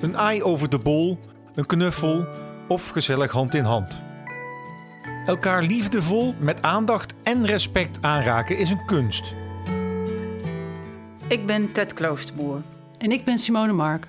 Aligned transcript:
Een 0.00 0.16
aai 0.16 0.42
over 0.42 0.68
de 0.70 0.78
bol, 0.78 1.18
een 1.54 1.66
knuffel 1.66 2.26
of 2.68 2.88
gezellig 2.88 3.32
hand 3.32 3.54
in 3.54 3.64
hand. 3.64 4.02
Elkaar 5.26 5.62
liefdevol 5.62 6.34
met 6.38 6.62
aandacht 6.62 7.14
en 7.22 7.46
respect 7.46 7.98
aanraken 8.00 8.58
is 8.58 8.70
een 8.70 8.84
kunst. 8.86 9.34
Ik 11.28 11.46
ben 11.46 11.72
Ted 11.72 11.94
Kloosterboer. 11.94 12.62
En 12.98 13.12
ik 13.12 13.24
ben 13.24 13.38
Simone 13.38 13.72
Mark. 13.72 14.08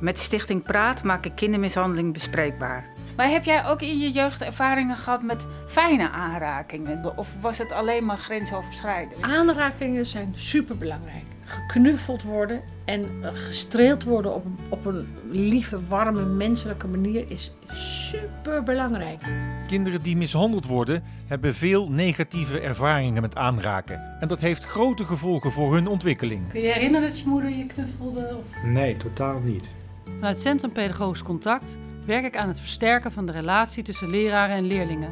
Met 0.00 0.18
Stichting 0.18 0.62
Praat 0.62 1.02
maak 1.02 1.24
ik 1.26 1.34
kindermishandeling 1.34 2.12
bespreekbaar. 2.12 2.86
Maar 3.16 3.30
heb 3.30 3.44
jij 3.44 3.66
ook 3.66 3.82
in 3.82 3.98
je 3.98 4.10
jeugd 4.10 4.42
ervaringen 4.42 4.96
gehad 4.96 5.22
met 5.22 5.46
fijne 5.66 6.10
aanrakingen? 6.10 7.16
Of 7.16 7.28
was 7.40 7.58
het 7.58 7.72
alleen 7.72 8.04
maar 8.04 8.18
grensoverschrijdend? 8.18 9.22
Aanrakingen 9.22 10.06
zijn 10.06 10.32
superbelangrijk. 10.34 11.27
Geknuffeld 11.48 12.22
worden 12.22 12.60
en 12.84 13.04
eh, 13.22 13.28
gestreeld 13.32 14.04
worden 14.04 14.34
op, 14.34 14.44
een- 14.44 14.56
op 14.68 14.84
een 14.86 15.08
lieve, 15.30 15.86
warme, 15.88 16.22
menselijke 16.24 16.86
manier 16.86 17.24
is 17.28 17.52
superbelangrijk. 17.72 19.22
Kinderen 19.66 20.02
die 20.02 20.16
mishandeld 20.16 20.66
worden 20.66 21.02
hebben 21.26 21.54
veel 21.54 21.90
negatieve 21.90 22.60
ervaringen 22.60 23.22
met 23.22 23.36
aanraken. 23.36 24.16
En 24.20 24.28
dat 24.28 24.40
heeft 24.40 24.64
grote 24.64 25.04
gevolgen 25.04 25.50
voor 25.52 25.74
hun 25.74 25.86
ontwikkeling. 25.86 26.48
Kun 26.48 26.60
je 26.60 26.66
je 26.66 26.72
herinneren 26.72 27.08
dat 27.08 27.18
je 27.20 27.28
moeder 27.28 27.50
je 27.50 27.66
knuffelde? 27.66 28.36
Of... 28.36 28.62
Nee, 28.64 28.96
totaal 28.96 29.38
niet. 29.40 29.74
Vanuit 30.04 30.40
Centrum 30.40 30.72
Pedagogisch 30.72 31.22
Contact 31.22 31.76
werk 32.06 32.24
ik 32.24 32.36
aan 32.36 32.48
het 32.48 32.60
versterken 32.60 33.12
van 33.12 33.26
de 33.26 33.32
relatie 33.32 33.82
tussen 33.82 34.10
leraren 34.10 34.56
en 34.56 34.66
leerlingen. 34.66 35.10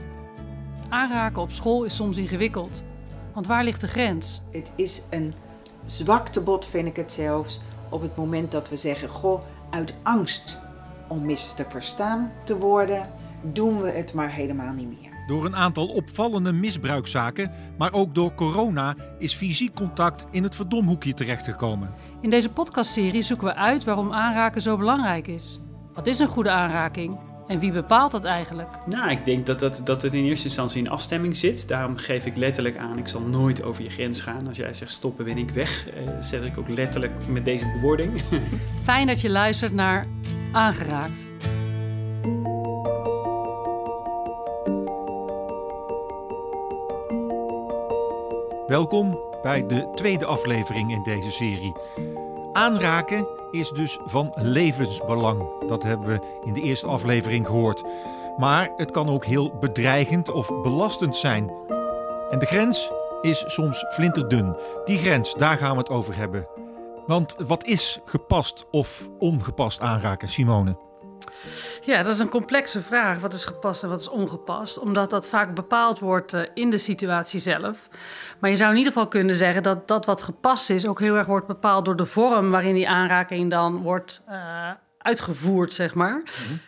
Aanraken 0.89 1.43
op 1.43 1.51
school 1.51 1.85
is 1.85 1.97
soms 1.97 2.17
ingewikkeld. 2.17 2.83
Want 3.35 3.47
waar 3.47 3.65
ligt 3.65 3.81
de 3.81 3.89
grens? 3.89 4.41
Het 4.53 4.73
is 4.77 5.03
een 5.11 5.35
zwaktebod, 5.87 6.67
vind 6.67 6.89
ik 6.89 6.97
het 6.97 7.13
zelfs, 7.13 7.61
op 7.89 8.03
het 8.03 8.17
moment 8.17 8.51
dat 8.51 8.69
we 8.69 8.77
zeggen: 8.77 9.09
Goh, 9.09 9.43
uit 9.71 9.95
angst 10.03 10.61
om 11.09 11.25
mis 11.25 11.55
te 11.55 11.65
verstaan 11.69 12.33
te 12.45 12.59
worden, 12.59 13.11
doen 13.43 13.81
we 13.81 13.91
het 13.91 14.15
maar 14.15 14.31
helemaal 14.31 14.73
niet 14.73 14.89
meer. 14.89 15.15
Door 15.27 15.45
een 15.45 15.57
aantal 15.57 15.87
opvallende 15.87 16.53
misbruikzaken, 16.53 17.51
maar 17.79 17.93
ook 17.93 18.15
door 18.15 18.35
corona, 18.35 18.95
is 19.19 19.35
fysiek 19.35 19.75
contact 19.75 20.27
in 20.31 20.43
het 20.43 20.55
verdomhoekje 20.55 21.15
terechtgekomen. 21.15 21.95
In 22.21 22.31
deze 22.31 22.53
podcastserie 22.53 23.23
zoeken 23.23 23.47
we 23.47 23.55
uit 23.55 23.85
waarom 23.85 24.13
aanraken 24.13 24.63
zo 24.63 24.77
belangrijk 24.77 25.27
is. 25.27 25.61
Wat 25.95 26.07
is 26.07 26.19
een 26.19 26.29
goede 26.29 26.51
aanraking? 26.51 27.19
En 27.47 27.59
wie 27.59 27.73
bepaalt 27.73 28.13
dat 28.13 28.25
eigenlijk? 28.25 28.69
Nou, 28.87 29.11
ik 29.11 29.25
denk 29.25 29.47
dat, 29.47 29.59
dat, 29.59 29.81
dat 29.85 30.03
het 30.03 30.15
in 30.15 30.25
eerste 30.25 30.47
instantie 30.47 30.83
in 30.83 30.89
afstemming 30.89 31.37
zit. 31.37 31.69
Daarom 31.69 31.97
geef 31.97 32.27
ik 32.27 32.37
letterlijk 32.37 32.77
aan, 32.77 32.99
ik 32.99 33.09
zal 33.09 33.21
nooit 33.21 33.63
over 33.63 33.83
je 33.83 33.91
grens 33.91 34.21
gaan. 34.21 34.49
Als 34.49 34.57
jij 34.57 34.73
zegt 34.73 34.91
stoppen, 34.91 35.25
ben 35.25 35.39
ik 35.39 35.51
weg. 35.51 35.89
Eh, 35.89 36.09
zeg 36.21 36.45
ik 36.45 36.59
ook 36.59 36.69
letterlijk 36.69 37.29
met 37.29 37.45
deze 37.45 37.71
bewoording. 37.73 38.23
Fijn 38.83 39.07
dat 39.07 39.21
je 39.21 39.31
luistert 39.31 39.73
naar 39.73 40.07
Aangeraakt. 40.53 41.27
Welkom 48.67 49.19
bij 49.43 49.67
de 49.67 49.91
tweede 49.95 50.27
aflevering 50.27 50.91
in 50.91 51.03
deze 51.03 51.31
serie. 51.31 51.73
Aanraken 52.57 53.27
is 53.51 53.71
dus 53.71 53.99
van 54.05 54.33
levensbelang. 54.37 55.67
Dat 55.69 55.83
hebben 55.83 56.09
we 56.09 56.41
in 56.45 56.53
de 56.53 56.61
eerste 56.61 56.87
aflevering 56.87 57.47
gehoord. 57.47 57.85
Maar 58.37 58.73
het 58.77 58.91
kan 58.91 59.09
ook 59.09 59.25
heel 59.25 59.59
bedreigend 59.59 60.31
of 60.31 60.63
belastend 60.63 61.17
zijn. 61.17 61.51
En 62.31 62.39
de 62.39 62.47
grens 62.47 62.91
is 63.23 63.45
soms 63.47 63.85
flinterdun. 63.89 64.57
Die 64.85 64.99
grens, 64.99 65.35
daar 65.35 65.57
gaan 65.57 65.73
we 65.73 65.79
het 65.79 65.91
over 65.91 66.17
hebben. 66.17 66.47
Want 67.07 67.37
wat 67.47 67.65
is 67.65 68.01
gepast 68.05 68.67
of 68.71 69.09
ongepast 69.19 69.81
aanraken, 69.81 70.29
Simone? 70.29 70.77
Ja, 71.85 72.03
dat 72.03 72.13
is 72.13 72.19
een 72.19 72.29
complexe 72.29 72.83
vraag. 72.83 73.19
Wat 73.19 73.33
is 73.33 73.45
gepast 73.45 73.83
en 73.83 73.89
wat 73.89 74.01
is 74.01 74.09
ongepast? 74.09 74.79
Omdat 74.79 75.11
dat 75.11 75.29
vaak 75.29 75.55
bepaald 75.55 75.99
wordt 75.99 76.33
eh, 76.33 76.43
in 76.55 76.71
de 76.71 76.79
situatie 76.79 77.41
zelf. 77.41 77.89
Maar 78.39 78.51
je 78.51 78.57
zou 78.57 78.71
in 78.71 78.77
ieder 78.77 78.93
geval 78.93 79.09
kunnen 79.09 79.35
zeggen 79.35 79.63
dat 79.63 79.89
dat 79.89 80.07
wat 80.07 80.23
gepast 80.23 80.71
is 80.71 80.87
ook 80.87 81.01
heel 81.01 81.17
erg 81.17 81.27
wordt 81.27 81.47
bepaald 81.47 81.85
door 81.85 81.97
de 81.97 82.05
vorm 82.05 82.51
waarin 82.51 82.75
die 82.75 82.89
aanraking 82.89 83.51
dan 83.51 83.83
wordt 83.83 84.23
eh, 84.27 84.71
uitgevoerd, 84.99 85.75
zeg 85.75 85.95
maar. 85.95 86.23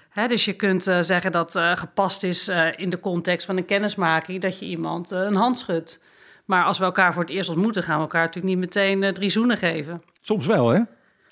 Hè, 0.09 0.29
dus 0.29 0.45
je 0.45 0.53
kunt 0.53 0.87
eh, 0.87 0.99
zeggen 1.01 1.33
dat 1.33 1.59
gepast 1.75 2.23
is 2.23 2.49
in 2.77 2.91
de 2.91 3.01
context 3.01 3.47
van 3.47 3.57
een 3.57 3.65
kennismaking 3.65 4.43
dat 4.43 4.59
je 4.59 4.67
iemand 4.67 5.11
een 5.11 5.35
hand 5.35 5.59
schudt. 5.59 6.01
Maar 6.45 6.65
als 6.65 6.79
we 6.79 6.85
elkaar 6.85 7.13
voor 7.13 7.23
het 7.23 7.33
eerst 7.33 7.51
ontmoeten, 7.51 7.83
gaan 7.83 7.97
we 7.97 8.03
elkaar 8.03 8.25
natuurlijk 8.25 8.55
niet 8.55 8.65
meteen 8.75 9.13
drie 9.13 9.31
zoenen 9.31 9.57
geven. 9.57 10.03
Soms 10.21 10.47
wel, 10.47 10.69
hè? 10.69 10.81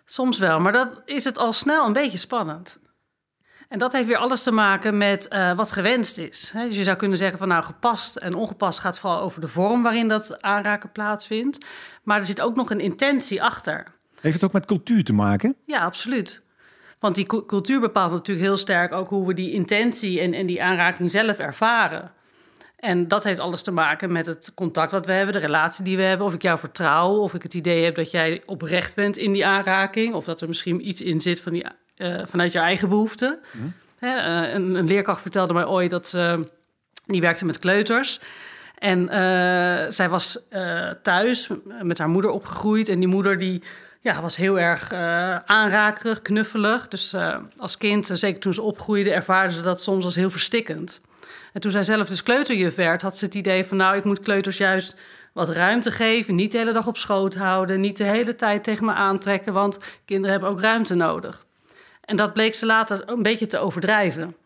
Soms 0.05 0.39
wel, 0.39 0.61
maar 0.61 0.73
dan 0.73 0.89
is 1.05 1.25
het 1.25 1.39
al 1.39 1.53
snel 1.53 1.87
een 1.87 1.93
beetje 1.93 2.19
spannend. 2.19 2.79
En 3.69 3.79
dat 3.79 3.93
heeft 3.93 4.07
weer 4.07 4.17
alles 4.17 4.43
te 4.43 4.53
maken 4.53 4.99
met 4.99 5.29
eh, 5.29 5.53
wat 5.57 5.73
gewenst 5.73 6.19
is. 6.19 6.53
Dus 6.55 6.77
je 6.77 6.85
zou 6.85 6.97
kunnen 6.97 7.19
zeggen 7.19 7.39
van 7.39 7.49
nou 7.49 7.65
gepast 7.65 8.17
en 8.17 8.35
ongepast 8.35 8.79
gaat 8.79 8.99
vooral 8.99 9.21
over 9.21 9.41
de 9.41 9.49
vorm 9.49 9.83
waarin 9.83 10.09
dat 10.09 10.43
aanraken 10.43 10.93
plaatsvindt. 10.93 11.67
Maar 12.03 12.19
er 12.19 12.27
zit 12.27 12.41
ook 12.41 12.57
nog 12.57 12.71
een 12.71 12.81
intentie 12.81 13.43
achter. 13.43 13.87
Heeft 14.21 14.35
het 14.35 14.45
ook 14.45 14.53
met 14.53 14.67
cultuur 14.67 15.05
te 15.05 15.13
maken? 15.13 15.57
Ja, 15.65 15.81
absoluut. 15.81 16.43
Want 16.99 17.15
die 17.15 17.27
cu- 17.27 17.45
cultuur 17.47 17.81
bepaalt 17.81 18.13
natuurlijk 18.13 18.47
heel 18.47 18.57
sterk 18.57 18.93
ook 18.95 19.09
hoe 19.09 19.27
we 19.27 19.35
die 19.35 19.53
intentie 19.53 20.21
en, 20.21 20.33
en 20.35 20.47
die 20.47 20.63
aanraking 20.63 21.11
zelf 21.11 21.39
ervaren. 21.39 22.11
En 22.77 23.09
dat 23.09 23.25
heeft 23.25 23.41
alles 23.41 23.63
te 23.63 23.71
maken 23.71 24.13
met 24.13 24.27
het 24.27 24.53
contact 24.55 24.93
wat 24.93 25.07
we 25.07 25.13
hebben, 25.13 25.35
de 25.35 25.41
relatie 25.41 25.85
die 25.85 25.97
we 25.97 26.03
hebben. 26.03 26.27
Of 26.27 26.35
ik 26.35 26.43
jou 26.43 26.59
vertrouw, 26.59 27.17
of 27.17 27.35
ik 27.35 27.43
het 27.43 27.55
idee 27.55 27.85
heb 27.85 27.95
dat 27.95 28.11
jij 28.11 28.43
oprecht 28.47 28.95
bent 28.95 29.17
in 29.17 29.33
die 29.33 29.47
aanraking. 29.47 30.15
Of 30.15 30.25
dat 30.25 30.41
er 30.41 30.49
misschien 30.49 30.89
iets 30.89 31.01
in 31.01 31.21
zit 31.21 31.41
van 31.41 31.53
die, 31.53 31.67
eh, 31.97 32.21
vanuit 32.25 32.53
je 32.53 32.59
eigen 32.59 32.89
behoeften. 32.89 33.39
Hè, 33.99 34.17
eh, 34.17 34.55
een, 34.55 34.75
een 34.75 34.87
leerkracht 34.87 35.21
vertelde 35.21 35.53
mij 35.53 35.67
ooit 35.67 35.91
dat 35.91 36.09
ze, 36.09 36.49
die 37.07 37.21
werkte 37.21 37.45
met 37.45 37.59
kleuters. 37.59 38.21
En 38.79 39.09
eh, 39.09 39.91
zij 39.91 40.09
was 40.09 40.39
thuis 41.03 41.49
met 41.83 41.99
haar 41.99 42.09
moeder 42.09 42.31
opgegroeid. 42.31 42.89
En 42.89 42.99
die 42.99 43.09
moeder 43.09 43.39
die, 43.39 43.63
ja, 44.01 44.23
was 44.23 44.37
heel 44.37 44.59
erg 44.59 44.93
aanrakerig, 45.45 46.23
knuffelig. 46.23 46.89
Dus 46.89 47.15
als 47.57 47.79
kind, 47.79 48.11
zeker 48.13 48.41
toen 48.41 48.55
ze 48.55 48.63
opgroeide, 48.63 49.13
ervaarde 49.13 49.53
ze 49.53 49.63
dat 49.63 49.83
soms 49.83 50.05
als 50.05 50.15
heel 50.15 50.31
verstikkend. 50.31 51.01
En 51.53 51.61
toen 51.61 51.71
zij 51.71 51.83
zelf 51.83 52.09
dus 52.09 52.23
kleuterjuf 52.23 52.75
werd, 52.75 53.03
had 53.03 53.19
ze 53.19 53.25
het 53.25 53.35
idee 53.35 53.65
van... 53.65 53.77
nou, 53.77 53.97
ik 53.97 54.05
moet 54.05 54.21
kleuters 54.21 54.57
juist 54.57 54.97
wat 55.33 55.49
ruimte 55.49 55.91
geven. 55.91 56.35
Niet 56.35 56.53
de 56.53 56.59
hele 56.59 56.73
dag 56.73 56.87
op 56.87 56.97
schoot 56.97 57.35
houden. 57.35 57.81
Niet 57.81 57.97
de 57.97 58.05
hele 58.05 58.35
tijd 58.35 58.65
tegen 58.65 58.85
me 58.85 58.93
aantrekken, 58.93 59.53
want 59.53 59.79
kinderen 60.05 60.31
hebben 60.31 60.51
ook 60.51 60.61
ruimte 60.61 60.95
nodig. 60.95 61.46
En 62.07 62.17
dat 62.17 62.33
bleek 62.33 62.55
ze 62.55 62.67
later 62.67 63.03
een 63.07 63.23
beetje 63.23 63.47
te 63.47 63.59
overdrijven. 63.59 64.37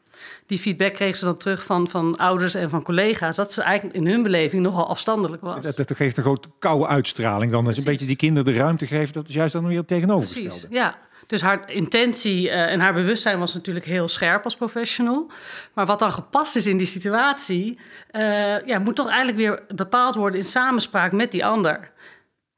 Die 0.47 0.59
feedback 0.59 0.94
kreeg 0.94 1.16
ze 1.16 1.25
dan 1.25 1.37
terug 1.37 1.65
van, 1.65 1.88
van 1.88 2.16
ouders 2.16 2.54
en 2.54 2.71
van 2.71 2.82
collega's... 2.82 3.37
dat 3.37 3.53
ze 3.53 3.62
eigenlijk 3.62 3.97
in 3.97 4.06
hun 4.06 4.22
beleving 4.22 4.62
nogal 4.62 4.88
afstandelijk 4.88 5.43
was. 5.43 5.65
Dat, 5.65 5.76
dat 5.76 5.97
geeft 5.97 6.16
een 6.16 6.22
grote 6.22 6.48
koude 6.59 6.87
uitstraling 6.87 7.50
dan. 7.50 7.66
Als 7.66 7.75
je 7.75 7.81
een 7.81 7.87
beetje 7.87 8.06
die 8.06 8.16
kinderen 8.16 8.53
de 8.53 8.59
ruimte 8.59 8.87
geeft, 8.87 9.15
dat 9.15 9.28
is 9.28 9.34
juist 9.34 9.53
dan 9.53 9.66
weer 9.66 9.78
het 9.78 9.88
tegenovergestelde. 9.88 10.48
Precies, 10.48 10.66
ja. 10.71 10.98
Dus 11.26 11.41
haar 11.41 11.71
intentie 11.71 12.50
eh, 12.50 12.72
en 12.72 12.81
haar 12.81 12.94
bewustzijn 12.94 13.38
was 13.38 13.54
natuurlijk 13.54 13.87
heel 13.87 14.09
scherp 14.09 14.44
als 14.44 14.56
professional. 14.56 15.31
Maar 15.72 15.87
wat 15.87 15.98
dan 15.98 16.12
gepast 16.12 16.56
is 16.56 16.66
in 16.66 16.77
die 16.77 16.87
situatie, 16.87 17.78
eh, 18.10 18.66
ja, 18.66 18.78
moet 18.78 18.97
toch 18.97 19.09
eigenlijk 19.09 19.38
weer 19.38 19.62
bepaald 19.77 20.15
worden 20.15 20.41
in 20.41 20.47
samenspraak 20.47 21.12
met 21.12 21.31
die 21.31 21.44
ander. 21.44 21.91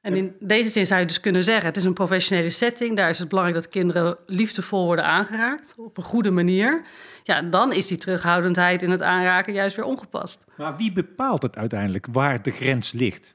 En 0.03 0.17
in 0.17 0.37
deze 0.41 0.71
zin 0.71 0.87
zou 0.87 1.01
je 1.01 1.07
dus 1.07 1.21
kunnen 1.21 1.45
zeggen: 1.45 1.67
het 1.67 1.77
is 1.77 1.85
een 1.85 1.93
professionele 1.93 2.51
setting. 2.51 2.97
Daar 2.97 3.09
is 3.09 3.19
het 3.19 3.29
belangrijk 3.29 3.63
dat 3.63 3.73
kinderen 3.73 4.17
liefdevol 4.27 4.85
worden 4.85 5.05
aangeraakt 5.05 5.75
op 5.77 5.97
een 5.99 6.05
goede 6.05 6.31
manier. 6.31 6.83
Ja, 7.25 7.43
dan 7.43 7.73
is 7.73 7.87
die 7.87 7.97
terughoudendheid 7.97 8.83
in 8.83 8.91
het 8.91 9.03
aanraken 9.03 9.53
juist 9.53 9.77
weer 9.77 9.85
ongepast. 9.85 10.45
Maar 10.57 10.77
wie 10.77 10.93
bepaalt 10.93 11.43
het 11.43 11.57
uiteindelijk 11.57 12.07
waar 12.13 12.43
de 12.43 12.51
grens 12.51 12.93
ligt? 12.93 13.35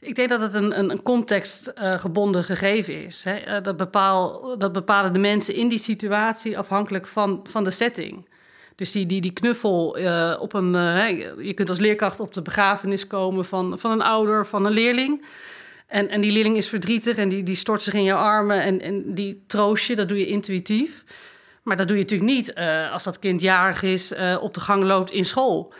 Ik 0.00 0.14
denk 0.14 0.28
dat 0.28 0.40
het 0.40 0.54
een, 0.54 0.78
een, 0.78 0.90
een 0.90 1.02
contextgebonden 1.02 2.44
gegeven 2.44 3.04
is. 3.04 3.24
Hè. 3.24 3.34
Eh, 3.36 3.62
Dat, 3.62 3.76
bepaal, 3.76 4.58
dat 4.58 4.72
bepalen 4.72 5.12
de 5.12 5.18
mensen 5.18 5.54
in 5.54 5.68
die 5.68 5.78
situatie 5.78 6.58
afhankelijk 6.58 7.06
van, 7.06 7.40
van 7.50 7.64
de 7.64 7.70
setting. 7.70 8.28
Dus 8.74 8.92
die, 8.92 9.06
die, 9.06 9.20
die 9.20 9.32
knuffel 9.32 9.96
eh, 9.96 10.36
op 10.40 10.52
een. 10.52 10.74
eh, 10.74 11.08
je 11.46 11.54
kunt 11.54 11.68
als 11.68 11.78
leerkracht 11.78 12.20
op 12.20 12.34
de 12.34 12.42
begrafenis 12.42 13.06
komen 13.06 13.44
van, 13.44 13.78
van 13.78 13.90
een 13.90 14.02
ouder, 14.02 14.46
van 14.46 14.66
een 14.66 14.72
leerling. 14.72 15.24
En, 15.88 16.08
en 16.08 16.20
die 16.20 16.32
leerling 16.32 16.56
is 16.56 16.68
verdrietig 16.68 17.16
en 17.16 17.28
die, 17.28 17.42
die 17.42 17.54
stort 17.54 17.82
zich 17.82 17.94
in 17.94 18.02
jouw 18.02 18.18
armen 18.18 18.62
en, 18.62 18.80
en 18.80 19.14
die 19.14 19.44
troost 19.46 19.86
je, 19.86 19.94
dat 19.94 20.08
doe 20.08 20.18
je 20.18 20.26
intuïtief. 20.26 21.04
Maar 21.62 21.76
dat 21.76 21.88
doe 21.88 21.96
je 21.96 22.02
natuurlijk 22.02 22.30
niet 22.30 22.52
eh, 22.52 22.92
als 22.92 23.04
dat 23.04 23.18
kind 23.18 23.40
jarig 23.40 23.82
is, 23.82 24.12
eh, 24.12 24.38
op 24.40 24.54
de 24.54 24.60
gang 24.60 24.84
loopt 24.84 25.10
in 25.10 25.24
school. 25.24 25.72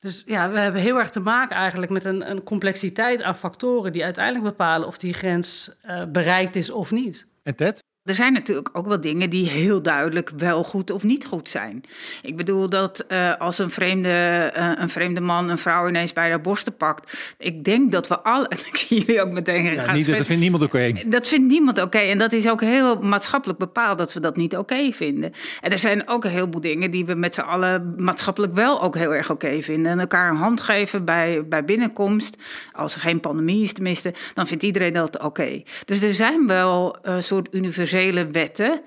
Dus 0.00 0.22
ja, 0.26 0.50
we 0.50 0.58
hebben 0.58 0.80
heel 0.80 0.98
erg 0.98 1.10
te 1.10 1.20
maken 1.20 1.56
eigenlijk 1.56 1.92
met 1.92 2.04
een, 2.04 2.30
een 2.30 2.42
complexiteit 2.42 3.22
aan 3.22 3.36
factoren 3.36 3.92
die 3.92 4.04
uiteindelijk 4.04 4.44
bepalen 4.44 4.86
of 4.86 4.98
die 4.98 5.12
grens 5.12 5.70
eh, 5.80 6.04
bereikt 6.04 6.56
is 6.56 6.70
of 6.70 6.90
niet. 6.90 7.26
En 7.42 7.56
Ted? 7.56 7.84
Er 8.04 8.14
zijn 8.14 8.32
natuurlijk 8.32 8.68
ook 8.72 8.86
wel 8.86 9.00
dingen 9.00 9.30
die 9.30 9.48
heel 9.48 9.82
duidelijk 9.82 10.30
wel 10.36 10.64
goed 10.64 10.90
of 10.90 11.02
niet 11.02 11.26
goed 11.26 11.48
zijn. 11.48 11.82
Ik 12.22 12.36
bedoel 12.36 12.68
dat 12.68 13.04
uh, 13.08 13.36
als 13.36 13.58
een 13.58 13.70
vreemde, 13.70 14.52
uh, 14.56 14.72
een 14.76 14.88
vreemde 14.88 15.20
man 15.20 15.48
een 15.48 15.58
vrouw 15.58 15.88
ineens 15.88 16.12
bij 16.12 16.28
haar 16.28 16.40
borsten 16.40 16.76
pakt. 16.76 17.34
Ik 17.38 17.64
denk 17.64 17.92
dat 17.92 18.08
we 18.08 18.20
alle. 18.20 18.46
Ik 18.72 18.76
zie 18.76 18.98
jullie 18.98 19.22
ook 19.22 19.32
meteen 19.32 19.64
ja, 19.64 19.82
gaan 19.82 19.94
niet, 19.94 20.06
Dat 20.06 20.26
vindt 20.26 20.42
niemand 20.42 20.62
oké. 20.62 20.76
Okay. 20.76 21.04
Dat 21.08 21.28
vindt 21.28 21.50
niemand 21.50 21.76
oké. 21.78 21.86
Okay. 21.86 22.10
En 22.10 22.18
dat 22.18 22.32
is 22.32 22.48
ook 22.48 22.60
heel 22.60 23.00
maatschappelijk 23.00 23.58
bepaald 23.58 23.98
dat 23.98 24.12
we 24.12 24.20
dat 24.20 24.36
niet 24.36 24.52
oké 24.52 24.74
okay 24.74 24.92
vinden. 24.92 25.32
En 25.60 25.72
er 25.72 25.78
zijn 25.78 26.08
ook 26.08 26.24
een 26.24 26.30
heleboel 26.30 26.60
dingen 26.60 26.90
die 26.90 27.04
we 27.04 27.14
met 27.14 27.34
z'n 27.34 27.40
allen 27.40 27.94
maatschappelijk 27.96 28.54
wel 28.54 28.82
ook 28.82 28.96
heel 28.96 29.14
erg 29.14 29.30
oké 29.30 29.62
vinden. 29.62 29.92
En 29.92 30.00
elkaar 30.00 30.30
een 30.30 30.36
hand 30.36 30.60
geven 30.60 31.04
bij, 31.04 31.44
bij 31.48 31.64
binnenkomst. 31.64 32.36
Als 32.72 32.94
er 32.94 33.00
geen 33.00 33.20
pandemie 33.20 33.62
is, 33.62 33.72
tenminste, 33.72 34.14
dan 34.34 34.46
vindt 34.46 34.62
iedereen 34.62 34.92
dat 34.92 35.22
oké. 35.22 35.62
Dus 35.84 36.02
er 36.02 36.14
zijn 36.14 36.46
wel 36.46 36.98
een 37.02 37.22
soort 37.22 37.48
universele 37.50 37.90
wetten. 38.32 38.82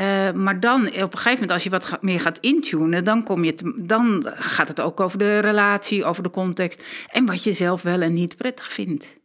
Uh, 0.00 0.32
maar 0.32 0.60
dan 0.60 0.86
op 0.86 0.94
een 0.94 1.10
gegeven 1.10 1.32
moment, 1.32 1.50
als 1.50 1.62
je 1.62 1.70
wat 1.70 1.98
meer 2.00 2.20
gaat 2.20 2.38
intunen, 2.38 3.04
dan, 3.04 3.24
kom 3.24 3.44
je 3.44 3.54
te, 3.54 3.74
dan 3.76 4.26
gaat 4.34 4.68
het 4.68 4.80
ook 4.80 5.00
over 5.00 5.18
de 5.18 5.38
relatie, 5.38 6.04
over 6.04 6.22
de 6.22 6.30
context 6.30 6.84
en 7.10 7.26
wat 7.26 7.44
je 7.44 7.52
zelf 7.52 7.82
wel 7.82 8.00
en 8.00 8.12
niet 8.12 8.36
prettig 8.36 8.72
vindt. 8.72 9.16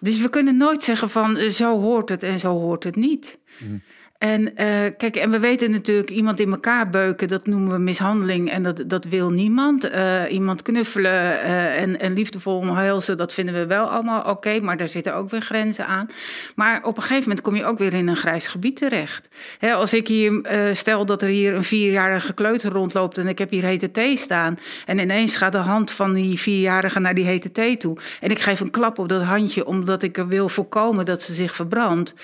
Dus 0.00 0.20
we 0.20 0.28
kunnen 0.28 0.56
nooit 0.56 0.84
zeggen 0.84 1.10
van 1.10 1.36
zo 1.36 1.80
hoort 1.80 2.08
het 2.08 2.22
en 2.22 2.40
zo 2.40 2.58
hoort 2.58 2.84
het 2.84 2.96
niet. 2.96 3.38
Mm. 3.58 3.82
En 4.24 4.42
uh, 4.42 4.56
kijk, 4.96 5.16
en 5.16 5.30
we 5.30 5.38
weten 5.38 5.70
natuurlijk, 5.70 6.10
iemand 6.10 6.40
in 6.40 6.50
elkaar 6.50 6.90
beuken, 6.90 7.28
dat 7.28 7.46
noemen 7.46 7.72
we 7.72 7.78
mishandeling 7.78 8.50
en 8.50 8.62
dat, 8.62 8.82
dat 8.86 9.04
wil 9.04 9.30
niemand. 9.30 9.90
Uh, 9.90 10.22
iemand 10.30 10.62
knuffelen 10.62 11.12
uh, 11.12 11.80
en, 11.80 12.00
en 12.00 12.12
liefdevol 12.12 12.56
omhelzen, 12.56 13.16
dat 13.16 13.34
vinden 13.34 13.54
we 13.54 13.66
wel 13.66 13.86
allemaal 13.86 14.24
oké, 14.24 14.60
maar 14.60 14.76
daar 14.76 14.88
zitten 14.88 15.14
ook 15.14 15.30
weer 15.30 15.40
grenzen 15.40 15.86
aan. 15.86 16.06
Maar 16.54 16.82
op 16.82 16.96
een 16.96 17.02
gegeven 17.02 17.22
moment 17.22 17.40
kom 17.40 17.54
je 17.54 17.64
ook 17.64 17.78
weer 17.78 17.94
in 17.94 18.08
een 18.08 18.16
grijs 18.16 18.46
gebied 18.46 18.76
terecht. 18.76 19.28
He, 19.58 19.72
als 19.72 19.94
ik 19.94 20.08
hier 20.08 20.42
stel 20.72 21.06
dat 21.06 21.22
er 21.22 21.28
hier 21.28 21.54
een 21.54 21.64
vierjarige 21.64 22.32
kleuter 22.32 22.72
rondloopt 22.72 23.18
en 23.18 23.28
ik 23.28 23.38
heb 23.38 23.50
hier 23.50 23.64
hete 23.64 23.90
thee 23.90 24.16
staan 24.16 24.58
en 24.86 24.98
ineens 24.98 25.36
gaat 25.36 25.52
de 25.52 25.58
hand 25.58 25.90
van 25.90 26.12
die 26.12 26.38
vierjarige 26.38 27.00
naar 27.00 27.14
die 27.14 27.24
hete 27.24 27.52
thee 27.52 27.76
toe 27.76 27.96
en 28.20 28.30
ik 28.30 28.38
geef 28.38 28.60
een 28.60 28.70
klap 28.70 28.98
op 28.98 29.08
dat 29.08 29.22
handje 29.22 29.66
omdat 29.66 30.02
ik 30.02 30.18
er 30.18 30.28
wil 30.28 30.48
voorkomen 30.48 31.04
dat 31.04 31.22
ze 31.22 31.34
zich 31.34 31.54
verbrandt 31.54 32.14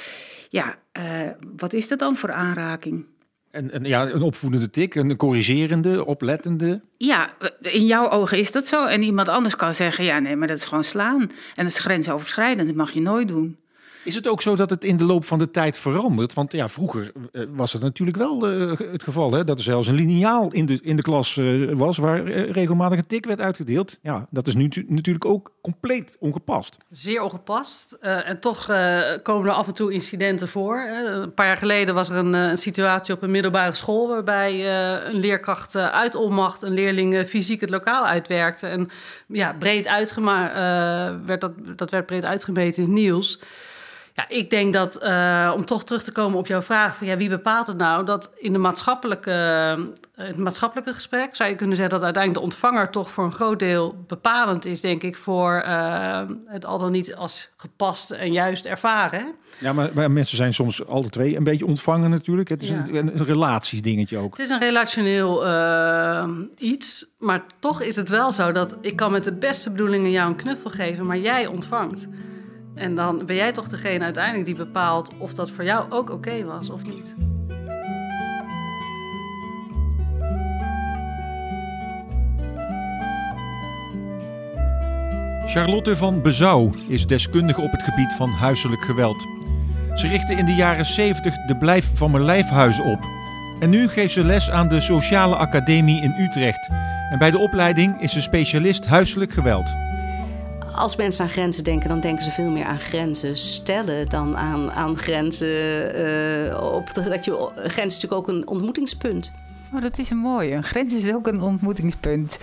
ja, 0.50 0.78
uh, 0.98 1.30
wat 1.56 1.72
is 1.72 1.88
dat 1.88 1.98
dan 1.98 2.16
voor 2.16 2.32
aanraking? 2.32 3.04
En, 3.50 3.70
en, 3.70 3.84
ja, 3.84 4.10
een 4.10 4.22
opvoedende 4.22 4.70
tik, 4.70 4.94
een 4.94 5.16
corrigerende, 5.16 6.04
oplettende. 6.04 6.80
Ja, 6.96 7.30
in 7.60 7.86
jouw 7.86 8.08
ogen 8.10 8.38
is 8.38 8.52
dat 8.52 8.66
zo. 8.66 8.86
En 8.86 9.02
iemand 9.02 9.28
anders 9.28 9.56
kan 9.56 9.74
zeggen: 9.74 10.04
ja, 10.04 10.18
nee, 10.18 10.36
maar 10.36 10.48
dat 10.48 10.56
is 10.56 10.64
gewoon 10.64 10.84
slaan. 10.84 11.20
En 11.54 11.64
dat 11.64 11.66
is 11.66 11.78
grensoverschrijdend, 11.78 12.68
dat 12.68 12.76
mag 12.76 12.90
je 12.90 13.00
nooit 13.00 13.28
doen. 13.28 13.58
Is 14.04 14.14
het 14.14 14.28
ook 14.28 14.42
zo 14.42 14.56
dat 14.56 14.70
het 14.70 14.84
in 14.84 14.96
de 14.96 15.04
loop 15.04 15.24
van 15.24 15.38
de 15.38 15.50
tijd 15.50 15.78
verandert? 15.78 16.34
Want 16.34 16.52
ja, 16.52 16.68
vroeger 16.68 17.12
eh, 17.32 17.42
was 17.50 17.72
het 17.72 17.82
natuurlijk 17.82 18.16
wel 18.16 18.52
uh, 18.52 18.78
het 18.78 19.02
geval 19.02 19.32
hè, 19.32 19.44
dat 19.44 19.56
er 19.56 19.64
zelfs 19.64 19.86
een 19.86 19.94
liniaal 19.94 20.52
in 20.52 20.66
de, 20.66 20.78
in 20.82 20.96
de 20.96 21.02
klas 21.02 21.36
uh, 21.36 21.72
was 21.72 21.98
waar 21.98 22.22
regelmatig 22.50 22.98
een 22.98 23.06
tik 23.06 23.26
werd 23.26 23.40
uitgedeeld. 23.40 23.98
Ja, 24.02 24.26
dat 24.30 24.46
is 24.46 24.54
nu 24.54 24.68
natuurlijk 24.86 25.24
ook 25.24 25.52
compleet 25.62 26.16
ongepast. 26.18 26.76
Zeer 26.90 27.22
ongepast. 27.22 27.92
en 28.00 28.40
toch 28.40 28.66
komen 29.22 29.46
er 29.46 29.54
af 29.54 29.66
en 29.66 29.74
toe 29.74 29.92
incidenten 29.92 30.48
voor. 30.48 30.76
Een 31.06 31.34
paar 31.34 31.46
jaar 31.46 31.56
geleden 31.56 31.94
was 31.94 32.08
er 32.08 32.16
een, 32.16 32.58
situatie 32.58 33.14
op 33.14 33.22
een 33.22 33.30
middelbare 33.30 33.74
school 33.74 34.08
waarbij 34.08 34.68
een 35.06 35.18
leerkracht 35.18 35.76
uit 35.76 36.14
onmacht 36.14 36.62
een 36.62 36.74
leerling 36.74 37.26
fysiek 37.26 37.60
het 37.60 37.70
lokaal 37.70 38.06
uitwerkte. 38.06 38.66
En 38.66 38.90
ja, 39.26 39.56
breed 39.58 39.86
uitgemaakt 39.86 40.54
werd 41.26 41.40
dat, 41.40 41.52
dat 41.76 41.90
werd 41.90 42.06
breed 42.06 42.24
uitgemeten 42.24 42.82
in 42.82 42.88
het 42.88 42.98
nieuws. 42.98 43.38
Ja, 44.20 44.36
ik 44.36 44.50
denk 44.50 44.72
dat, 44.72 45.04
uh, 45.04 45.52
om 45.56 45.64
toch 45.64 45.84
terug 45.84 46.02
te 46.02 46.12
komen 46.12 46.38
op 46.38 46.46
jouw 46.46 46.62
vraag 46.62 46.96
van 46.96 47.06
ja, 47.06 47.16
wie 47.16 47.28
bepaalt 47.28 47.66
het 47.66 47.76
nou? 47.76 48.04
Dat 48.04 48.30
in 48.38 48.52
de 48.52 48.58
maatschappelijke, 48.58 49.30
uh, 49.78 50.26
het 50.26 50.36
maatschappelijke 50.36 50.92
gesprek 50.92 51.36
zou 51.36 51.50
je 51.50 51.56
kunnen 51.56 51.76
zeggen 51.76 51.94
dat 51.94 52.04
uiteindelijk 52.04 52.44
de 52.44 52.52
ontvanger 52.52 52.90
toch 52.90 53.10
voor 53.10 53.24
een 53.24 53.32
groot 53.32 53.58
deel 53.58 54.04
bepalend 54.06 54.64
is, 54.64 54.80
denk 54.80 55.02
ik, 55.02 55.16
voor 55.16 55.62
uh, 55.66 56.22
het 56.46 56.64
al 56.64 56.78
dan 56.78 56.92
niet 56.92 57.14
als 57.14 57.50
gepast 57.56 58.10
en 58.10 58.32
juist 58.32 58.64
ervaren. 58.64 59.34
Ja, 59.58 59.72
maar, 59.72 59.90
maar, 59.94 60.10
mensen 60.10 60.36
zijn 60.36 60.54
soms 60.54 60.86
alle 60.86 61.10
twee 61.10 61.36
een 61.36 61.44
beetje 61.44 61.66
ontvangen 61.66 62.10
natuurlijk. 62.10 62.48
Het 62.48 62.62
is 62.62 62.68
ja. 62.68 62.84
een, 62.90 62.94
een 62.94 63.24
relatiedingetje 63.24 64.18
ook. 64.18 64.30
Het 64.30 64.46
is 64.46 64.50
een 64.50 64.60
relationeel 64.60 65.44
iets, 66.56 67.06
maar 67.18 67.42
toch 67.58 67.82
is 67.82 67.96
het 67.96 68.08
wel 68.08 68.32
zo 68.32 68.52
dat 68.52 68.78
ik 68.80 68.96
kan 68.96 69.12
met 69.12 69.24
de 69.24 69.32
beste 69.32 69.70
bedoelingen 69.70 70.10
jou 70.10 70.28
een 70.28 70.36
knuffel 70.36 70.70
geven, 70.70 71.06
maar 71.06 71.18
jij 71.18 71.46
ontvangt. 71.46 72.08
En 72.80 72.94
dan 72.94 73.22
ben 73.26 73.36
jij 73.36 73.52
toch 73.52 73.68
degene 73.68 74.04
uiteindelijk 74.04 74.44
die 74.44 74.54
bepaalt 74.54 75.10
of 75.18 75.34
dat 75.34 75.50
voor 75.50 75.64
jou 75.64 75.90
ook 75.90 76.10
oké 76.10 76.44
was 76.44 76.70
of 76.70 76.84
niet. 76.84 77.14
Charlotte 85.46 85.96
van 85.96 86.22
Bezouw 86.22 86.72
is 86.88 87.06
deskundige 87.06 87.60
op 87.60 87.70
het 87.70 87.82
gebied 87.82 88.14
van 88.14 88.30
huiselijk 88.30 88.82
geweld. 88.82 89.26
Ze 89.94 90.08
richtte 90.08 90.34
in 90.34 90.44
de 90.44 90.54
jaren 90.54 90.84
70 90.84 91.36
de 91.46 91.56
Blijf 91.56 91.90
van 91.94 92.10
mijn 92.10 92.24
lijfhuizen 92.24 92.84
op. 92.84 93.08
En 93.58 93.70
nu 93.70 93.88
geeft 93.88 94.12
ze 94.12 94.24
les 94.24 94.50
aan 94.50 94.68
de 94.68 94.80
Sociale 94.80 95.36
Academie 95.36 96.02
in 96.02 96.14
Utrecht. 96.18 96.68
En 97.10 97.18
bij 97.18 97.30
de 97.30 97.38
opleiding 97.38 98.00
is 98.00 98.12
ze 98.12 98.20
specialist 98.20 98.86
huiselijk 98.86 99.32
geweld 99.32 99.89
als 100.74 100.96
mensen 100.96 101.24
aan 101.24 101.30
grenzen 101.30 101.64
denken, 101.64 101.88
dan 101.88 102.00
denken 102.00 102.24
ze 102.24 102.30
veel 102.30 102.50
meer 102.50 102.64
aan 102.64 102.78
grenzen 102.78 103.36
stellen 103.36 104.08
dan 104.08 104.36
aan, 104.36 104.70
aan 104.70 104.96
grenzen. 104.96 105.48
Uh, 105.48 106.74
op 106.74 106.94
de, 106.94 107.08
dat 107.08 107.24
je, 107.24 107.50
een 107.54 107.70
grens 107.70 107.96
is 107.96 108.02
natuurlijk 108.02 108.12
ook 108.12 108.28
een 108.28 108.48
ontmoetingspunt. 108.48 109.32
Oh, 109.74 109.80
dat 109.80 109.98
is 109.98 110.10
een 110.10 110.16
mooie. 110.16 110.54
Een 110.54 110.62
grens 110.62 110.94
is 110.94 111.12
ook 111.12 111.26
een 111.26 111.40
ontmoetingspunt. 111.40 112.38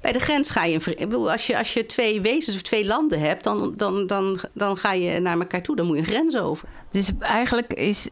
Bij 0.00 0.12
de 0.12 0.18
grens 0.18 0.50
ga 0.50 0.64
je. 0.64 1.08
Als 1.30 1.46
je, 1.46 1.58
als 1.58 1.74
je 1.74 1.86
twee 1.86 2.20
wezens 2.20 2.56
of 2.56 2.62
twee 2.62 2.86
landen 2.86 3.20
hebt, 3.20 3.44
dan, 3.44 3.72
dan, 3.76 4.06
dan, 4.06 4.38
dan 4.52 4.76
ga 4.76 4.92
je 4.92 5.20
naar 5.20 5.38
elkaar 5.38 5.62
toe. 5.62 5.76
Dan 5.76 5.86
moet 5.86 5.96
je 5.96 6.02
een 6.02 6.08
grens 6.08 6.36
over. 6.36 6.68
Dus 6.90 7.10
eigenlijk 7.18 7.72
is 7.72 8.08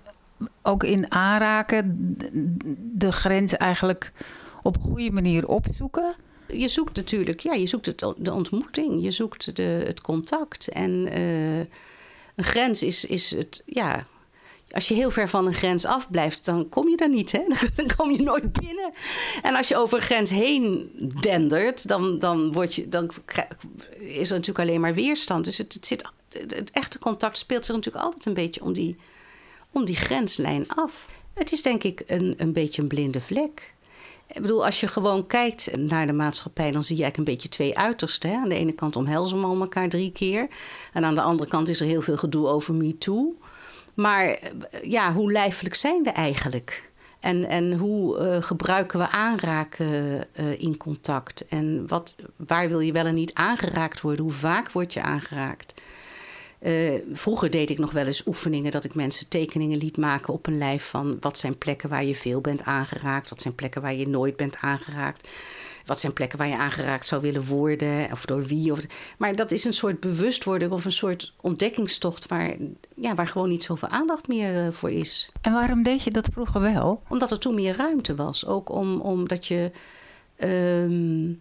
ook 0.63 0.83
in 0.85 1.13
aanraken 1.13 2.17
de 2.93 3.13
grens 3.13 3.57
eigenlijk 3.57 4.13
op 4.63 4.77
een 4.77 4.83
goede 4.83 5.11
manier 5.11 5.49
opzoeken 5.49 6.15
je 6.49 6.69
zoekt 6.69 6.97
natuurlijk, 6.97 7.41
ja, 7.41 7.53
je 7.53 7.67
zoekt 7.67 7.99
de 8.17 8.33
ontmoeting, 8.33 9.03
je 9.03 9.11
zoekt 9.11 9.57
de, 9.57 9.63
het 9.63 10.01
contact. 10.01 10.69
En 10.69 10.91
uh, 10.91 11.59
een 12.35 12.45
grens 12.45 12.83
is, 12.83 13.05
is 13.05 13.31
het, 13.31 13.63
ja, 13.67 14.07
als 14.75 14.89
je 14.89 14.95
heel 14.95 15.11
ver 15.11 15.29
van 15.29 15.47
een 15.47 15.55
grens 15.55 15.85
afblijft, 15.85 16.45
dan 16.45 16.69
kom 16.69 16.89
je 16.89 16.97
daar 16.97 17.09
niet. 17.11 17.33
Hè? 17.33 17.43
Dan 17.75 17.91
kom 17.97 18.11
je 18.11 18.23
nooit 18.23 18.53
binnen. 18.53 18.93
En 19.43 19.55
als 19.55 19.69
je 19.69 19.77
over 19.77 19.99
een 19.99 20.05
grens 20.05 20.31
heen 20.31 20.91
dendert, 21.21 21.89
dan, 21.89 22.19
dan, 22.19 22.53
word 22.53 22.75
je, 22.75 22.89
dan 22.89 23.11
is 23.99 24.31
er 24.31 24.37
natuurlijk 24.37 24.69
alleen 24.69 24.81
maar 24.81 24.95
weerstand. 24.95 25.45
Dus 25.45 25.59
het, 25.59 25.73
het, 25.73 25.87
zit, 25.87 26.05
het 26.29 26.71
echte 26.71 26.99
contact 26.99 27.39
speelt 27.39 27.67
zich 27.67 27.75
natuurlijk 27.75 28.05
altijd 28.05 28.27
een 28.27 28.35
beetje 28.35 28.63
om 28.63 28.73
die, 28.73 28.97
om 29.71 29.85
die 29.85 29.97
grenslijn 29.97 30.69
af. 30.69 31.09
Het 31.35 31.53
is 31.53 31.63
denk 31.63 31.83
ik 31.83 32.03
een, 32.07 32.35
een 32.37 32.53
beetje 32.53 32.83
een 32.83 32.89
blinde 32.89 33.21
vlek. 33.21 33.74
Ik 34.35 34.43
bedoel, 34.43 34.65
als 34.65 34.81
je 34.81 34.89
gewoon 34.89 35.27
kijkt 35.27 35.77
naar 35.77 36.07
de 36.07 36.13
maatschappij, 36.13 36.71
dan 36.71 36.83
zie 36.83 36.97
je 36.97 37.03
eigenlijk 37.03 37.17
een 37.29 37.35
beetje 37.35 37.57
twee 37.57 37.79
uitersten. 37.79 38.31
Hè? 38.31 38.37
Aan 38.37 38.49
de 38.49 38.55
ene 38.55 38.73
kant 38.73 38.97
omhelzen 38.97 39.41
we 39.41 39.61
elkaar 39.61 39.89
drie 39.89 40.13
keer. 40.13 40.49
En 40.93 41.05
aan 41.05 41.15
de 41.15 41.21
andere 41.21 41.51
kant 41.51 41.69
is 41.69 41.81
er 41.81 41.87
heel 41.87 42.03
veel 42.03 42.17
gedoe 42.17 42.47
over 42.47 42.75
MeToo. 42.75 43.35
Maar 43.95 44.27
eh, 44.27 44.51
ja, 44.83 45.13
hoe 45.13 45.33
lijfelijk 45.33 45.75
zijn 45.75 46.03
we 46.03 46.11
eigenlijk? 46.11 46.91
En, 47.21 47.49
en 47.49 47.73
hoe 47.73 48.19
uh, 48.19 48.43
gebruiken 48.43 48.99
we 48.99 49.09
aanraken 49.09 49.87
uh, 49.87 50.61
in 50.61 50.77
contact? 50.77 51.49
En 51.49 51.89
wat, 51.89 52.17
waar 52.37 52.69
wil 52.69 52.81
je 52.81 52.93
wel 52.93 53.07
en 53.07 53.15
niet 53.15 53.35
aangeraakt 53.35 54.01
worden? 54.01 54.25
Hoe 54.25 54.35
vaak 54.35 54.71
word 54.71 54.93
je 54.93 55.03
aangeraakt? 55.03 55.75
Uh, 56.65 56.95
vroeger 57.13 57.51
deed 57.51 57.71
ik 57.71 57.79
nog 57.79 57.93
wel 57.93 58.07
eens 58.07 58.27
oefeningen 58.27 58.71
dat 58.71 58.85
ik 58.85 58.95
mensen 58.95 59.29
tekeningen 59.29 59.79
liet 59.79 59.97
maken 59.97 60.33
op 60.33 60.47
een 60.47 60.59
lijf 60.59 60.85
van 60.85 61.17
wat 61.21 61.39
zijn 61.39 61.59
plekken 61.59 61.89
waar 61.89 62.05
je 62.05 62.15
veel 62.15 62.41
bent 62.41 62.63
aangeraakt, 62.63 63.29
wat 63.29 63.41
zijn 63.41 63.55
plekken 63.55 63.83
waar 63.83 63.95
je 63.95 64.09
nooit 64.09 64.37
bent 64.37 64.57
aangeraakt. 64.61 65.29
Wat 65.87 66.01
zijn 66.01 66.13
plekken 66.13 66.39
waar 66.39 66.49
je 66.49 66.57
aangeraakt 66.57 67.07
zou 67.07 67.21
willen 67.21 67.45
worden 67.45 68.09
of 68.13 68.25
door 68.25 68.47
wie? 68.47 68.73
Of, 68.73 68.79
maar 69.19 69.37
dat 69.37 69.51
is 69.51 69.65
een 69.65 69.75
soort 69.75 70.01
bewustwording 70.01 70.73
of 70.73 70.85
een 70.85 70.93
soort 70.93 71.35
ontdekkingstocht 71.41 72.29
waar, 72.29 72.57
ja, 72.95 73.15
waar 73.15 73.29
gewoon 73.29 73.49
niet 73.49 73.65
zoveel 73.65 73.89
aandacht 73.89 74.29
meer 74.29 74.67
uh, 74.67 74.73
voor 74.73 74.91
is. 74.91 75.31
En 75.41 75.53
waarom 75.53 75.83
deed 75.83 76.03
je 76.03 76.11
dat 76.11 76.29
vroeger 76.33 76.61
wel? 76.61 77.03
Omdat 77.09 77.31
er 77.31 77.39
toen 77.39 77.55
meer 77.55 77.77
ruimte 77.77 78.15
was. 78.15 78.47
Ook 78.47 78.69
om, 78.71 79.01
omdat 79.01 79.47
je. 79.47 79.71
Um, 80.39 81.41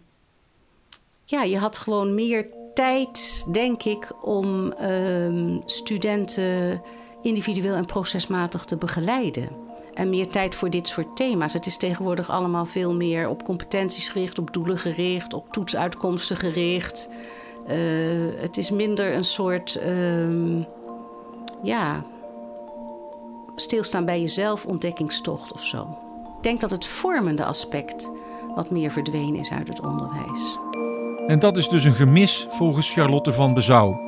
ja, 1.24 1.42
je 1.42 1.58
had 1.58 1.78
gewoon 1.78 2.14
meer 2.14 2.46
tijd, 2.74 3.44
denk 3.48 3.82
ik, 3.82 4.12
om 4.20 4.72
um, 4.82 5.62
studenten 5.64 6.82
individueel 7.22 7.74
en 7.74 7.86
procesmatig 7.86 8.64
te 8.64 8.76
begeleiden. 8.76 9.48
En 9.94 10.10
meer 10.10 10.28
tijd 10.28 10.54
voor 10.54 10.70
dit 10.70 10.88
soort 10.88 11.16
thema's. 11.16 11.52
Het 11.52 11.66
is 11.66 11.76
tegenwoordig 11.76 12.30
allemaal 12.30 12.66
veel 12.66 12.94
meer 12.94 13.28
op 13.28 13.44
competenties 13.44 14.08
gericht, 14.08 14.38
op 14.38 14.52
doelen 14.52 14.78
gericht, 14.78 15.34
op 15.34 15.52
toetsuitkomsten 15.52 16.36
gericht. 16.36 17.08
Uh, 17.68 17.74
het 18.40 18.56
is 18.56 18.70
minder 18.70 19.14
een 19.14 19.24
soort, 19.24 19.80
um, 19.86 20.66
ja, 21.62 22.04
stilstaan 23.56 24.04
bij 24.04 24.20
jezelf, 24.20 24.66
ontdekkingstocht 24.66 25.52
of 25.52 25.64
zo. 25.64 25.98
Ik 26.36 26.42
denk 26.42 26.60
dat 26.60 26.70
het 26.70 26.86
vormende 26.86 27.44
aspect 27.44 28.10
wat 28.54 28.70
meer 28.70 28.90
verdwenen 28.90 29.36
is 29.36 29.50
uit 29.50 29.68
het 29.68 29.80
onderwijs. 29.80 30.58
En 31.26 31.38
dat 31.38 31.56
is 31.56 31.68
dus 31.68 31.84
een 31.84 31.94
gemis 31.94 32.46
volgens 32.50 32.92
Charlotte 32.92 33.32
van 33.32 33.54
Bezouw. 33.54 34.00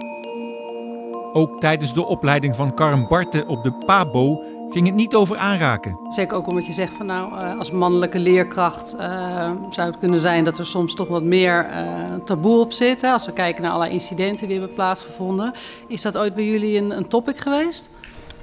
Ook 1.32 1.61
tijdens 1.61 1.94
de 1.94 2.06
opleiding 2.06 2.56
van 2.56 2.75
Karm 2.75 3.08
Barten 3.08 3.46
op 3.46 3.64
de 3.64 3.73
PABO 3.87 4.42
ging 4.70 4.87
het 4.87 4.94
niet 4.94 5.14
over 5.14 5.37
aanraken. 5.37 5.99
Zeker 6.08 6.37
ook 6.37 6.46
omdat 6.46 6.66
je 6.66 6.73
zegt 6.73 6.92
van 6.96 7.06
nou, 7.06 7.40
eh, 7.40 7.58
als 7.58 7.70
mannelijke 7.70 8.18
leerkracht 8.18 8.94
uh, 8.94 9.50
zou 9.70 9.88
het 9.88 9.99
kunnen 9.99 10.20
zijn 10.20 10.44
dat 10.44 10.58
er 10.58 10.66
soms 10.66 10.94
toch 10.94 11.08
wat 11.08 11.23
meer 11.23 11.66
uh, 11.70 12.14
taboe 12.25 12.61
op 12.61 12.73
zit. 12.73 13.00
Hè? 13.00 13.11
Als 13.11 13.26
we 13.26 13.32
kijken 13.32 13.62
naar 13.62 13.73
alle 13.73 13.90
incidenten 13.90 14.49
die 14.49 14.58
hebben 14.58 14.75
plaatsgevonden. 14.75 15.52
Is 15.88 16.02
dat 16.02 16.18
ooit 16.18 16.35
bij 16.35 16.44
jullie 16.44 16.78
een, 16.78 16.96
een 16.96 17.08
topic 17.08 17.38
geweest? 17.38 17.90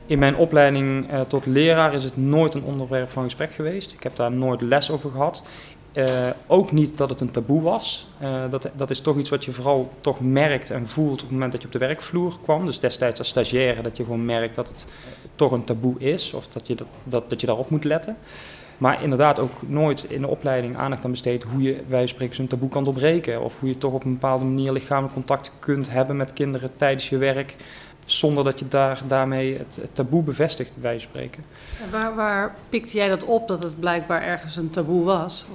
In 0.05 0.19
mijn 0.19 0.35
opleiding 0.35 1.07
tot 1.27 1.45
leraar 1.45 1.93
is 1.93 2.03
het 2.03 2.17
nooit 2.17 2.53
een 2.53 2.63
onderwerp 2.63 3.09
van 3.09 3.23
gesprek 3.23 3.53
geweest. 3.53 3.91
Ik 3.91 4.03
heb 4.03 4.15
daar 4.15 4.31
nooit 4.31 4.61
les 4.61 4.91
over 4.91 5.11
gehad. 5.11 5.43
Uh, 5.93 6.29
ook 6.47 6.71
niet 6.71 6.97
dat 6.97 7.09
het 7.09 7.21
een 7.21 7.31
taboe 7.31 7.61
was. 7.61 8.07
Uh, 8.21 8.43
dat, 8.49 8.69
dat 8.75 8.89
is 8.89 9.01
toch 9.01 9.17
iets 9.17 9.29
wat 9.29 9.45
je 9.45 9.53
vooral 9.53 9.91
toch 9.99 10.19
merkt 10.19 10.69
en 10.69 10.87
voelt 10.87 11.13
op 11.13 11.19
het 11.19 11.31
moment 11.31 11.51
dat 11.51 11.61
je 11.61 11.67
op 11.67 11.73
de 11.73 11.79
werkvloer 11.79 12.37
kwam. 12.43 12.65
Dus 12.65 12.79
destijds 12.79 13.19
als 13.19 13.27
stagiaire 13.27 13.81
dat 13.81 13.97
je 13.97 14.03
gewoon 14.03 14.25
merkt 14.25 14.55
dat 14.55 14.67
het 14.67 14.87
toch 15.35 15.51
een 15.51 15.63
taboe 15.63 15.99
is 15.99 16.33
of 16.33 16.47
dat 16.47 16.67
je, 16.67 16.75
dat, 16.75 16.87
dat, 17.03 17.29
dat 17.29 17.41
je 17.41 17.47
daarop 17.47 17.69
moet 17.69 17.83
letten. 17.83 18.17
Maar 18.77 19.03
inderdaad 19.03 19.39
ook 19.39 19.51
nooit 19.67 20.03
in 20.03 20.21
de 20.21 20.27
opleiding 20.27 20.77
aandacht 20.77 21.05
aan 21.05 21.11
besteed 21.11 21.43
hoe 21.43 21.61
je 21.61 21.83
wij 21.87 22.07
spreken 22.07 22.35
zo'n 22.35 22.47
taboe 22.47 22.69
kan 22.69 22.83
doorbreken. 22.83 23.41
Of 23.41 23.59
hoe 23.59 23.69
je 23.69 23.77
toch 23.77 23.93
op 23.93 24.03
een 24.03 24.13
bepaalde 24.13 24.45
manier 24.45 24.71
lichamelijk 24.71 25.13
contact 25.13 25.51
kunt 25.59 25.89
hebben 25.89 26.17
met 26.17 26.33
kinderen 26.33 26.69
tijdens 26.77 27.09
je 27.09 27.17
werk. 27.17 27.55
Zonder 28.05 28.43
dat 28.43 28.59
je 28.59 28.67
daar, 28.67 29.01
daarmee 29.07 29.57
het, 29.57 29.75
het 29.81 29.95
taboe 29.95 30.23
bevestigt, 30.23 30.71
wij 30.81 30.99
spreken. 30.99 31.43
waar, 31.91 32.15
waar 32.15 32.55
pikte 32.69 32.97
jij 32.97 33.09
dat 33.09 33.23
op 33.23 33.47
dat 33.47 33.63
het 33.63 33.79
blijkbaar 33.79 34.21
ergens 34.21 34.55
een 34.55 34.69
taboe 34.69 35.03
was? 35.03 35.45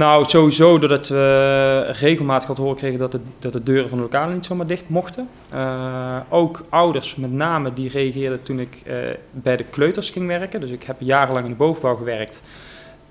Nou, 0.00 0.24
sowieso 0.28 0.78
doordat 0.78 1.08
we 1.08 1.90
regelmatig 1.92 2.48
had 2.48 2.56
horen 2.56 2.76
kregen 2.76 2.98
dat 2.98 3.12
de, 3.12 3.20
dat 3.38 3.52
de 3.52 3.62
deuren 3.62 3.88
van 3.88 3.98
de 3.98 4.04
lokalen 4.04 4.34
niet 4.34 4.46
zomaar 4.46 4.66
dicht 4.66 4.88
mochten. 4.88 5.28
Uh, 5.54 6.16
ook 6.28 6.64
ouders 6.68 7.16
met 7.16 7.32
name 7.32 7.72
die 7.72 7.90
reageerden 7.90 8.42
toen 8.42 8.60
ik 8.60 8.82
uh, 8.86 8.96
bij 9.30 9.56
de 9.56 9.64
kleuters 9.64 10.10
ging 10.10 10.26
werken. 10.26 10.60
Dus 10.60 10.70
ik 10.70 10.82
heb 10.82 10.96
jarenlang 10.98 11.44
in 11.44 11.50
de 11.50 11.56
bovenbouw 11.56 11.96
gewerkt. 11.96 12.42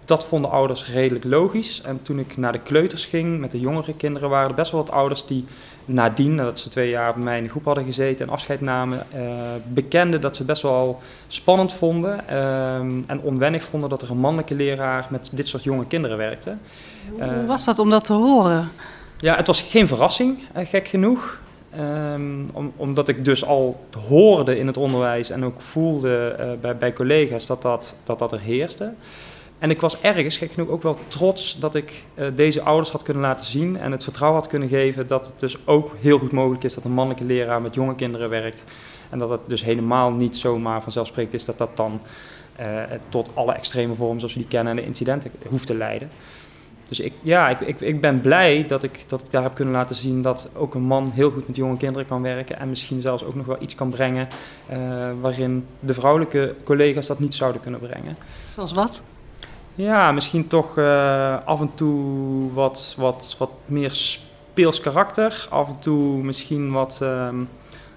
Dat 0.05 0.25
vonden 0.25 0.51
ouders 0.51 0.91
redelijk 0.91 1.25
logisch. 1.25 1.81
En 1.81 2.01
toen 2.01 2.19
ik 2.19 2.37
naar 2.37 2.51
de 2.51 2.59
kleuters 2.59 3.05
ging 3.05 3.39
met 3.39 3.51
de 3.51 3.59
jongere 3.59 3.93
kinderen 3.93 4.29
waren 4.29 4.49
er 4.49 4.55
best 4.55 4.71
wel 4.71 4.81
wat 4.83 4.91
ouders 4.91 5.25
die 5.25 5.45
nadien, 5.89 6.35
nadat 6.35 6.59
ze 6.59 6.69
twee 6.69 6.89
jaar 6.89 7.13
bij 7.13 7.23
mij 7.23 7.37
in 7.37 7.43
de 7.43 7.49
groep 7.49 7.65
hadden 7.65 7.83
gezeten 7.83 8.27
en 8.27 8.33
afscheid 8.33 8.61
namen, 8.61 9.05
uh, 9.15 9.21
bekenden 9.67 10.21
dat 10.21 10.35
ze 10.35 10.43
best 10.43 10.61
wel 10.61 10.99
spannend 11.27 11.73
vonden 11.73 12.19
uh, 12.29 12.75
en 13.07 13.19
onwennig 13.23 13.63
vonden 13.63 13.89
dat 13.89 14.01
er 14.01 14.11
een 14.11 14.17
mannelijke 14.17 14.55
leraar 14.55 15.07
met 15.09 15.29
dit 15.31 15.47
soort 15.47 15.63
jonge 15.63 15.85
kinderen 15.85 16.17
werkte. 16.17 16.55
Hoe 17.11 17.21
uh, 17.21 17.47
was 17.47 17.65
dat 17.65 17.79
om 17.79 17.89
dat 17.89 18.05
te 18.05 18.13
horen? 18.13 18.69
Ja, 19.17 19.35
het 19.35 19.47
was 19.47 19.61
geen 19.61 19.87
verrassing, 19.87 20.39
gek 20.53 20.87
genoeg. 20.87 21.39
Um, 21.79 22.49
om, 22.53 22.71
omdat 22.75 23.07
ik 23.07 23.25
dus 23.25 23.45
al 23.45 23.85
hoorde 24.07 24.59
in 24.59 24.67
het 24.67 24.77
onderwijs 24.77 25.29
en 25.29 25.45
ook 25.45 25.61
voelde 25.61 26.35
bij, 26.61 26.77
bij 26.77 26.93
collega's 26.93 27.45
dat 27.45 27.61
dat, 27.61 27.95
dat 28.03 28.19
dat 28.19 28.31
er 28.31 28.39
heerste. 28.39 28.93
En 29.59 29.69
ik 29.69 29.81
was 29.81 30.01
ergens, 30.01 30.37
gek 30.37 30.51
genoeg, 30.51 30.69
ook 30.69 30.83
wel 30.83 30.97
trots 31.07 31.59
dat 31.59 31.75
ik 31.75 32.03
uh, 32.15 32.27
deze 32.35 32.61
ouders 32.61 32.89
had 32.91 33.03
kunnen 33.03 33.23
laten 33.23 33.45
zien 33.45 33.77
en 33.77 33.91
het 33.91 34.03
vertrouwen 34.03 34.39
had 34.39 34.49
kunnen 34.49 34.69
geven 34.69 35.07
dat 35.07 35.25
het 35.25 35.39
dus 35.39 35.57
ook 35.65 35.95
heel 36.01 36.19
goed 36.19 36.31
mogelijk 36.31 36.63
is 36.63 36.73
dat 36.73 36.83
een 36.83 36.91
mannelijke 36.91 37.25
leraar 37.25 37.61
met 37.61 37.73
jonge 37.73 37.95
kinderen 37.95 38.29
werkt. 38.29 38.65
En 39.09 39.19
dat 39.19 39.29
het 39.29 39.39
dus 39.47 39.63
helemaal 39.63 40.11
niet 40.11 40.35
zomaar 40.35 40.81
vanzelfsprekend 40.81 41.33
is 41.33 41.45
dat 41.45 41.57
dat 41.57 41.77
dan 41.77 42.01
uh, 42.59 42.81
tot 43.09 43.31
alle 43.33 43.53
extreme 43.53 43.95
vormen 43.95 44.19
zoals 44.19 44.33
we 44.33 44.39
die 44.39 44.49
kennen 44.49 44.71
en 44.71 44.79
de 44.79 44.85
incidenten 44.85 45.31
hoeft 45.49 45.65
te 45.65 45.75
leiden. 45.75 46.09
Dus 46.87 46.99
ik, 46.99 47.13
ja, 47.21 47.49
ik, 47.49 47.59
ik, 47.59 47.81
ik 47.81 48.01
ben 48.01 48.21
blij 48.21 48.65
dat 48.67 48.83
ik, 48.83 49.03
dat 49.07 49.21
ik 49.21 49.31
daar 49.31 49.43
heb 49.43 49.55
kunnen 49.55 49.73
laten 49.73 49.95
zien 49.95 50.21
dat 50.21 50.49
ook 50.55 50.73
een 50.73 50.81
man 50.81 51.11
heel 51.13 51.31
goed 51.31 51.47
met 51.47 51.55
jonge 51.55 51.77
kinderen 51.77 52.07
kan 52.07 52.21
werken. 52.21 52.59
En 52.59 52.69
misschien 52.69 53.01
zelfs 53.01 53.23
ook 53.23 53.35
nog 53.35 53.45
wel 53.45 53.57
iets 53.59 53.75
kan 53.75 53.89
brengen 53.89 54.27
uh, 54.71 54.77
waarin 55.21 55.65
de 55.79 55.93
vrouwelijke 55.93 56.55
collega's 56.63 57.07
dat 57.07 57.19
niet 57.19 57.33
zouden 57.33 57.61
kunnen 57.61 57.79
brengen. 57.79 58.15
Zoals 58.53 58.73
wat? 58.73 59.01
Ja, 59.81 60.11
misschien 60.11 60.47
toch 60.47 60.77
uh, 60.77 61.37
af 61.45 61.59
en 61.59 61.71
toe 61.75 62.53
wat, 62.53 62.95
wat, 62.97 63.35
wat 63.37 63.49
meer 63.65 63.93
speels 63.93 64.79
karakter. 64.79 65.47
Af 65.49 65.67
en 65.67 65.79
toe 65.79 66.23
misschien 66.23 66.71
wat, 66.71 66.99
uh, 67.03 67.27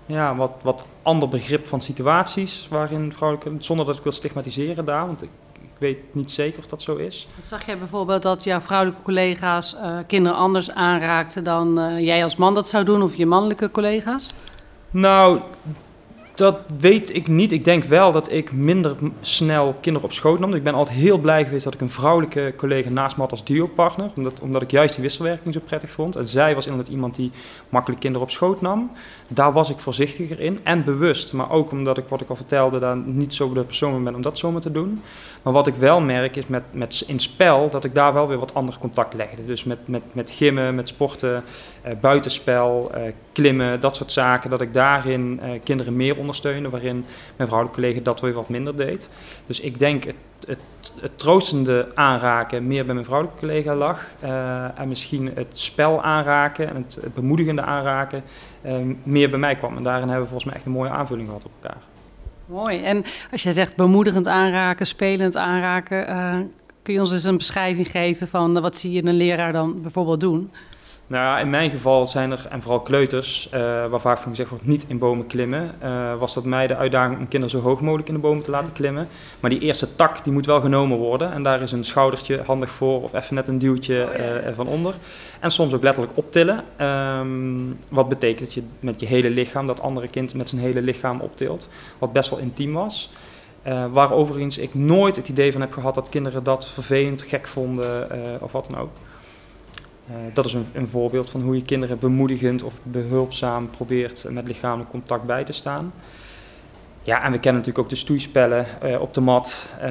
ja, 0.06 0.36
wat, 0.36 0.50
wat 0.62 0.84
ander 1.02 1.28
begrip 1.28 1.66
van 1.66 1.80
situaties 1.80 2.66
waarin 2.70 3.12
vrouwelijke, 3.12 3.54
zonder 3.58 3.86
dat 3.86 3.96
ik 3.96 4.02
wil 4.02 4.12
stigmatiseren 4.12 4.84
daar, 4.84 5.06
want 5.06 5.22
ik, 5.22 5.28
ik 5.60 5.68
weet 5.78 5.98
niet 6.14 6.30
zeker 6.30 6.58
of 6.58 6.66
dat 6.66 6.82
zo 6.82 6.96
is. 6.96 7.26
Wat 7.36 7.46
zag 7.46 7.66
jij 7.66 7.78
bijvoorbeeld 7.78 8.22
dat 8.22 8.44
jouw 8.44 8.60
vrouwelijke 8.60 9.02
collega's 9.02 9.74
uh, 9.74 9.98
kinderen 10.06 10.38
anders 10.38 10.70
aanraakten 10.70 11.44
dan 11.44 11.78
uh, 11.78 12.00
jij 12.00 12.22
als 12.22 12.36
man 12.36 12.54
dat 12.54 12.68
zou 12.68 12.84
doen 12.84 13.02
of 13.02 13.14
je 13.14 13.26
mannelijke 13.26 13.70
collega's? 13.70 14.34
Nou, 14.90 15.40
dat 16.42 16.58
weet 16.78 17.14
ik 17.14 17.28
niet. 17.28 17.52
Ik 17.52 17.64
denk 17.64 17.84
wel 17.84 18.12
dat 18.12 18.32
ik 18.32 18.52
minder 18.52 18.96
snel 19.20 19.75
kinderen 19.80 20.08
op 20.08 20.14
schoot 20.14 20.38
nam. 20.38 20.54
Ik 20.54 20.62
ben 20.62 20.75
altijd 20.75 20.96
heel 20.96 21.18
blij 21.18 21.44
geweest 21.44 21.64
dat 21.64 21.75
ik 21.75 21.80
een 21.80 21.90
vrouwelijke 21.90 22.54
collega 22.56 22.90
naast 22.90 23.16
me 23.16 23.22
had 23.22 23.30
als 23.30 23.44
duo-partner. 23.44 24.11
Omdat, 24.16 24.40
omdat 24.40 24.62
ik 24.62 24.70
juist 24.70 24.94
die 24.94 25.02
wisselwerking 25.02 25.54
zo 25.54 25.61
prettig 25.64 25.90
vond. 25.90 26.16
En 26.16 26.26
zij 26.26 26.54
was 26.54 26.66
inderdaad 26.66 26.92
iemand 26.92 27.14
die 27.14 27.30
makkelijk 27.68 28.00
kinderen 28.00 28.26
op 28.26 28.32
schoot 28.32 28.61
nam. 28.61 28.90
Daar 29.28 29.52
was 29.52 29.70
ik 29.70 29.78
voorzichtiger 29.78 30.40
in 30.40 30.58
en 30.62 30.84
bewust. 30.84 31.32
Maar 31.32 31.50
ook 31.50 31.70
omdat 31.70 31.99
ik, 31.99 32.04
wat 32.08 32.20
ik 32.20 32.28
al 32.28 32.37
vertelde, 32.37 32.78
daar 32.78 32.96
niet 32.96 33.32
zo 33.32 33.52
de 33.52 33.64
persoon 33.64 34.04
ben 34.04 34.14
om 34.14 34.22
dat 34.22 34.38
zomaar 34.38 34.61
te 34.61 34.72
doen. 34.72 35.02
Maar 35.42 35.52
wat 35.52 35.66
ik 35.66 35.75
wel 35.75 36.00
merk 36.00 36.37
is 36.37 36.46
met, 36.46 36.62
met 36.70 37.04
in 37.06 37.20
spel 37.20 37.70
dat 37.70 37.84
ik 37.84 37.94
daar 37.94 38.12
wel 38.12 38.28
weer 38.28 38.38
wat 38.38 38.54
ander 38.54 38.78
contact 38.78 39.14
legde. 39.14 39.44
Dus 39.44 39.64
met, 39.64 39.88
met, 39.88 40.02
met 40.12 40.30
gimmen, 40.30 40.75
met 40.75 40.88
sporten, 40.88 41.44
uh, 41.87 41.92
buitenspel, 42.00 42.90
uh, 42.96 43.02
klimmen, 43.32 43.80
dat 43.80 43.96
soort 43.96 44.12
zaken. 44.12 44.50
Dat 44.50 44.60
ik 44.60 44.74
daarin 44.74 45.40
uh, 45.42 45.50
kinderen 45.64 45.96
meer 45.96 46.16
ondersteunde, 46.16 46.68
waarin 46.68 47.04
mijn 47.36 47.48
vrouwelijke 47.48 47.80
collega 47.80 48.00
dat 48.00 48.20
weer 48.20 48.32
wat 48.32 48.48
minder 48.48 48.76
deed. 48.76 49.10
Dus 49.46 49.60
ik 49.60 49.78
denk 49.78 50.04
het, 50.04 50.16
het, 50.46 50.60
troostende 51.16 51.88
aanraken 51.94 52.66
meer 52.66 52.84
bij 52.84 52.94
mijn 52.94 53.06
vrouwelijke 53.06 53.40
collega 53.40 53.74
lag. 53.74 54.06
en 54.74 54.88
misschien 54.88 55.30
het 55.34 55.58
spel 55.58 56.02
aanraken 56.02 56.68
en 56.68 56.76
het, 56.76 57.14
bemoedigende 57.14 57.62
aanraken 57.62 58.22
meer 59.02 59.30
bij 59.30 59.38
mij 59.38 59.54
kwam. 59.54 59.76
En 59.76 59.82
daarin 59.82 60.08
hebben 60.08 60.22
we 60.22 60.30
volgens 60.30 60.44
mij 60.44 60.54
echt 60.54 60.66
een 60.66 60.72
mooie 60.72 60.90
aanvulling 60.90 61.26
gehad 61.26 61.44
op 61.44 61.50
elkaar. 61.60 61.80
Mooi. 62.46 62.82
En 62.84 63.04
als 63.30 63.42
jij 63.42 63.52
zegt 63.52 63.76
bemoedigend 63.76 64.26
aanraken, 64.26 64.86
spelend 64.86 65.36
aanraken, 65.36 66.06
kun 66.82 66.94
je 66.94 67.00
ons 67.00 67.12
eens 67.12 67.24
een 67.24 67.36
beschrijving 67.36 67.90
geven 67.90 68.28
van 68.28 68.60
wat 68.60 68.76
zie 68.76 68.92
je 68.92 69.04
een 69.04 69.16
leraar 69.16 69.52
dan 69.52 69.82
bijvoorbeeld 69.82 70.20
doen? 70.20 70.50
Nou, 71.06 71.40
in 71.40 71.50
mijn 71.50 71.71
geval 71.71 72.06
zijn 72.06 72.30
er, 72.30 72.47
en 72.50 72.62
vooral 72.62 72.80
kleuters, 72.80 73.49
uh, 73.54 73.61
waar 73.87 74.00
vaak 74.00 74.18
van 74.18 74.30
gezegd 74.30 74.50
wordt 74.50 74.66
niet 74.66 74.85
in 74.88 74.99
bomen 74.99 75.26
klimmen, 75.26 75.75
uh, 75.82 76.18
was 76.18 76.35
dat 76.35 76.44
mij 76.44 76.66
de 76.66 76.76
uitdaging 76.76 77.18
om 77.18 77.28
kinderen 77.28 77.61
zo 77.61 77.68
hoog 77.68 77.80
mogelijk 77.80 78.09
in 78.09 78.14
de 78.14 78.21
bomen 78.21 78.42
te 78.42 78.50
laten 78.50 78.73
klimmen. 78.73 79.09
Maar 79.40 79.50
die 79.50 79.61
eerste 79.61 79.97
tak, 79.97 80.25
die 80.25 80.32
moet 80.32 80.47
wel 80.47 80.61
genomen 80.61 80.99
worden. 80.99 81.32
En 81.32 81.42
daar 81.42 81.61
is 81.61 81.73
een 81.73 81.85
schoudertje 81.85 82.42
handig 82.47 82.71
voor, 82.71 83.02
of 83.02 83.12
even 83.12 83.35
net 83.35 83.49
een 83.49 83.59
duwtje 83.59 84.09
oh, 84.11 84.16
ja. 84.16 84.49
uh, 84.49 84.54
van 84.54 84.66
onder. 84.66 84.94
En 85.40 85.50
soms 85.50 85.73
ook 85.73 85.82
letterlijk 85.82 86.16
optillen. 86.16 86.64
Um, 86.80 87.78
wat 87.88 88.09
betekent 88.09 88.38
dat 88.38 88.54
je 88.54 88.62
met 88.80 89.00
je 89.00 89.06
hele 89.06 89.30
lichaam, 89.30 89.66
dat 89.66 89.80
andere 89.80 90.09
kind 90.09 90.35
met 90.35 90.49
zijn 90.49 90.61
hele 90.61 90.82
lichaam 90.82 91.21
optilt. 91.21 91.68
Wat 91.99 92.12
best 92.12 92.30
wel 92.30 92.38
intiem 92.38 92.73
was. 92.73 93.12
Uh, 93.66 93.85
waar 93.92 94.12
overigens 94.12 94.59
ik 94.59 94.75
nooit 94.75 95.16
het 95.16 95.28
idee 95.28 95.52
van 95.52 95.61
heb 95.61 95.73
gehad 95.73 95.94
dat 95.94 96.09
kinderen 96.09 96.42
dat 96.42 96.68
vervelend, 96.68 97.23
gek 97.23 97.49
vonden 97.49 98.09
uh, 98.12 98.18
of 98.40 98.52
wat 98.52 98.66
dan 98.71 98.78
ook. 98.78 98.90
Uh, 100.11 100.16
dat 100.32 100.44
is 100.44 100.52
een, 100.52 100.66
een, 100.73 100.88
voorbeeld 100.88 101.30
van 101.30 101.40
hoe 101.40 101.54
je 101.54 101.62
kinderen 101.62 101.99
bemoedigend 101.99 102.62
of 102.62 102.75
behulpzaam 102.82 103.71
probeert 103.71 104.26
met 104.30 104.47
lichamelijk 104.47 104.90
contact 104.90 105.25
bij 105.25 105.44
te 105.44 105.52
staan. 105.52 105.92
Ja, 107.02 107.23
en 107.23 107.32
we 107.32 107.38
kennen 107.38 107.61
natuurlijk 107.61 107.78
ook 107.78 107.88
de 107.88 107.97
stoeispellen 107.97 108.66
uh, 108.85 109.00
op 109.00 109.14
de 109.14 109.21
mat, 109.21 109.68
uh, 109.82 109.90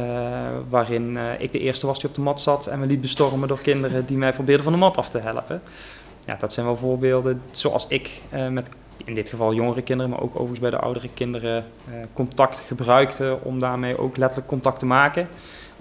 waarin 0.70 1.18
ik 1.40 1.52
de 1.52 1.60
eerste 1.60 1.86
was 1.86 2.00
die 2.00 2.10
op 2.10 2.16
de 2.16 2.22
mat 2.22 2.42
zat 2.42 2.68
en 2.68 2.80
me 2.80 2.86
liet 2.86 3.02
bestormen 3.02 3.48
door 3.48 3.62
kinderen 3.62 4.06
die 4.06 4.18
mij 4.18 4.34
probeerden 4.34 4.64
van 4.64 4.74
de 4.74 4.80
mat 4.80 4.98
af 4.98 5.10
te 5.10 5.18
helpen. 5.18 5.62
Ja, 6.26 6.36
dat 6.40 6.54
zijn 6.54 6.66
wel 6.66 6.78
voorbeelden 6.78 7.42
zoals 7.52 7.86
ik 7.88 8.22
met 8.50 8.70
in 9.06 9.14
dit 9.14 9.30
geval 9.30 9.54
jongere 9.54 9.82
kinderen, 9.82 10.12
maar 10.12 10.22
ook 10.22 10.34
overigens 10.34 10.60
bij 10.60 10.70
de 10.70 10.80
oudere 10.80 11.10
kinderen 11.14 11.66
contact 12.14 12.60
gebruikte 12.60 13.38
om 13.44 13.60
daarmee 13.60 13.98
ook 13.98 14.18
letterlijk 14.18 14.50
contact 14.50 14.80
te 14.80 14.86
maken 14.86 15.28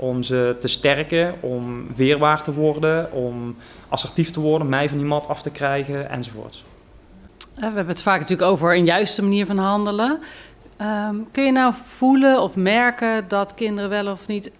om 0.00 0.22
ze 0.22 0.56
te 0.60 0.68
sterken, 0.68 1.34
om 1.40 1.86
weerbaar 1.96 2.42
te 2.42 2.54
worden, 2.54 3.12
om 3.12 3.56
assertief 3.88 4.30
te 4.30 4.40
worden, 4.40 4.68
mij 4.68 4.88
van 4.88 4.98
die 4.98 5.06
mat 5.06 5.28
af 5.28 5.42
te 5.42 5.50
krijgen 5.50 6.10
enzovoorts. 6.10 6.64
We 7.54 7.64
hebben 7.64 7.86
het 7.86 8.02
vaak 8.02 8.20
natuurlijk 8.20 8.50
over 8.50 8.76
een 8.76 8.84
juiste 8.84 9.22
manier 9.22 9.46
van 9.46 9.58
handelen. 9.58 10.18
Um, 10.82 11.28
kun 11.32 11.44
je 11.44 11.52
nou 11.52 11.74
voelen 11.84 12.42
of 12.42 12.56
merken 12.56 13.24
dat 13.28 13.54
kinderen 13.54 13.90
wel 13.90 14.12
of 14.12 14.26
niet 14.26 14.46
uh, 14.46 14.52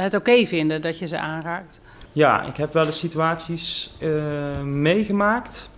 het 0.00 0.14
oké 0.14 0.30
okay 0.30 0.46
vinden 0.46 0.82
dat 0.82 0.98
je 0.98 1.06
ze 1.06 1.18
aanraakt? 1.18 1.80
Ja, 2.12 2.42
ik 2.42 2.56
heb 2.56 2.72
wel 2.72 2.86
eens 2.86 2.98
situaties 2.98 3.94
uh, 3.98 4.60
meegemaakt. 4.60 5.70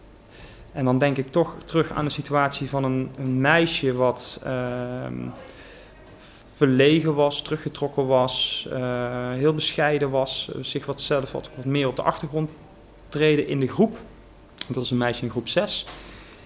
En 0.73 0.85
dan 0.85 0.99
denk 0.99 1.17
ik 1.17 1.29
toch 1.29 1.57
terug 1.65 1.93
aan 1.93 2.05
de 2.05 2.11
situatie 2.11 2.69
van 2.69 2.85
een, 2.85 3.11
een 3.19 3.41
meisje 3.41 3.93
wat 3.93 4.41
uh, 4.47 4.53
verlegen 6.61 7.15
was, 7.15 7.43
teruggetrokken 7.43 8.07
was, 8.07 8.67
heel 9.33 9.55
bescheiden 9.55 10.11
was, 10.11 10.51
zich 10.61 10.87
wat 10.87 11.01
zelf 11.01 11.33
wat, 11.33 11.51
wat 11.57 11.65
meer 11.65 11.87
op 11.87 11.97
de 11.97 12.03
achtergrond 12.03 12.51
treden 13.09 13.47
in 13.47 13.61
de 13.61 13.69
groep. 13.69 13.97
Dat 14.67 14.77
was 14.77 14.91
een 14.91 14.99
meisje 14.99 15.25
in 15.25 15.31
groep 15.31 15.49
6. 15.49 15.87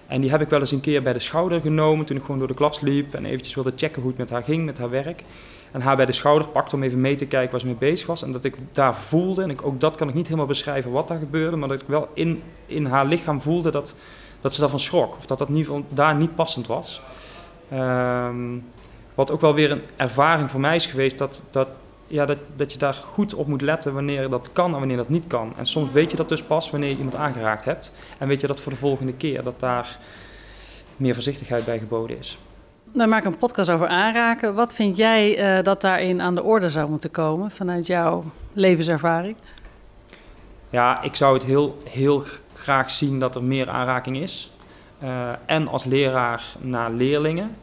En 0.07 0.21
die 0.21 0.29
heb 0.29 0.41
ik 0.41 0.49
wel 0.49 0.59
eens 0.59 0.71
een 0.71 0.79
keer 0.79 1.03
bij 1.03 1.13
de 1.13 1.19
schouder 1.19 1.61
genomen 1.61 2.05
toen 2.05 2.17
ik 2.17 2.21
gewoon 2.21 2.37
door 2.37 2.47
de 2.47 2.53
klas 2.53 2.79
liep 2.79 3.13
en 3.13 3.25
eventjes 3.25 3.55
wilde 3.55 3.73
checken 3.75 4.01
hoe 4.01 4.09
het 4.09 4.19
met 4.19 4.29
haar 4.29 4.43
ging, 4.43 4.65
met 4.65 4.77
haar 4.77 4.89
werk. 4.89 5.23
En 5.71 5.81
haar 5.81 5.95
bij 5.95 6.05
de 6.05 6.11
schouder 6.11 6.47
pakte 6.47 6.75
om 6.75 6.83
even 6.83 7.01
mee 7.01 7.15
te 7.15 7.25
kijken 7.25 7.51
waar 7.51 7.59
ze 7.59 7.65
mee 7.65 7.75
bezig 7.75 8.07
was. 8.07 8.23
En 8.23 8.31
dat 8.31 8.43
ik 8.43 8.55
daar 8.71 8.97
voelde, 8.97 9.43
en 9.43 9.49
ik, 9.49 9.65
ook 9.65 9.79
dat 9.79 9.95
kan 9.95 10.07
ik 10.07 10.13
niet 10.13 10.25
helemaal 10.25 10.45
beschrijven 10.45 10.91
wat 10.91 11.07
daar 11.07 11.19
gebeurde, 11.19 11.55
maar 11.55 11.69
dat 11.69 11.81
ik 11.81 11.87
wel 11.87 12.09
in, 12.13 12.41
in 12.65 12.85
haar 12.85 13.05
lichaam 13.05 13.41
voelde 13.41 13.71
dat, 13.71 13.95
dat 14.41 14.53
ze 14.53 14.59
daarvan 14.59 14.79
schrok. 14.79 15.15
Of 15.17 15.25
dat 15.25 15.37
dat 15.37 15.49
daar 15.89 16.15
niet 16.15 16.35
passend 16.35 16.67
was. 16.67 17.01
Um, 17.73 18.63
wat 19.15 19.31
ook 19.31 19.41
wel 19.41 19.53
weer 19.53 19.71
een 19.71 19.83
ervaring 19.95 20.51
voor 20.51 20.59
mij 20.59 20.75
is 20.75 20.85
geweest, 20.85 21.17
dat, 21.17 21.41
dat, 21.51 21.67
ja, 22.07 22.25
dat, 22.25 22.37
dat 22.55 22.71
je 22.71 22.77
daar 22.77 22.93
goed 22.93 23.33
op 23.33 23.47
moet 23.47 23.61
letten 23.61 23.93
wanneer 23.93 24.29
dat 24.29 24.49
kan 24.53 24.73
en 24.73 24.79
wanneer 24.79 24.97
dat 24.97 25.09
niet 25.09 25.27
kan. 25.27 25.53
En 25.57 25.65
soms 25.65 25.91
weet 25.91 26.11
je 26.11 26.17
dat 26.17 26.29
dus 26.29 26.43
pas 26.43 26.69
wanneer 26.69 26.89
je 26.89 26.95
iemand 26.95 27.15
aangeraakt 27.15 27.65
hebt. 27.65 27.91
En 28.17 28.27
weet 28.27 28.41
je 28.41 28.47
dat 28.47 28.61
voor 28.61 28.71
de 28.71 28.77
volgende 28.77 29.13
keer, 29.13 29.43
dat 29.43 29.59
daar 29.59 29.99
meer 30.97 31.13
voorzichtigheid 31.13 31.65
bij 31.65 31.79
geboden 31.79 32.17
is. 32.17 32.37
Dan 32.93 33.09
maak 33.09 33.19
ik 33.19 33.25
een 33.25 33.37
podcast 33.37 33.69
over 33.69 33.87
aanraken. 33.87 34.55
Wat 34.55 34.75
vind 34.75 34.97
jij 34.97 35.57
uh, 35.57 35.63
dat 35.63 35.81
daarin 35.81 36.21
aan 36.21 36.35
de 36.35 36.43
orde 36.43 36.69
zou 36.69 36.89
moeten 36.89 37.11
komen 37.11 37.51
vanuit 37.51 37.87
jouw 37.87 38.23
levenservaring? 38.53 39.35
Ja, 40.69 41.01
ik 41.01 41.15
zou 41.15 41.33
het 41.33 41.43
heel, 41.43 41.77
heel 41.83 42.23
graag 42.53 42.89
zien 42.89 43.19
dat 43.19 43.35
er 43.35 43.43
meer 43.43 43.69
aanraking 43.69 44.17
is. 44.17 44.51
Uh, 45.03 45.29
en 45.45 45.67
als 45.67 45.83
leraar 45.83 46.43
naar 46.59 46.91
leerlingen. 46.91 47.55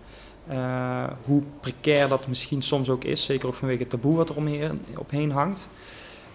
Uh, 0.51 1.05
hoe 1.25 1.43
precair 1.61 2.09
dat 2.09 2.27
misschien 2.27 2.63
soms 2.63 2.91
ook 2.91 3.05
is, 3.05 3.25
zeker 3.25 3.49
ook 3.49 3.55
vanwege 3.55 3.81
het 3.81 3.91
taboe 3.91 4.17
wat 4.17 4.29
er 4.29 4.37
omheen, 4.97 5.31
hangt. 5.31 5.69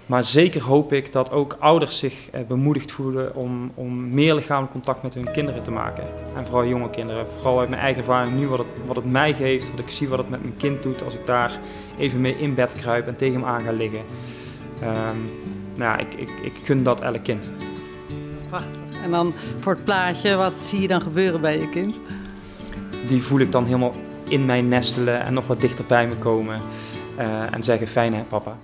Maar 0.05 0.23
zeker 0.23 0.61
hoop 0.61 0.93
ik 0.93 1.11
dat 1.11 1.31
ook 1.31 1.57
ouders 1.59 1.99
zich 1.99 2.29
eh, 2.29 2.41
bemoedigd 2.47 2.91
voelen 2.91 3.35
om, 3.35 3.71
om 3.75 4.09
meer 4.09 4.35
lichamelijk 4.35 4.71
contact 4.71 5.03
met 5.03 5.13
hun 5.13 5.31
kinderen 5.31 5.63
te 5.63 5.71
maken. 5.71 6.03
En 6.35 6.45
vooral 6.45 6.65
jonge 6.65 6.89
kinderen. 6.89 7.27
Vooral 7.27 7.59
uit 7.59 7.69
mijn 7.69 7.81
eigen 7.81 8.01
ervaring 8.01 8.35
nu, 8.35 8.47
wat 8.47 8.59
het, 8.59 8.67
wat 8.85 8.95
het 8.95 9.11
mij 9.11 9.33
geeft, 9.33 9.71
wat 9.71 9.79
ik 9.79 9.89
zie 9.89 10.07
wat 10.07 10.19
het 10.19 10.29
met 10.29 10.41
mijn 10.41 10.57
kind 10.57 10.83
doet 10.83 11.03
als 11.03 11.13
ik 11.13 11.25
daar 11.25 11.59
even 11.97 12.21
mee 12.21 12.37
in 12.37 12.55
bed 12.55 12.75
kruip 12.75 13.07
en 13.07 13.15
tegen 13.15 13.39
hem 13.39 13.49
aan 13.49 13.61
ga 13.61 13.71
liggen. 13.71 14.01
Um, 14.83 15.31
nou, 15.75 15.99
ik, 15.99 16.13
ik, 16.13 16.29
ik 16.43 16.53
gun 16.63 16.83
dat 16.83 17.01
elk 17.01 17.23
kind. 17.23 17.49
Prachtig. 18.49 18.83
En 19.03 19.11
dan 19.11 19.33
voor 19.59 19.73
het 19.73 19.83
plaatje, 19.83 20.35
wat 20.35 20.59
zie 20.59 20.81
je 20.81 20.87
dan 20.87 21.01
gebeuren 21.01 21.41
bij 21.41 21.59
je 21.59 21.69
kind? 21.69 21.99
Die 23.07 23.23
voel 23.23 23.39
ik 23.39 23.51
dan 23.51 23.65
helemaal 23.65 23.93
in 24.27 24.45
mij 24.45 24.61
nestelen 24.61 25.21
en 25.21 25.33
nog 25.33 25.47
wat 25.47 25.61
dichter 25.61 25.85
bij 25.85 26.07
me 26.07 26.15
komen. 26.15 26.61
Uh, 27.19 27.53
en 27.53 27.63
zeggen, 27.63 27.87
fijn 27.87 28.13
hè 28.13 28.23
papa. 28.23 28.57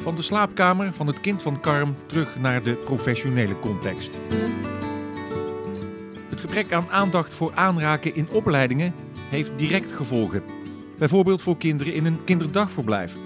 Van 0.00 0.14
de 0.14 0.22
slaapkamer 0.22 0.92
van 0.92 1.06
het 1.06 1.20
kind 1.20 1.42
van 1.42 1.60
Karm 1.60 1.96
terug 2.06 2.38
naar 2.40 2.62
de 2.62 2.74
professionele 2.74 3.58
context. 3.58 4.18
Het 6.28 6.40
gebrek 6.40 6.72
aan 6.72 6.90
aandacht 6.90 7.32
voor 7.32 7.52
aanraken 7.54 8.14
in 8.14 8.28
opleidingen 8.30 8.94
heeft 9.28 9.50
direct 9.56 9.92
gevolgen. 9.92 10.42
Bijvoorbeeld 10.98 11.42
voor 11.42 11.56
kinderen 11.56 11.94
in 11.94 12.06
een 12.06 12.24
kinderdagverblijf. 12.24 13.16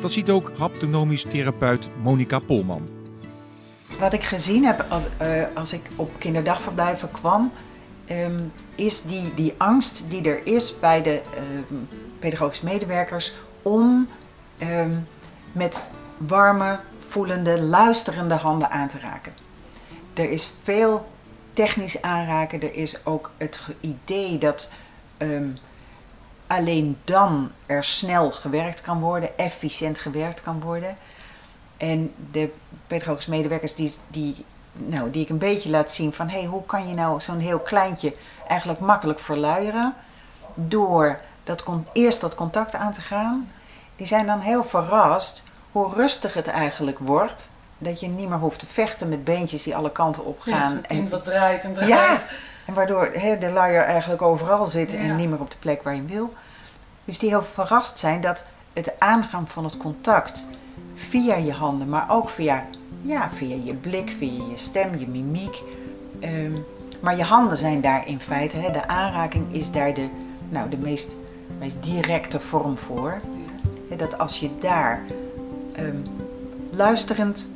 Dat 0.00 0.12
ziet 0.12 0.30
ook 0.30 0.52
haptonomisch 0.56 1.22
therapeut 1.22 1.88
Monika 2.02 2.38
Polman. 2.38 2.97
Wat 3.98 4.12
ik 4.12 4.24
gezien 4.24 4.64
heb 4.64 4.84
als, 4.88 5.02
uh, 5.22 5.42
als 5.54 5.72
ik 5.72 5.88
op 5.96 6.10
kinderdagverblijven 6.18 7.10
kwam, 7.10 7.52
um, 8.10 8.52
is 8.74 9.02
die, 9.02 9.34
die 9.34 9.54
angst 9.56 10.04
die 10.08 10.28
er 10.28 10.46
is 10.46 10.78
bij 10.78 11.02
de 11.02 11.20
um, 11.70 11.88
pedagogische 12.18 12.64
medewerkers 12.64 13.32
om 13.62 14.08
um, 14.58 15.08
met 15.52 15.82
warme, 16.16 16.78
voelende, 16.98 17.60
luisterende 17.60 18.34
handen 18.34 18.70
aan 18.70 18.88
te 18.88 18.98
raken. 18.98 19.32
Er 20.14 20.30
is 20.30 20.50
veel 20.62 21.08
technisch 21.52 22.02
aanraken. 22.02 22.62
Er 22.62 22.74
is 22.74 23.06
ook 23.06 23.30
het 23.36 23.60
idee 23.80 24.38
dat 24.38 24.70
alleen 26.46 26.98
dan 27.04 27.50
er 27.66 27.84
snel 27.84 28.30
gewerkt 28.30 28.80
kan 28.80 29.00
worden, 29.00 29.38
efficiënt 29.38 29.98
gewerkt 29.98 30.42
kan 30.42 30.60
worden. 30.60 30.96
En 31.78 32.14
de 32.30 32.52
pedagogische 32.86 33.30
medewerkers 33.30 33.74
die, 33.74 33.94
die, 34.08 34.44
nou, 34.72 35.10
die 35.10 35.22
ik 35.22 35.28
een 35.28 35.38
beetje 35.38 35.70
laat 35.70 35.90
zien 35.90 36.12
van 36.12 36.28
hey, 36.28 36.44
hoe 36.44 36.66
kan 36.66 36.88
je 36.88 36.94
nou 36.94 37.20
zo'n 37.20 37.38
heel 37.38 37.58
kleintje 37.58 38.14
eigenlijk 38.48 38.80
makkelijk 38.80 39.18
verluieren 39.18 39.94
door 40.54 41.20
dat, 41.44 41.64
eerst 41.92 42.20
dat 42.20 42.34
contact 42.34 42.74
aan 42.74 42.92
te 42.92 43.00
gaan, 43.00 43.50
die 43.96 44.06
zijn 44.06 44.26
dan 44.26 44.40
heel 44.40 44.64
verrast 44.64 45.42
hoe 45.72 45.94
rustig 45.94 46.34
het 46.34 46.46
eigenlijk 46.46 46.98
wordt. 46.98 47.50
Dat 47.78 48.00
je 48.00 48.08
niet 48.08 48.28
meer 48.28 48.38
hoeft 48.38 48.58
te 48.58 48.66
vechten 48.66 49.08
met 49.08 49.24
beentjes 49.24 49.62
die 49.62 49.76
alle 49.76 49.92
kanten 49.92 50.24
op 50.24 50.40
gaan. 50.40 50.74
Ja, 50.74 50.88
en 50.88 51.08
dat 51.08 51.24
draait 51.24 51.64
en 51.64 51.72
draait. 51.72 51.90
Ja, 51.90 52.18
en 52.66 52.74
waardoor 52.74 53.10
he, 53.12 53.38
de 53.38 53.50
luier 53.50 53.82
eigenlijk 53.82 54.22
overal 54.22 54.66
zit 54.66 54.92
en 54.92 55.16
niet 55.16 55.28
meer 55.28 55.40
op 55.40 55.50
de 55.50 55.56
plek 55.58 55.82
waar 55.82 55.94
je 55.94 56.04
wil. 56.04 56.32
Dus 57.04 57.18
die 57.18 57.28
heel 57.28 57.42
verrast 57.42 57.98
zijn 57.98 58.20
dat 58.20 58.44
het 58.72 58.92
aangaan 58.98 59.46
van 59.46 59.64
het 59.64 59.76
contact 59.76 60.44
via 60.98 61.36
je 61.36 61.52
handen, 61.52 61.88
maar 61.88 62.06
ook 62.10 62.28
via, 62.28 62.66
ja, 63.02 63.30
via 63.30 63.56
je 63.64 63.74
blik, 63.74 64.10
via 64.10 64.42
je 64.50 64.56
stem, 64.56 64.98
je 64.98 65.08
mimiek. 65.08 65.62
Um, 66.20 66.64
maar 67.00 67.16
je 67.16 67.22
handen 67.22 67.56
zijn 67.56 67.80
daar 67.80 68.08
in 68.08 68.20
feite, 68.20 68.56
hè, 68.56 68.70
de 68.70 68.88
aanraking 68.88 69.54
is 69.54 69.70
daar 69.70 69.94
de, 69.94 70.08
nou, 70.48 70.68
de 70.70 70.78
meest, 70.78 71.16
meest 71.58 71.82
directe 71.82 72.40
vorm 72.40 72.76
voor. 72.76 73.20
dat 73.96 74.18
als 74.18 74.40
je 74.40 74.50
daar 74.60 75.04
um, 75.78 76.02
luisterend, 76.70 77.48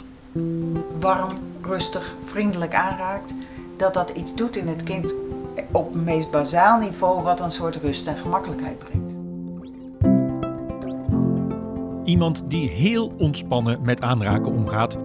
warm, 0.98 1.32
rustig, 1.62 2.16
vriendelijk 2.24 2.74
aanraakt, 2.74 3.34
dat 3.76 3.94
dat 3.94 4.10
iets 4.10 4.34
doet 4.34 4.56
in 4.56 4.68
het 4.68 4.82
kind 4.82 5.14
op 5.70 5.92
het 5.92 6.04
meest 6.04 6.30
bazaal 6.30 6.78
niveau, 6.78 7.22
wat 7.22 7.40
een 7.40 7.50
soort 7.50 7.76
rust 7.76 8.06
en 8.06 8.16
gemakkelijkheid 8.16 8.78
brengt. 8.78 9.21
Iemand 12.04 12.42
die 12.48 12.68
heel 12.68 13.14
ontspannen 13.18 13.78
met 13.82 14.00
aanraken 14.00 14.52
omgaat, 14.52 14.98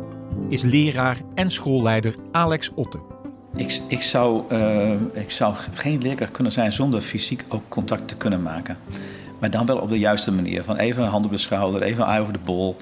is 0.50 0.62
leraar 0.62 1.18
en 1.34 1.52
schoolleider 1.52 2.16
Alex 2.32 2.72
Otte. 2.76 3.00
Ik, 3.56 3.82
ik, 3.88 4.02
zou, 4.02 4.44
uh, 4.52 4.92
ik 5.14 5.32
zou 5.32 5.56
geen 5.74 6.02
leerkracht 6.02 6.32
kunnen 6.32 6.52
zijn 6.52 6.74
zonder 6.74 7.02
fysiek 7.02 7.46
ook 7.48 7.62
contact 7.68 8.08
te 8.08 8.16
kunnen 8.16 8.42
maken. 8.42 8.78
Maar 9.40 9.50
dan 9.50 9.66
wel 9.66 9.78
op 9.78 9.90
de 9.90 10.00
juiste 10.00 10.32
manier. 10.32 10.64
Van 10.64 10.76
even 10.76 11.04
een 11.04 11.10
hand 11.10 11.26
op 11.26 11.32
de 11.32 11.38
schouder, 11.38 11.82
even 11.82 12.04
een 12.04 12.10
eye 12.10 12.22
over 12.22 12.34
de 12.34 12.40
bol. 12.46 12.76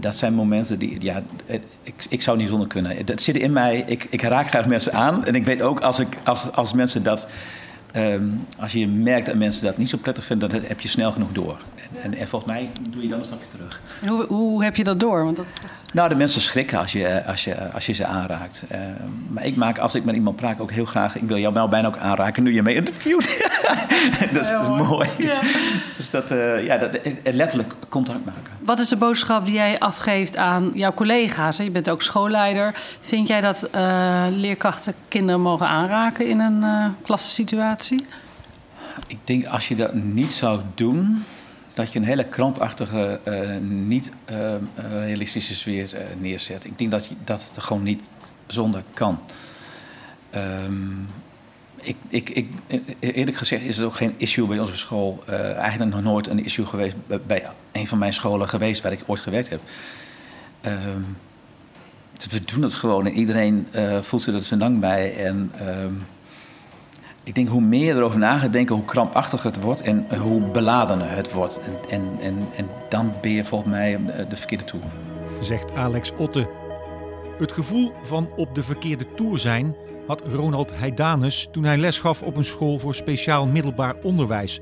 Dat 0.00 0.16
zijn 0.16 0.34
momenten 0.34 0.78
die, 0.78 0.96
ja, 1.00 1.22
ik, 1.82 2.06
ik 2.08 2.22
zou 2.22 2.36
niet 2.36 2.48
zonder 2.48 2.68
kunnen. 2.68 3.06
Dat 3.06 3.20
zit 3.20 3.36
in 3.36 3.52
mij, 3.52 3.84
ik, 3.86 4.06
ik 4.10 4.22
raak 4.22 4.48
graag 4.48 4.66
mensen 4.66 4.92
aan. 4.92 5.24
En 5.24 5.34
ik 5.34 5.44
weet 5.44 5.62
ook 5.62 5.80
als, 5.80 5.98
ik, 5.98 6.18
als, 6.24 6.52
als 6.52 6.72
mensen 6.72 7.02
dat, 7.02 7.28
um, 7.96 8.46
als 8.58 8.72
je 8.72 8.88
merkt 8.88 9.26
dat 9.26 9.34
mensen 9.34 9.64
dat 9.64 9.76
niet 9.76 9.88
zo 9.88 9.96
prettig 9.96 10.24
vinden, 10.24 10.48
dan 10.48 10.60
heb 10.64 10.80
je 10.80 10.88
snel 10.88 11.12
genoeg 11.12 11.32
door. 11.32 11.58
En, 12.02 12.14
en, 12.14 12.28
volgens 12.28 12.52
mij 12.52 12.70
doe 12.90 13.02
je 13.02 13.08
dan 13.08 13.18
een 13.18 13.24
stapje 13.24 13.48
terug. 13.48 13.80
hoe, 14.06 14.26
hoe 14.26 14.64
heb 14.64 14.76
je 14.76 14.84
dat 14.84 15.00
door? 15.00 15.24
Want 15.24 15.36
dat... 15.36 15.46
Nou, 15.92 16.08
de 16.08 16.14
mensen 16.14 16.40
schrikken 16.40 16.78
als 16.78 16.92
je, 16.92 17.24
als 17.26 17.44
je, 17.44 17.70
als 17.72 17.86
je 17.86 17.92
ze 17.92 18.04
aanraakt. 18.04 18.64
Uh, 18.72 18.78
maar 19.28 19.46
ik 19.46 19.56
maak, 19.56 19.78
als 19.78 19.94
ik 19.94 20.04
met 20.04 20.14
iemand 20.14 20.36
praat, 20.36 20.60
ook 20.60 20.70
heel 20.70 20.84
graag... 20.84 21.16
Ik 21.16 21.28
wil 21.28 21.38
jou 21.38 21.54
wel 21.54 21.68
bijna 21.68 21.88
ook 21.88 21.96
aanraken 21.96 22.42
nu 22.42 22.54
je 22.54 22.62
mee 22.62 22.74
interviewt. 22.74 23.36
dat 24.32 24.42
is 24.42 24.48
ja, 24.48 24.68
mooi. 24.68 25.08
Ja. 25.18 25.40
Dus 25.96 26.10
dat, 26.10 26.30
uh, 26.30 26.66
ja, 26.66 26.76
dat, 26.78 26.98
letterlijk 27.22 27.72
contact 27.88 28.24
maken. 28.24 28.42
Wat 28.58 28.78
is 28.78 28.88
de 28.88 28.96
boodschap 28.96 29.44
die 29.44 29.54
jij 29.54 29.78
afgeeft 29.78 30.36
aan 30.36 30.70
jouw 30.74 30.94
collega's? 30.94 31.56
Je 31.56 31.70
bent 31.70 31.90
ook 31.90 32.02
schoolleider. 32.02 32.74
Vind 33.00 33.28
jij 33.28 33.40
dat 33.40 33.68
uh, 33.74 34.26
leerkrachten 34.30 34.94
kinderen 35.08 35.40
mogen 35.40 35.66
aanraken 35.66 36.26
in 36.26 36.40
een 36.40 36.62
uh, 36.62 36.86
klassensituatie? 37.02 38.06
Ik 39.06 39.18
denk 39.24 39.46
als 39.46 39.68
je 39.68 39.74
dat 39.74 39.94
niet 39.94 40.30
zou 40.30 40.60
doen 40.74 41.24
dat 41.74 41.92
je 41.92 41.98
een 41.98 42.04
hele 42.04 42.24
krampachtige, 42.24 43.20
uh, 43.24 43.40
niet 43.60 44.12
uh, 44.30 44.36
realistische 44.90 45.54
sfeer 45.54 45.96
neerzet. 46.18 46.64
Ik 46.64 46.78
denk 46.78 46.90
dat, 46.90 47.06
je, 47.06 47.14
dat 47.24 47.42
het 47.42 47.56
er 47.56 47.62
gewoon 47.62 47.82
niet 47.82 48.08
zonder 48.46 48.82
kan. 48.94 49.18
Um, 50.34 51.06
ik, 51.86 51.96
ik, 52.08 52.30
ik, 52.30 52.48
eerlijk 53.00 53.36
gezegd 53.36 53.62
is 53.62 53.76
het 53.76 53.86
ook 53.86 53.96
geen 53.96 54.14
issue 54.16 54.46
bij 54.46 54.58
onze 54.58 54.76
school. 54.76 55.24
eigenlijk 55.56 55.94
nog 55.94 56.02
nooit 56.02 56.26
een 56.26 56.44
issue 56.44 56.66
geweest 56.66 56.96
bij 57.26 57.46
een 57.72 57.86
van 57.86 57.98
mijn 57.98 58.12
scholen 58.12 58.48
geweest 58.48 58.82
waar 58.82 58.92
ik 58.92 59.02
ooit 59.06 59.20
gewerkt 59.20 59.48
heb. 59.48 59.60
Um, 60.66 61.16
we 62.30 62.44
doen 62.44 62.62
het 62.62 62.74
gewoon 62.74 63.06
en 63.06 63.12
iedereen 63.12 63.66
voelt 64.00 64.22
zich 64.22 64.34
er 64.34 64.42
zijn 64.42 64.60
dank 64.60 64.80
bij. 64.80 65.24
En 65.24 65.52
um, 65.68 66.06
ik 67.22 67.34
denk 67.34 67.48
hoe 67.48 67.60
meer 67.60 67.84
je 67.84 67.94
erover 67.94 68.18
na 68.18 68.38
gaat 68.38 68.52
denken, 68.52 68.74
hoe 68.74 68.84
krampachtiger 68.84 69.50
het 69.50 69.60
wordt 69.60 69.80
en 69.80 70.06
hoe 70.18 70.40
beladener 70.40 71.10
het 71.10 71.32
wordt. 71.32 71.60
En, 71.60 71.90
en, 71.90 72.08
en, 72.20 72.48
en 72.56 72.68
dan 72.88 73.12
ben 73.20 73.30
je 73.30 73.44
volgens 73.44 73.70
mij 73.70 74.00
de 74.28 74.36
verkeerde 74.36 74.64
toer. 74.64 74.80
Zegt 75.40 75.74
Alex 75.74 76.12
Otte. 76.16 76.48
Het 77.38 77.52
gevoel 77.52 77.92
van 78.02 78.28
op 78.36 78.54
de 78.54 78.62
verkeerde 78.62 79.14
toer 79.14 79.38
zijn 79.38 79.74
had 80.06 80.22
Ronald 80.32 80.78
Heidanus 80.78 81.48
toen 81.50 81.64
hij 81.64 81.78
les 81.78 81.98
gaf 81.98 82.22
op 82.22 82.36
een 82.36 82.44
school 82.44 82.78
voor 82.78 82.94
speciaal 82.94 83.46
middelbaar 83.46 83.94
onderwijs, 84.02 84.60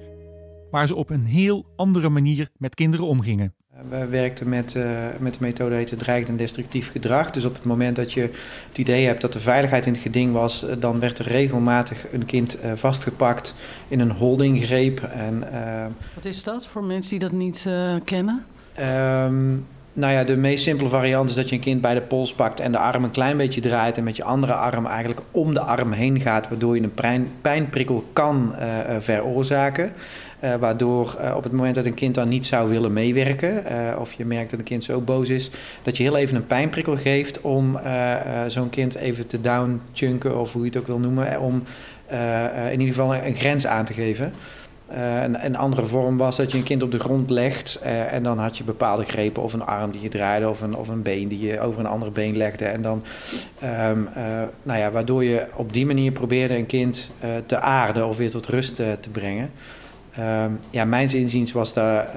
waar 0.71 0.87
ze 0.87 0.95
op 0.95 1.11
een 1.11 1.25
heel 1.25 1.65
andere 1.77 2.09
manier 2.09 2.49
met 2.57 2.75
kinderen 2.75 3.07
omgingen. 3.07 3.55
We 3.89 4.07
werkten 4.07 4.49
met, 4.49 4.75
uh, 4.75 4.85
met 5.19 5.33
de 5.33 5.39
methode 5.41 5.75
heette 5.75 5.97
dreigend 5.97 6.29
en 6.29 6.37
destructief 6.37 6.91
gedrag. 6.91 7.31
Dus 7.31 7.45
op 7.45 7.55
het 7.55 7.65
moment 7.65 7.97
dat 7.97 8.13
je 8.13 8.21
het 8.69 8.79
idee 8.79 9.07
hebt 9.07 9.21
dat 9.21 9.33
de 9.33 9.41
veiligheid 9.41 9.87
in 9.87 9.93
het 9.93 10.03
geding 10.03 10.33
was, 10.33 10.65
eh, 10.65 10.77
dan 10.79 11.01
werd 11.01 11.19
er 11.19 11.27
regelmatig 11.27 12.13
een 12.13 12.25
kind 12.25 12.65
uh, 12.65 12.73
vastgepakt 12.75 13.55
in 13.89 14.01
een 14.01 14.11
holdinggreep. 14.11 15.03
En, 15.03 15.45
Wat 16.15 16.25
is 16.25 16.43
dat 16.43 16.67
voor 16.67 16.85
mensen 16.85 17.11
die 17.11 17.29
dat 17.29 17.39
niet 17.39 17.67
kennen? 18.05 18.45
Um, 18.81 19.67
nou 19.97 20.13
ja, 20.13 20.25
de 20.25 20.37
meest 20.37 20.65
simpele 20.65 20.89
variant 20.89 21.29
is 21.29 21.35
dat 21.35 21.49
je 21.49 21.55
een 21.55 21.61
kind 21.61 21.81
bij 21.81 21.95
de 21.95 22.01
pols 22.01 22.35
pakt 22.35 22.61
en 22.61 22.73
de 22.73 22.79
arm 22.79 23.05
een 23.05 23.11
klein 23.11 23.37
beetje 23.37 23.61
draait 23.61 23.97
en 23.97 24.05
met 24.05 24.17
je 24.17 24.25
andere 24.25 24.53
arm 24.53 24.87
eigenlijk 24.87 25.21
om 25.31 25.55
de 25.55 25.61
arm 25.61 25.93
heen 25.93 26.21
gaat, 26.21 26.49
waardoor 26.49 26.77
je 26.77 26.83
een 26.83 26.95
pijn, 26.95 27.29
pijnprikkel 27.41 28.05
kan 28.13 28.55
uh, 28.59 28.67
veroorzaken. 28.99 29.93
Uh, 30.45 30.55
waardoor 30.55 31.17
op 31.37 31.43
het 31.43 31.53
moment 31.53 31.75
dat 31.75 31.85
een 31.85 31.95
kind 31.95 32.15
dan 32.15 32.29
niet 32.29 32.47
zou 32.47 32.69
willen 32.69 32.93
meewerken, 32.93 33.65
of 33.99 34.13
je 34.13 34.25
merkt 34.25 34.51
dat 34.51 34.59
een 34.59 34.65
kind 34.65 34.85
zo 34.85 35.01
boos 35.01 35.29
is, 35.29 35.51
dat 35.83 35.97
je 35.97 36.03
heel 36.03 36.17
even 36.17 36.37
een 36.37 36.47
pijnprikkel 36.47 36.97
geeft 36.97 37.41
om 37.41 37.79
zo'n 38.47 38.71
kind 38.71 38.95
even 38.95 39.27
te 39.27 39.41
downchunken, 39.41 40.41
of 40.41 40.53
hoe 40.53 40.63
je 40.63 40.69
het 40.69 40.79
ook 40.79 40.87
wil 40.87 40.99
noemen, 40.99 41.41
om 41.41 41.63
in 42.71 42.81
ieder 42.81 42.95
geval 42.95 43.15
een 43.15 43.35
grens 43.35 43.67
aan 43.67 43.85
te 43.85 43.93
geven. 43.93 44.33
Uh, 44.95 45.23
een, 45.23 45.57
andere 45.57 45.85
vorm 45.85 46.17
was 46.17 46.37
dat 46.37 46.53
je 46.53 46.59
een 46.59 46.65
kind 46.65 46.83
op 46.83 46.91
de 46.91 46.99
grond 46.99 47.31
legt 47.31 47.81
uh, 47.83 48.13
en 48.13 48.23
dan 48.23 48.39
had 48.39 48.59
je 48.59 48.65
bepaalde 48.65 49.05
grepen 49.05 49.43
of 49.43 49.53
een 49.53 49.65
arm 49.65 49.91
die 49.91 50.01
je 50.01 50.09
draaide 50.09 50.49
of 50.49 50.61
een, 50.61 50.77
of 50.77 50.89
een 50.89 51.03
been 51.03 51.29
die 51.29 51.47
je 51.47 51.61
over 51.61 51.81
een 51.81 51.87
andere 51.87 52.11
been 52.11 52.37
legde. 52.37 52.65
En 52.65 52.83
dan, 52.83 53.03
um, 53.63 54.09
uh, 54.17 54.25
nou 54.63 54.79
ja, 54.79 54.91
waardoor 54.91 55.25
je 55.25 55.47
op 55.57 55.73
die 55.73 55.87
manier 55.87 56.13
probeerde 56.13 56.57
een 56.57 56.67
kind 56.67 57.11
te 57.47 57.61
aarden 57.61 58.09
of 58.09 58.17
weer 58.17 58.31
tot 58.31 58.47
rust 58.47 58.75
te 58.77 59.11
brengen. 59.13 59.51
Um, 60.19 60.59
ja, 60.71 60.85
mijn 60.85 61.15
inziens 61.15 61.53
was 61.53 61.73
daar 61.73 62.09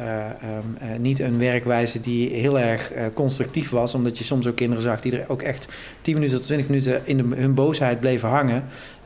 um, 0.88 1.02
niet 1.02 1.20
een 1.20 1.40
werkwijze 1.40 2.02
die 2.02 2.30
heel 2.30 2.60
erg 2.60 2.92
constructief 3.14 3.70
was, 3.70 3.94
omdat 3.94 4.18
je 4.18 4.24
soms 4.24 4.48
ook 4.48 4.56
kinderen 4.56 4.84
zag 4.84 5.02
die 5.02 5.20
er 5.20 5.30
ook 5.30 5.42
echt 5.42 5.68
10 6.02 6.14
minuten 6.14 6.36
tot 6.38 6.46
20 6.46 6.68
minuten 6.68 7.02
in 7.04 7.34
hun 7.36 7.54
boosheid 7.54 8.00
bleven 8.00 8.30
hangen. 8.30 8.64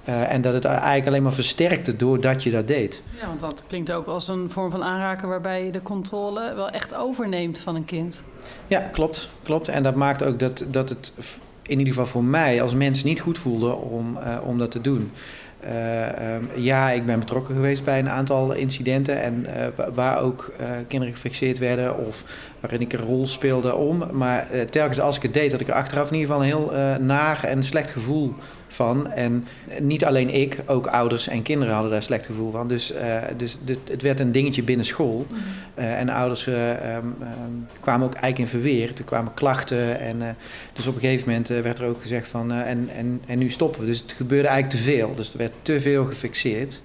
Uh, 0.10 0.32
en 0.32 0.42
dat 0.42 0.54
het 0.54 0.66
eigenlijk 0.66 1.08
alleen 1.08 1.24
maar 1.24 1.34
versterkte 1.34 1.96
doordat 1.96 2.44
je 2.44 2.52
dat 2.52 2.68
deed. 2.68 3.04
Ja, 3.20 3.28
want 3.28 3.40
dat 3.40 3.64
klinkt 3.68 3.92
ook 3.92 4.08
als 4.08 4.28
een 4.28 4.50
vorm 4.50 4.72
van 4.72 4.84
aanraken 4.84 5.28
waarbij 5.28 5.66
je 5.66 5.72
de 5.72 5.82
controle 5.82 6.56
wel 6.56 6.70
echt 6.70 6.96
overneemt 6.96 7.60
van 7.60 7.76
een 7.76 7.86
kind. 7.86 8.24
Ja, 8.68 8.80
klopt. 8.80 9.30
klopt. 9.44 9.68
En 9.68 9.84
dat 9.84 9.96
maakt 9.96 10.24
ook 10.24 10.40
dat, 10.40 10.66
dat 10.68 10.90
het 10.90 11.14
in 11.62 11.78
ieder 11.78 11.94
geval 11.94 12.06
voor 12.06 12.24
mij 12.24 12.62
als 12.62 12.74
mens 12.74 13.04
niet 13.04 13.20
goed 13.20 13.38
voelde 13.38 13.76
om, 13.76 14.18
uh, 14.18 14.38
om 14.46 14.58
dat 14.58 14.72
te 14.72 14.82
doen. 14.82 15.12
Uh, 15.66 16.34
um, 16.36 16.50
ja, 16.56 16.92
ik 16.92 17.06
ben 17.06 17.20
betrokken 17.20 17.56
geweest 17.56 17.84
bij 17.84 18.00
een 18.00 18.10
aantal 18.10 18.54
incidenten 18.54 19.22
en 19.22 19.46
waar 19.94 20.22
ook 20.22 20.54
kinderen 20.88 21.14
gefixeerd 21.14 21.58
werden 21.58 21.98
of 22.08 22.24
waarin 22.60 22.82
ik 22.82 22.94
een 22.94 23.06
rol 23.06 23.26
speelde 23.26 23.76
om. 23.76 24.04
Maar 24.12 24.48
telkens 24.70 25.00
als 25.00 25.16
ik 25.16 25.22
het 25.22 25.34
deed, 25.34 25.52
had 25.52 25.62
ik 25.62 25.68
er 25.68 25.74
achteraf 25.74 26.12
in 26.12 26.16
ieder 26.16 26.34
geval 26.34 26.44
een 26.44 26.50
heel 26.50 27.00
naar 27.00 27.44
en 27.44 27.64
slecht 27.64 27.90
gevoel 27.90 28.36
van. 28.74 29.12
En 29.12 29.46
niet 29.80 30.06
alleen 30.06 30.30
ik, 30.30 30.60
ook 30.66 30.88
ouders 30.88 31.28
en 31.28 31.42
kinderen 31.42 31.74
hadden 31.74 31.92
daar 31.92 32.04
slecht 32.04 32.26
gevoel 32.26 32.52
van. 32.52 32.68
Dus, 32.68 32.94
uh, 32.94 33.18
dus 33.38 33.58
dit, 33.64 33.78
het 33.90 34.02
werd 34.02 34.20
een 34.20 34.32
dingetje 34.32 34.64
binnen 34.64 34.86
school. 34.86 35.28
Uh, 35.76 36.00
en 36.00 36.10
ouders 36.10 36.48
uh, 36.48 36.70
um, 36.70 37.16
um, 37.22 37.68
kwamen 37.80 38.08
ook 38.08 38.14
eigenlijk 38.14 38.38
in 38.38 38.60
verweer. 38.60 38.92
Er 38.98 39.04
kwamen 39.04 39.34
klachten. 39.34 40.00
En, 40.00 40.38
dus 40.74 40.88
op 40.88 40.96
een 40.96 41.02
gegeven 41.02 41.30
moment 41.30 41.48
werd 41.48 41.80
er 41.80 41.86
ook 41.86 42.02
gezegd 42.02 42.28
van 42.28 42.52
en, 42.52 42.90
en, 42.96 43.22
en 43.28 43.38
nu 43.38 43.50
stoppen 43.50 43.82
we. 43.82 43.86
Dus 43.86 44.02
het 44.02 44.14
gebeurde 44.14 44.48
eigenlijk 44.48 44.84
te 44.84 44.92
veel. 44.92 45.16
Dus 45.16 45.32
er 45.32 45.38
werd 45.38 45.54
te 45.62 45.82
veel 45.82 46.06
gefixeerd. 46.06 46.82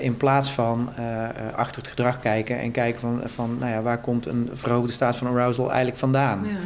in 0.00 0.16
plaats 0.16 0.50
van 0.50 0.88
achter 1.54 1.82
het 1.82 1.90
gedrag 1.90 2.20
kijken 2.20 2.58
en 2.58 2.70
kijken 2.70 3.00
van, 3.00 3.20
van 3.24 3.56
nou 3.58 3.70
ja, 3.70 3.82
waar 3.82 4.00
komt 4.00 4.26
een 4.26 4.50
verhoogde 4.52 4.92
staat 4.92 5.16
van 5.16 5.26
arousal 5.26 5.66
eigenlijk 5.68 5.98
vandaan. 5.98 6.44
Ja. 6.44 6.56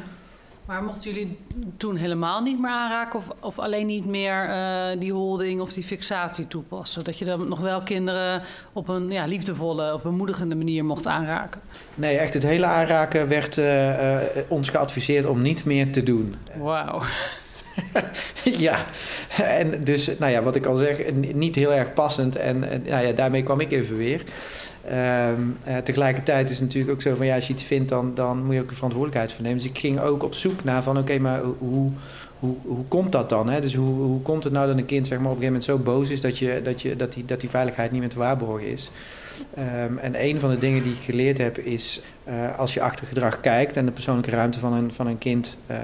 Maar 0.69 0.83
mochten 0.83 1.13
jullie 1.13 1.39
toen 1.77 1.97
helemaal 1.97 2.43
niet 2.43 2.61
meer 2.61 2.71
aanraken 2.71 3.19
of, 3.19 3.29
of 3.41 3.59
alleen 3.59 3.87
niet 3.87 4.05
meer 4.05 4.49
uh, 4.49 5.01
die 5.01 5.13
holding 5.13 5.61
of 5.61 5.73
die 5.73 5.83
fixatie 5.83 6.47
toepassen? 6.47 7.05
Dat 7.05 7.19
je 7.19 7.25
dan 7.25 7.49
nog 7.49 7.61
wel 7.61 7.83
kinderen 7.83 8.43
op 8.73 8.89
een 8.89 9.11
ja, 9.11 9.27
liefdevolle 9.27 9.95
of 9.95 10.03
bemoedigende 10.03 10.55
manier 10.55 10.85
mocht 10.85 11.07
aanraken? 11.07 11.61
Nee, 11.95 12.17
echt 12.17 12.35
het 12.35 12.43
hele 12.43 12.67
aanraken 12.67 13.29
werd 13.29 13.57
uh, 13.57 13.89
uh, 13.89 14.21
ons 14.49 14.69
geadviseerd 14.69 15.27
om 15.27 15.43
niet 15.43 15.65
meer 15.65 15.93
te 15.93 16.03
doen. 16.03 16.35
Wauw. 16.57 17.03
ja, 18.67 18.87
en 19.37 19.85
dus, 19.85 20.19
nou 20.19 20.33
ja, 20.33 20.43
wat 20.43 20.57
ik 20.57 20.67
al 20.67 20.75
zeg, 20.75 21.13
niet 21.15 21.55
heel 21.55 21.73
erg 21.73 21.93
passend. 21.93 22.37
En, 22.37 22.71
en 22.71 22.83
nou 22.87 23.07
ja, 23.07 23.13
daarmee 23.13 23.43
kwam 23.43 23.61
ik 23.61 23.73
even 23.73 23.97
weer. 23.97 24.23
Um, 24.93 25.57
uh, 25.69 25.77
tegelijkertijd 25.77 26.51
is 26.51 26.59
het 26.59 26.65
natuurlijk 26.65 26.93
ook 26.93 27.03
zo 27.03 27.15
van 27.15 27.27
ja, 27.27 27.35
als 27.35 27.47
je 27.47 27.53
iets 27.53 27.65
vindt, 27.65 27.89
dan, 27.89 28.15
dan 28.15 28.45
moet 28.45 28.55
je 28.55 28.61
ook 28.61 28.69
de 28.69 28.75
verantwoordelijkheid 28.75 29.33
voor 29.33 29.43
nemen. 29.43 29.59
Dus 29.59 29.69
ik 29.69 29.79
ging 29.79 30.01
ook 30.01 30.23
op 30.23 30.35
zoek 30.35 30.65
naar 30.65 30.83
van 30.83 30.99
oké, 30.99 31.19
maar 31.19 31.41
hoe, 31.59 31.91
hoe, 32.39 32.55
hoe 32.63 32.85
komt 32.89 33.13
dat 33.13 33.29
dan? 33.29 33.49
Hè? 33.49 33.61
Dus 33.61 33.75
hoe, 33.75 33.95
hoe 33.95 34.23
komt 34.23 34.45
het 34.45 34.53
nou 34.53 34.67
dat 34.67 34.79
een 34.79 34.85
kind 34.85 35.07
zeg 35.07 35.19
maar, 35.19 35.31
op 35.31 35.37
een 35.37 35.43
gegeven 35.43 35.69
moment 35.69 35.87
zo 35.87 35.93
boos 35.93 36.11
is 36.11 36.21
dat, 36.21 36.39
je, 36.39 36.61
dat, 36.65 36.83
je, 36.83 36.97
dat, 36.97 37.13
die, 37.13 37.25
dat 37.25 37.41
die 37.41 37.51
veiligheid 37.51 37.91
niet 37.91 38.01
meer 38.01 38.11
te 38.11 38.19
waarborgen 38.19 38.67
is? 38.67 38.91
Um, 39.59 39.99
en 39.99 40.25
een 40.25 40.41
van 40.41 40.51
de 40.51 40.59
dingen 40.59 40.83
die 40.83 40.93
ik 40.93 41.03
geleerd 41.03 41.39
heb 41.39 41.59
is 41.59 42.01
uh, 42.29 42.59
als 42.59 42.75
je 42.75 42.83
achter 42.83 43.07
gedrag 43.07 43.41
kijkt 43.41 43.77
en 43.77 43.85
de 43.85 43.93
persoonlijke 43.93 44.31
ruimte 44.31 44.59
van 44.59 44.73
een, 44.73 44.93
van 44.93 45.07
een 45.07 45.19
kind 45.19 45.57
uh, 45.71 45.77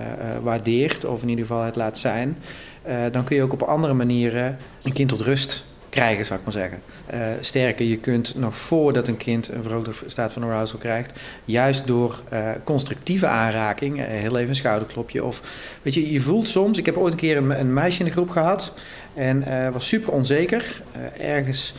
waardeert, 0.42 1.04
of 1.04 1.22
in 1.22 1.28
ieder 1.28 1.46
geval 1.46 1.62
het 1.62 1.76
laat 1.76 1.98
zijn, 1.98 2.38
dan 3.12 3.24
kun 3.24 3.36
je 3.36 3.42
ook 3.42 3.52
op 3.52 3.62
andere 3.62 3.94
manieren 3.94 4.56
een 4.82 4.92
kind 4.92 5.08
tot 5.08 5.20
rust 5.20 5.64
krijgen, 5.94 6.24
zou 6.24 6.38
ik 6.38 6.44
maar 6.44 6.54
zeggen. 6.54 6.80
Uh, 7.14 7.20
sterker, 7.40 7.86
je 7.86 7.98
kunt 7.98 8.34
nog 8.36 8.56
voordat 8.56 9.08
een 9.08 9.16
kind 9.16 9.48
een 9.48 9.62
verhoogde 9.62 9.90
staat 10.06 10.32
van 10.32 10.42
arousal 10.42 10.78
krijgt, 10.78 11.12
juist 11.44 11.86
door 11.86 12.22
uh, 12.32 12.50
constructieve 12.64 13.26
aanraking, 13.26 13.98
uh, 13.98 14.04
heel 14.06 14.36
even 14.36 14.48
een 14.48 14.56
schouderklopje, 14.56 15.24
of 15.24 15.42
weet 15.82 15.94
je, 15.94 16.12
je 16.12 16.20
voelt 16.20 16.48
soms, 16.48 16.78
ik 16.78 16.86
heb 16.86 16.96
ooit 16.96 17.12
een 17.12 17.18
keer 17.18 17.36
een, 17.36 17.72
meisje 17.72 17.98
in 17.98 18.04
de 18.04 18.10
groep 18.10 18.30
gehad 18.30 18.74
en 19.14 19.72
was 19.72 19.88
super 19.88 20.12
onzeker, 20.12 20.82
ergens 21.18 21.74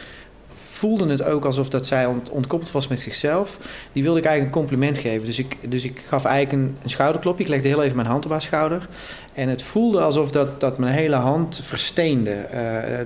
voelde 0.76 1.08
het 1.08 1.24
ook 1.24 1.46
alsof 1.46 1.70
dat 1.70 1.86
zij 1.86 2.06
ont, 2.06 2.30
ontkoppeld 2.30 2.72
was 2.72 2.88
met 2.88 3.00
zichzelf. 3.00 3.60
Die 3.92 4.04
wilde 4.04 4.20
ik 4.20 4.26
eigenlijk 4.26 4.56
een 4.56 4.62
compliment 4.62 4.98
geven. 4.98 5.26
Dus 5.26 5.40
ik, 5.40 5.58
dus 5.70 5.84
ik 5.84 6.02
gaf 6.08 6.26
eigenlijk 6.26 6.74
een 6.84 6.90
schouderklopje. 6.90 7.44
Ik 7.44 7.50
legde 7.50 7.68
heel 7.68 7.84
even 7.84 7.96
mijn 7.96 8.08
hand 8.08 8.26
op 8.26 8.32
haar 8.32 8.42
schouder. 8.42 8.88
En 9.36 9.50
het 9.50 9.64
voelde 9.64 10.02
alsof 10.02 10.32
dat, 10.32 10.60
dat 10.60 10.78
mijn 10.78 10.94
hele 10.94 11.16
hand 11.16 11.60
versteende. 11.64 12.32
Uh, 12.32 12.60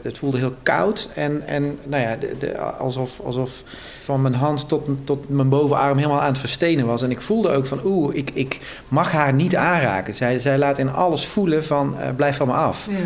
het 0.03 0.17
voelde 0.17 0.37
heel 0.37 0.53
koud. 0.63 1.09
En, 1.15 1.47
en 1.47 1.79
nou 1.83 2.03
ja, 2.03 2.15
de, 2.15 2.35
de, 2.39 2.57
alsof, 2.57 3.19
alsof 3.19 3.63
van 3.99 4.21
mijn 4.21 4.33
hand 4.33 4.67
tot, 4.67 4.87
tot 5.03 5.29
mijn 5.29 5.49
bovenarm 5.49 5.97
helemaal 5.97 6.21
aan 6.21 6.31
het 6.31 6.37
verstenen 6.37 6.85
was. 6.85 7.01
En 7.01 7.11
ik 7.11 7.21
voelde 7.21 7.49
ook 7.49 7.65
van, 7.65 7.79
oeh, 7.85 8.15
ik, 8.15 8.31
ik 8.33 8.59
mag 8.87 9.11
haar 9.11 9.33
niet 9.33 9.55
aanraken. 9.55 10.15
Zij, 10.15 10.39
zij 10.39 10.57
laat 10.57 10.77
in 10.77 10.91
alles 10.91 11.25
voelen 11.27 11.65
van, 11.65 11.95
uh, 11.99 12.07
blijf 12.15 12.37
van 12.37 12.47
me 12.47 12.53
af. 12.53 12.87
Ja. 12.89 12.97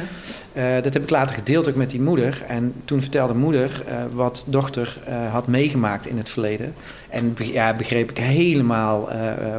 Uh, 0.55 0.83
dat 0.83 0.93
heb 0.93 1.03
ik 1.03 1.09
later 1.09 1.36
gedeeld 1.36 1.69
ook 1.69 1.75
met 1.75 1.89
die 1.89 2.01
moeder. 2.01 2.43
En 2.47 2.73
toen 2.86 3.01
vertelde 3.01 3.33
moeder 3.33 3.83
wat 4.13 4.43
dochter 4.47 4.97
had 5.31 5.47
meegemaakt 5.47 6.07
in 6.07 6.17
het 6.17 6.29
verleden. 6.29 6.73
En 7.09 7.36
ja, 7.38 7.73
begreep 7.73 8.09
ik 8.09 8.17
helemaal 8.17 9.09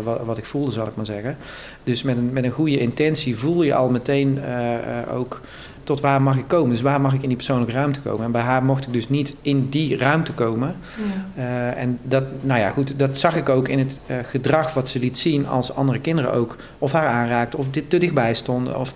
wat, 0.03 0.21
wat, 0.25 0.39
ik 0.39 0.45
voelde, 0.45 0.71
zal 0.71 0.87
ik 0.87 0.97
maar 0.97 1.05
zeggen. 1.05 1.37
Dus 1.85 2.03
met 2.03 2.17
een, 2.17 2.33
met 2.33 2.45
een 2.45 2.51
goede 2.51 2.79
intentie 2.79 3.37
voel 3.55 3.63
je 3.63 3.75
al 3.75 3.91
meteen 3.91 4.39
ook 5.13 5.41
tot 5.85 6.01
waar 6.01 6.23
mag 6.23 6.37
ik 6.37 6.49
komen. 6.49 6.71
Dus 6.71 6.81
waar 6.81 7.01
mag 7.01 7.15
ik 7.15 7.23
in 7.23 7.29
die 7.29 7.37
persoonlijke 7.37 7.73
ruimte 7.73 8.01
komen. 8.01 8.25
En 8.25 8.33
bij 8.33 8.43
haar 8.43 8.65
mocht 8.65 8.87
ik 8.87 8.93
dus 8.93 9.09
niet 9.09 9.35
in 9.43 9.69
die 9.69 9.97
ruimte 9.97 10.33
komen. 10.33 10.77
Ja. 11.35 11.71
en 11.71 11.99
dat, 12.03 12.25
nou 12.41 12.61
ja, 12.61 12.71
goed, 12.71 12.99
dat 12.99 13.19
zag 13.19 13.37
ik 13.37 13.49
ook 13.49 13.69
in 13.69 13.79
het 13.79 14.01
gedrag 14.23 14.75
wat 14.75 14.89
ze 14.89 14.99
liet 14.99 15.19
zien 15.19 15.47
als 15.47 15.75
andere 15.75 16.01
kinderen 16.01 16.33
ook 16.33 16.57
of 16.79 16.93
haar 16.93 17.09
aanraakten 17.09 17.59
of 17.59 17.71
dit 17.71 17.91
te 17.91 17.99
dichtbij 17.99 18.35
stonden. 18.35 18.79
Of, 18.79 18.93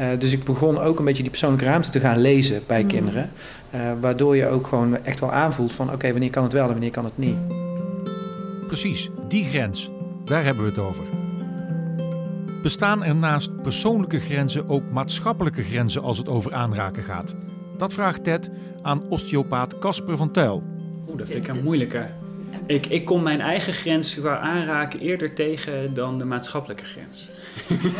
uh, 0.00 0.06
dus 0.18 0.32
ik 0.32 0.44
begon 0.44 0.78
ook 0.78 0.98
een 0.98 1.04
beetje 1.04 1.22
die 1.22 1.30
persoonlijke 1.30 1.64
ruimte 1.64 1.90
te 1.90 2.00
gaan 2.00 2.18
lezen 2.18 2.62
bij 2.66 2.82
mm. 2.82 2.88
kinderen. 2.88 3.30
Uh, 3.74 3.80
waardoor 4.00 4.36
je 4.36 4.46
ook 4.46 4.66
gewoon 4.66 5.04
echt 5.04 5.20
wel 5.20 5.32
aanvoelt 5.32 5.72
van 5.72 5.86
oké, 5.86 5.94
okay, 5.94 6.10
wanneer 6.10 6.30
kan 6.30 6.42
het 6.42 6.52
wel 6.52 6.64
en 6.64 6.70
wanneer 6.70 6.90
kan 6.90 7.04
het 7.04 7.18
niet. 7.18 7.36
Precies, 8.66 9.10
die 9.28 9.44
grens, 9.44 9.90
daar 10.24 10.44
hebben 10.44 10.64
we 10.64 10.70
het 10.70 10.78
over. 10.78 11.29
Bestaan 12.62 13.04
er 13.04 13.16
naast 13.16 13.62
persoonlijke 13.62 14.20
grenzen 14.20 14.68
ook 14.68 14.90
maatschappelijke 14.90 15.62
grenzen 15.62 16.02
als 16.02 16.18
het 16.18 16.28
over 16.28 16.54
aanraken 16.54 17.02
gaat? 17.02 17.34
Dat 17.76 17.92
vraagt 17.92 18.24
Ted 18.24 18.50
aan 18.82 19.08
osteopaat 19.08 19.78
Casper 19.78 20.16
van 20.16 20.30
Tuil. 20.30 20.62
Oeh, 21.08 21.18
dat 21.18 21.28
vind 21.28 21.48
ik 21.48 21.56
een 21.56 21.62
moeilijke. 21.62 22.10
Ik, 22.66 22.86
ik 22.86 23.04
kom 23.04 23.22
mijn 23.22 23.40
eigen 23.40 23.72
grens 23.72 24.20
qua 24.20 24.38
aanraken 24.38 25.00
eerder 25.00 25.34
tegen 25.34 25.94
dan 25.94 26.18
de 26.18 26.24
maatschappelijke 26.24 26.84
grens. 26.84 27.28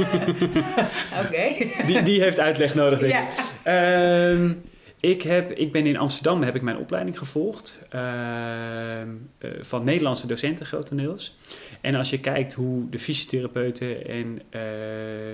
Oké. 1.24 1.26
Okay. 1.26 1.72
die, 1.86 2.02
die 2.02 2.22
heeft 2.22 2.40
uitleg 2.40 2.74
nodig, 2.74 2.98
denk 2.98 3.30
ik. 3.30 3.44
Ja. 3.64 4.30
Um, 4.30 4.62
Ik, 5.00 5.22
heb, 5.22 5.50
ik 5.50 5.72
ben 5.72 5.86
in 5.86 5.96
Amsterdam 5.96 6.42
heb 6.42 6.54
ik 6.54 6.62
mijn 6.62 6.78
opleiding 6.78 7.18
gevolgd 7.18 7.82
ehm, 7.88 9.08
eh, 9.38 9.50
van 9.60 9.84
Nederlandse 9.84 10.26
docenten 10.26 10.66
grotendeels. 10.66 11.36
En 11.80 11.94
als 11.94 12.10
je 12.10 12.20
kijkt 12.20 12.52
hoe 12.52 12.88
de 12.88 12.98
fysiotherapeuten 12.98 14.06
en 14.06 14.40
eh, 14.50 14.60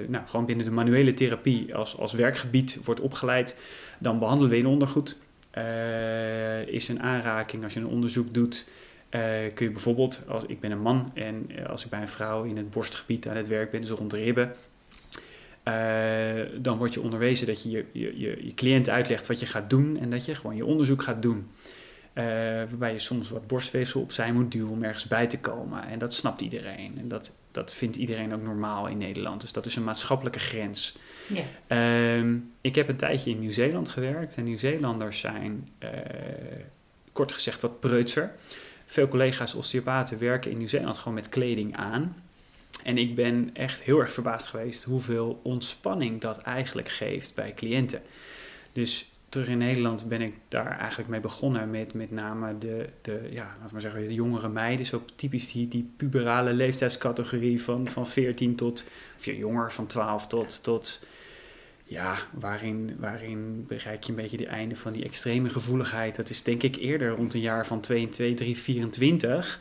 nou, 0.08 0.26
gewoon 0.26 0.46
binnen 0.46 0.64
de 0.64 0.70
manuele 0.70 1.14
therapie 1.14 1.74
als, 1.74 1.96
als 1.96 2.12
werkgebied 2.12 2.80
wordt 2.84 3.00
opgeleid, 3.00 3.58
dan 3.98 4.18
behandelen 4.18 4.50
we 4.50 4.58
in 4.58 4.66
ondergoed. 4.66 5.16
Eh, 5.50 6.66
is 6.66 6.88
een 6.88 7.02
aanraking 7.02 7.62
als 7.64 7.74
je 7.74 7.80
een 7.80 7.86
onderzoek 7.86 8.34
doet. 8.34 8.66
kun 9.54 9.66
je 9.66 9.70
bijvoorbeeld, 9.70 10.24
als 10.28 10.44
ik 10.46 10.60
ben 10.60 10.70
een 10.70 10.80
man 10.80 11.10
en 11.14 11.48
als 11.68 11.84
ik 11.84 11.90
bij 11.90 12.00
een 12.00 12.08
vrouw 12.08 12.42
in 12.42 12.56
het 12.56 12.70
borstgebied 12.70 13.28
aan 13.28 13.36
het 13.36 13.48
werk 13.48 13.70
ben, 13.70 13.80
dus 13.80 13.90
rond 13.90 14.10
de 14.10 14.22
ribben, 14.22 14.54
dan 16.62 16.78
word 16.78 16.94
je 16.94 17.00
onderwezen 17.00 17.46
dat 17.46 17.62
je 17.62 17.70
je, 17.70 17.84
je 17.92 18.44
je, 18.44 18.54
cliënt 18.54 18.90
uitlegt 18.90 19.26
wat 19.26 19.40
je 19.40 19.46
gaat 19.46 19.70
doen 19.70 19.98
en 20.00 20.10
dat 20.10 20.24
je 20.24 20.34
gewoon 20.34 20.56
je 20.56 20.64
onderzoek 20.64 21.02
gaat 21.02 21.22
doen. 21.22 21.46
Uh, 22.18 22.24
waarbij 22.24 22.92
je 22.92 22.98
soms 22.98 23.30
wat 23.30 23.46
borstweefsel 23.46 24.00
opzij 24.00 24.32
moet 24.32 24.52
duwen 24.52 24.70
om 24.70 24.82
ergens 24.82 25.06
bij 25.06 25.26
te 25.26 25.40
komen. 25.40 25.88
En 25.88 25.98
dat 25.98 26.14
snapt 26.14 26.40
iedereen. 26.40 26.98
En 26.98 27.08
dat, 27.08 27.36
dat 27.50 27.74
vindt 27.74 27.96
iedereen 27.96 28.34
ook 28.34 28.42
normaal 28.42 28.86
in 28.86 28.98
Nederland. 28.98 29.40
Dus 29.40 29.52
dat 29.52 29.66
is 29.66 29.76
een 29.76 29.84
maatschappelijke 29.84 30.38
grens. 30.38 30.98
Ja. 31.26 31.44
Uh, 32.18 32.36
ik 32.60 32.74
heb 32.74 32.88
een 32.88 32.96
tijdje 32.96 33.30
in 33.30 33.38
Nieuw-Zeeland 33.38 33.90
gewerkt. 33.90 34.36
En 34.36 34.44
Nieuw-Zeelanders 34.44 35.18
zijn, 35.18 35.68
uh, 35.78 35.88
kort 37.12 37.32
gezegd, 37.32 37.62
wat 37.62 37.80
preutser. 37.80 38.32
Veel 38.86 39.08
collega's 39.08 39.54
osteopaten 39.54 40.18
werken 40.18 40.50
in 40.50 40.58
Nieuw-Zeeland 40.58 40.98
gewoon 40.98 41.14
met 41.14 41.28
kleding 41.28 41.76
aan. 41.76 42.16
En 42.84 42.98
ik 42.98 43.14
ben 43.14 43.50
echt 43.52 43.82
heel 43.82 44.00
erg 44.00 44.12
verbaasd 44.12 44.46
geweest 44.46 44.84
hoeveel 44.84 45.40
ontspanning 45.42 46.20
dat 46.20 46.38
eigenlijk 46.38 46.88
geeft 46.88 47.34
bij 47.34 47.54
cliënten. 47.54 48.02
Dus 48.72 49.10
terug 49.36 49.52
in 49.52 49.58
Nederland 49.58 50.08
ben 50.08 50.20
ik 50.20 50.34
daar 50.48 50.78
eigenlijk 50.78 51.08
mee 51.08 51.20
begonnen 51.20 51.70
met 51.70 51.94
met 51.94 52.10
name 52.10 52.58
de, 52.58 52.88
de 53.02 53.28
ja, 53.30 53.56
laten 53.60 53.74
we 53.74 53.80
zeggen, 53.80 54.06
de 54.06 54.14
jongere 54.14 54.48
meiden. 54.48 54.86
Zo 54.86 55.02
typisch 55.16 55.52
die, 55.52 55.68
die 55.68 55.90
puberale 55.96 56.52
leeftijdscategorie 56.52 57.62
van, 57.62 57.88
van 57.88 58.06
14 58.06 58.54
tot, 58.56 58.88
of 59.16 59.24
ja, 59.24 59.32
jonger, 59.32 59.72
van 59.72 59.86
12 59.86 60.26
tot, 60.26 60.62
tot 60.62 61.06
ja, 61.84 62.16
waarin, 62.32 62.96
waarin 62.98 63.64
bereik 63.68 64.04
je 64.04 64.10
een 64.10 64.18
beetje 64.18 64.36
de 64.36 64.46
einde 64.46 64.76
van 64.76 64.92
die 64.92 65.04
extreme 65.04 65.48
gevoeligheid. 65.48 66.16
Dat 66.16 66.30
is 66.30 66.42
denk 66.42 66.62
ik 66.62 66.76
eerder 66.76 67.08
rond 67.08 67.34
een 67.34 67.40
jaar 67.40 67.66
van 67.66 67.80
22, 67.80 68.36
3, 68.36 68.56
24. 68.58 69.60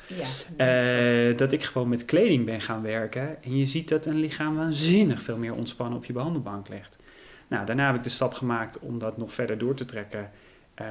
Ja. 0.58 1.30
Uh, 1.30 1.38
dat 1.38 1.52
ik 1.52 1.64
gewoon 1.64 1.90
met 1.90 2.06
kleding 2.06 2.46
ben 2.46 2.62
gaan 2.62 2.82
werken. 2.82 3.44
En 3.44 3.58
je 3.58 3.66
ziet 3.66 3.90
dat 3.90 4.06
een 4.06 4.20
lichaam 4.20 4.56
waanzinnig 4.56 5.22
veel 5.22 5.38
meer 5.38 5.54
ontspannen 5.54 5.98
op 5.98 6.06
je 6.06 6.14
behandelbank 6.14 6.70
legt. 6.70 6.98
Nou, 7.48 7.66
daarna 7.66 7.86
heb 7.86 7.96
ik 7.96 8.04
de 8.04 8.10
stap 8.10 8.34
gemaakt 8.34 8.80
om 8.80 9.00
dat 9.00 9.18
nog 9.18 9.34
verder 9.34 9.58
door 9.58 9.76
te 9.76 9.86
trekken. 9.86 10.32
Uh, 10.82 10.88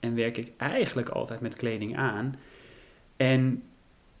en 0.00 0.14
werk 0.14 0.36
ik 0.36 0.52
eigenlijk 0.56 1.08
altijd 1.08 1.40
met 1.40 1.56
kleding 1.56 1.96
aan. 1.96 2.34
En 3.16 3.62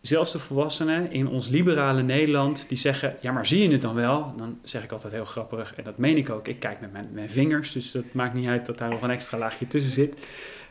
zelfs 0.00 0.32
de 0.32 0.38
volwassenen 0.38 1.12
in 1.12 1.28
ons 1.28 1.48
liberale 1.48 2.02
Nederland 2.02 2.68
die 2.68 2.78
zeggen: 2.78 3.16
Ja, 3.20 3.32
maar 3.32 3.46
zie 3.46 3.62
je 3.62 3.72
het 3.72 3.82
dan 3.82 3.94
wel? 3.94 4.34
Dan 4.36 4.58
zeg 4.62 4.84
ik 4.84 4.92
altijd 4.92 5.12
heel 5.12 5.24
grappig, 5.24 5.74
en 5.74 5.84
dat 5.84 5.98
meen 5.98 6.16
ik 6.16 6.30
ook. 6.30 6.48
Ik 6.48 6.60
kijk 6.60 6.80
met 6.80 7.12
mijn, 7.12 7.30
vingers, 7.30 7.72
dus 7.72 7.92
dat 7.92 8.04
maakt 8.12 8.34
niet 8.34 8.48
uit 8.48 8.66
dat 8.66 8.78
daar 8.78 8.90
nog 8.90 9.02
een 9.02 9.10
extra 9.10 9.38
laagje 9.38 9.66
tussen 9.66 9.92
zit. 9.92 10.26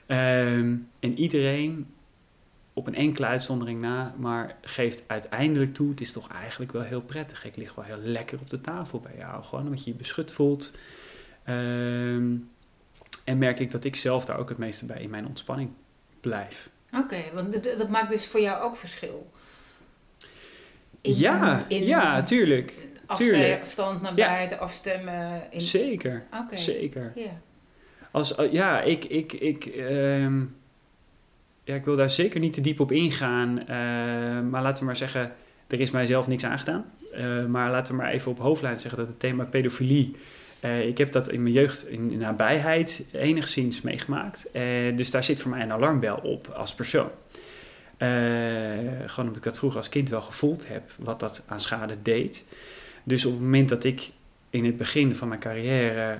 Um, 0.07 0.87
en 0.99 1.19
iedereen, 1.19 1.87
op 2.75 2.87
een 2.87 2.95
enkele 2.95 3.27
uitzondering 3.27 3.81
na, 3.81 4.13
maar 4.17 4.55
geeft 4.61 5.03
uiteindelijk 5.07 5.73
toe: 5.73 5.89
Het 5.89 6.01
is 6.01 6.11
toch 6.11 6.27
eigenlijk 6.27 6.71
wel 6.71 6.81
heel 6.81 7.01
prettig. 7.01 7.45
Ik 7.45 7.55
lig 7.55 7.75
wel 7.75 7.85
heel 7.85 7.97
lekker 7.97 8.39
op 8.39 8.49
de 8.49 8.61
tafel 8.61 8.99
bij 8.99 9.15
jou, 9.17 9.43
gewoon 9.43 9.65
omdat 9.65 9.83
je 9.83 9.91
je 9.91 9.97
beschut 9.97 10.31
voelt. 10.31 10.71
Um, 11.49 12.49
en 13.23 13.37
merk 13.37 13.59
ik 13.59 13.71
dat 13.71 13.85
ik 13.85 13.95
zelf 13.95 14.25
daar 14.25 14.37
ook 14.39 14.49
het 14.49 14.57
meeste 14.57 14.85
bij 14.85 15.01
in 15.01 15.09
mijn 15.09 15.27
ontspanning 15.27 15.69
blijf. 16.21 16.69
Oké, 16.93 17.23
want 17.33 17.63
dat, 17.77 17.89
maakt 17.89 18.09
dus 18.09 18.27
voor 18.27 18.39
jou 18.39 18.63
ook 18.63 18.77
verschil. 18.77 19.31
ja, 21.01 21.65
ja, 21.69 22.23
tuurlijk. 22.23 22.87
tuurlijk. 23.13 23.61
Afstand 23.61 24.01
naar 24.01 24.13
buiten, 24.13 24.59
afstemmen. 24.59 25.51
In... 25.51 25.61
Zeker, 25.61 26.25
okay. 26.43 26.57
zeker. 26.57 27.11
Ja. 27.15 27.41
Als, 28.11 28.35
oh, 28.35 28.51
ja, 28.51 28.81
ik, 28.81 29.05
ik, 29.05 29.33
ik, 29.33 29.65
um, 29.65 30.55
ja, 31.65 31.75
ik 31.75 31.85
wil 31.85 31.95
daar 31.95 32.09
zeker 32.09 32.39
niet 32.39 32.53
te 32.53 32.61
diep 32.61 32.79
op 32.79 32.91
ingaan. 32.91 33.59
Uh, 33.59 33.67
maar 34.49 34.61
laten 34.61 34.79
we 34.79 34.85
maar 34.85 34.95
zeggen, 34.95 35.31
er 35.67 35.79
is 35.79 35.91
mijzelf 35.91 36.27
niks 36.27 36.45
aangedaan. 36.45 36.85
Uh, 37.15 37.45
maar 37.45 37.71
laten 37.71 37.95
we 37.95 38.01
maar 38.01 38.11
even 38.11 38.31
op 38.31 38.39
hoofdlijn 38.39 38.79
zeggen 38.79 38.99
dat 38.99 39.07
het 39.07 39.19
thema 39.19 39.45
pedofilie 39.45 40.15
uh, 40.61 40.87
ik 40.87 40.97
heb 40.97 41.11
dat 41.11 41.29
in 41.29 41.41
mijn 41.41 41.53
jeugd 41.53 41.87
in, 41.87 42.17
nabijheid 42.17 43.05
enigszins 43.11 43.81
meegemaakt. 43.81 44.49
Dus 44.95 45.11
daar 45.11 45.23
zit 45.23 45.41
voor 45.41 45.51
mij 45.51 45.61
een 45.61 45.71
alarmbel 45.71 46.15
op 46.15 46.47
als 46.47 46.73
persoon. 46.73 47.09
Gewoon 47.97 49.27
omdat 49.27 49.35
ik 49.35 49.43
dat 49.43 49.57
vroeger 49.57 49.79
als 49.79 49.89
kind 49.89 50.09
wel 50.09 50.21
gevoeld 50.21 50.67
heb, 50.67 50.83
wat 50.99 51.19
dat 51.19 51.43
aan 51.47 51.59
schade 51.59 51.97
deed. 52.01 52.45
Dus 53.03 53.25
op 53.25 53.31
het 53.31 53.41
moment 53.41 53.69
dat 53.69 53.83
ik 53.83 54.09
in 54.49 54.65
het 54.65 54.77
begin 54.77 55.15
van 55.15 55.27
mijn 55.27 55.39
carrière 55.39 56.19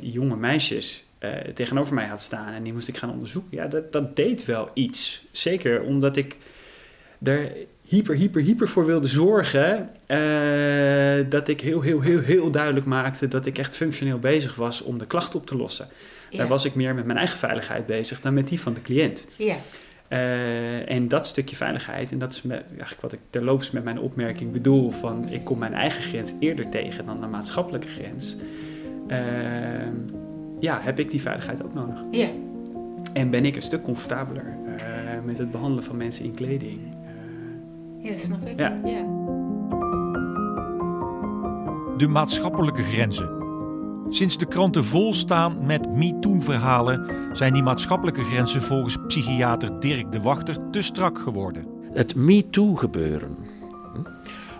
jonge 0.00 0.36
meisjes 0.36 1.07
tegenover 1.54 1.94
mij 1.94 2.06
had 2.06 2.20
staan 2.20 2.52
en 2.52 2.62
die 2.62 2.72
moest 2.72 2.88
ik 2.88 2.96
gaan 2.96 3.10
onderzoeken, 3.10 3.56
ja, 3.56 3.66
dat, 3.66 3.92
dat 3.92 4.16
deed 4.16 4.44
wel 4.44 4.70
iets. 4.74 5.24
Zeker 5.30 5.82
omdat 5.82 6.16
ik 6.16 6.36
er 7.22 7.52
hyper, 7.88 8.14
hyper, 8.14 8.42
hyper 8.42 8.68
voor 8.68 8.86
wilde 8.86 9.08
zorgen. 9.08 9.90
Uh, 10.08 11.30
dat 11.30 11.48
ik 11.48 11.60
heel, 11.60 11.80
heel, 11.80 12.00
heel, 12.00 12.20
heel 12.20 12.50
duidelijk 12.50 12.86
maakte 12.86 13.28
dat 13.28 13.46
ik 13.46 13.58
echt 13.58 13.76
functioneel 13.76 14.18
bezig 14.18 14.54
was 14.54 14.82
om 14.82 14.98
de 14.98 15.06
klacht 15.06 15.34
op 15.34 15.46
te 15.46 15.56
lossen. 15.56 15.88
Daar 16.30 16.48
was 16.48 16.64
ik 16.64 16.74
meer 16.74 16.94
met 16.94 17.04
mijn 17.04 17.18
eigen 17.18 17.38
veiligheid 17.38 17.86
bezig 17.86 18.20
dan 18.20 18.34
met 18.34 18.48
die 18.48 18.60
van 18.60 18.74
de 18.74 18.80
cliënt. 18.80 19.28
Ja. 19.36 19.56
Uh, 20.08 20.90
en 20.90 21.08
dat 21.08 21.26
stukje 21.26 21.56
veiligheid, 21.56 22.12
en 22.12 22.18
dat 22.18 22.32
is 22.32 22.42
met, 22.42 22.64
eigenlijk 22.70 23.00
wat 23.00 23.12
ik 23.12 23.18
terloops 23.30 23.70
met 23.70 23.84
mijn 23.84 23.98
opmerking 23.98 24.52
bedoel: 24.52 24.90
van 24.90 25.28
ik 25.28 25.44
kom 25.44 25.58
mijn 25.58 25.74
eigen 25.74 26.02
grens 26.02 26.34
eerder 26.40 26.68
tegen 26.68 27.06
dan 27.06 27.20
de 27.20 27.26
maatschappelijke 27.26 27.88
grens. 27.88 28.36
Uh, 29.08 29.16
ja, 30.60 30.78
heb 30.82 30.98
ik 30.98 31.10
die 31.10 31.20
veiligheid 31.20 31.64
ook 31.64 31.74
nodig. 31.74 32.04
Ja. 32.10 32.28
En 33.12 33.30
ben 33.30 33.44
ik 33.44 33.56
een 33.56 33.62
stuk 33.62 33.82
comfortabeler 33.82 34.56
met 35.24 35.38
het 35.38 35.50
behandelen 35.50 35.84
van 35.84 35.96
mensen 35.96 36.24
in 36.24 36.34
kleding. 36.34 36.80
Ja, 37.98 38.16
snap 38.16 38.46
ik. 38.46 38.58
Ja. 38.58 38.76
De 41.96 42.08
maatschappelijke 42.08 42.82
grenzen. 42.82 43.36
Sinds 44.08 44.38
de 44.38 44.46
kranten 44.46 44.84
vol 44.84 45.14
staan 45.14 45.66
met 45.66 45.96
MeToo-verhalen 45.96 47.06
zijn 47.32 47.52
die 47.52 47.62
maatschappelijke 47.62 48.22
grenzen 48.22 48.62
volgens 48.62 48.96
psychiater 49.06 49.80
Dirk 49.80 50.12
de 50.12 50.20
Wachter 50.20 50.70
te 50.70 50.82
strak 50.82 51.18
geworden. 51.18 51.66
Het 51.92 52.14
MeToo-gebeuren. 52.14 53.36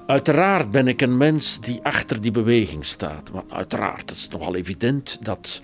Uiteraard 0.09 0.71
ben 0.71 0.88
ik 0.88 1.01
een 1.01 1.16
mens 1.16 1.61
die 1.61 1.81
achter 1.83 2.21
die 2.21 2.31
beweging 2.31 2.85
staat. 2.85 3.33
Maar 3.33 3.42
uiteraard, 3.49 4.01
het 4.01 4.11
is 4.11 4.29
nogal 4.29 4.55
evident 4.55 5.18
dat 5.25 5.62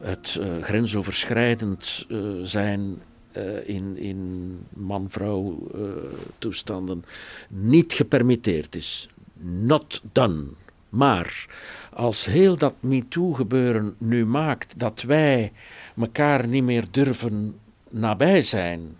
het 0.00 0.38
uh, 0.40 0.62
grensoverschrijdend 0.62 2.06
uh, 2.08 2.18
zijn 2.42 3.02
uh, 3.36 3.68
in, 3.68 3.96
in 3.96 4.58
man-vrouw 4.68 5.70
toestanden 6.38 7.04
niet 7.48 7.92
gepermitteerd 7.92 8.74
is. 8.74 9.08
Not 9.40 10.02
done. 10.12 10.44
Maar 10.88 11.46
als 11.92 12.24
heel 12.24 12.56
dat 12.56 12.74
MeToo-gebeuren 12.80 13.94
nu 13.98 14.26
maakt 14.26 14.78
dat 14.78 15.02
wij 15.02 15.52
elkaar 15.96 16.48
niet 16.48 16.64
meer 16.64 16.84
durven 16.90 17.54
nabij 17.90 18.42
zijn, 18.42 18.96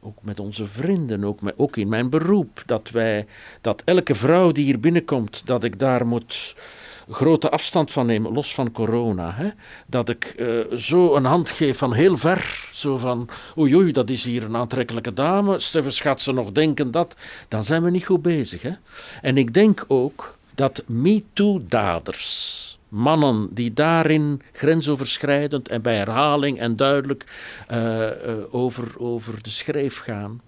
ook 0.00 0.18
met 0.22 0.40
onze 0.40 0.66
vrienden, 0.66 1.24
ook, 1.24 1.40
met, 1.40 1.54
ook 1.56 1.76
in 1.76 1.88
mijn 1.88 2.10
beroep, 2.10 2.62
dat 2.66 2.90
wij, 2.90 3.26
dat 3.60 3.82
elke 3.84 4.14
vrouw 4.14 4.52
die 4.52 4.64
hier 4.64 4.80
binnenkomt, 4.80 5.46
dat 5.46 5.64
ik 5.64 5.78
daar 5.78 6.06
moet 6.06 6.54
grote 7.10 7.50
afstand 7.50 7.92
van 7.92 8.06
nemen, 8.06 8.32
los 8.32 8.54
van 8.54 8.72
corona. 8.72 9.32
Hè? 9.34 9.48
Dat 9.86 10.08
ik 10.08 10.34
uh, 10.36 10.76
zo 10.76 11.14
een 11.14 11.24
hand 11.24 11.50
geef 11.50 11.78
van 11.78 11.92
heel 11.92 12.16
ver, 12.16 12.68
zo 12.72 12.98
van 12.98 13.28
oei 13.58 13.92
dat 13.92 14.10
is 14.10 14.24
hier 14.24 14.44
een 14.44 14.56
aantrekkelijke 14.56 15.12
dame, 15.12 15.58
Steffens 15.58 16.00
gaat 16.00 16.20
ze 16.20 16.32
nog 16.32 16.52
denken 16.52 16.90
dat, 16.90 17.14
dan 17.48 17.64
zijn 17.64 17.82
we 17.82 17.90
niet 17.90 18.06
goed 18.06 18.22
bezig. 18.22 18.62
Hè? 18.62 18.72
En 19.22 19.36
ik 19.36 19.54
denk 19.54 19.84
ook 19.86 20.36
dat 20.54 20.82
MeToo-daders, 20.86 22.77
mannen 22.88 23.48
die 23.50 23.72
daarin 23.72 24.42
grensoverschrijdend 24.52 25.68
en 25.68 25.82
bij 25.82 25.96
herhaling 25.96 26.58
en 26.58 26.76
duidelijk 26.76 27.24
uh, 27.70 27.76
uh, 27.76 28.10
over, 28.50 28.98
over 28.98 29.42
de 29.42 29.50
schreef 29.50 29.98
gaan, 29.98 30.40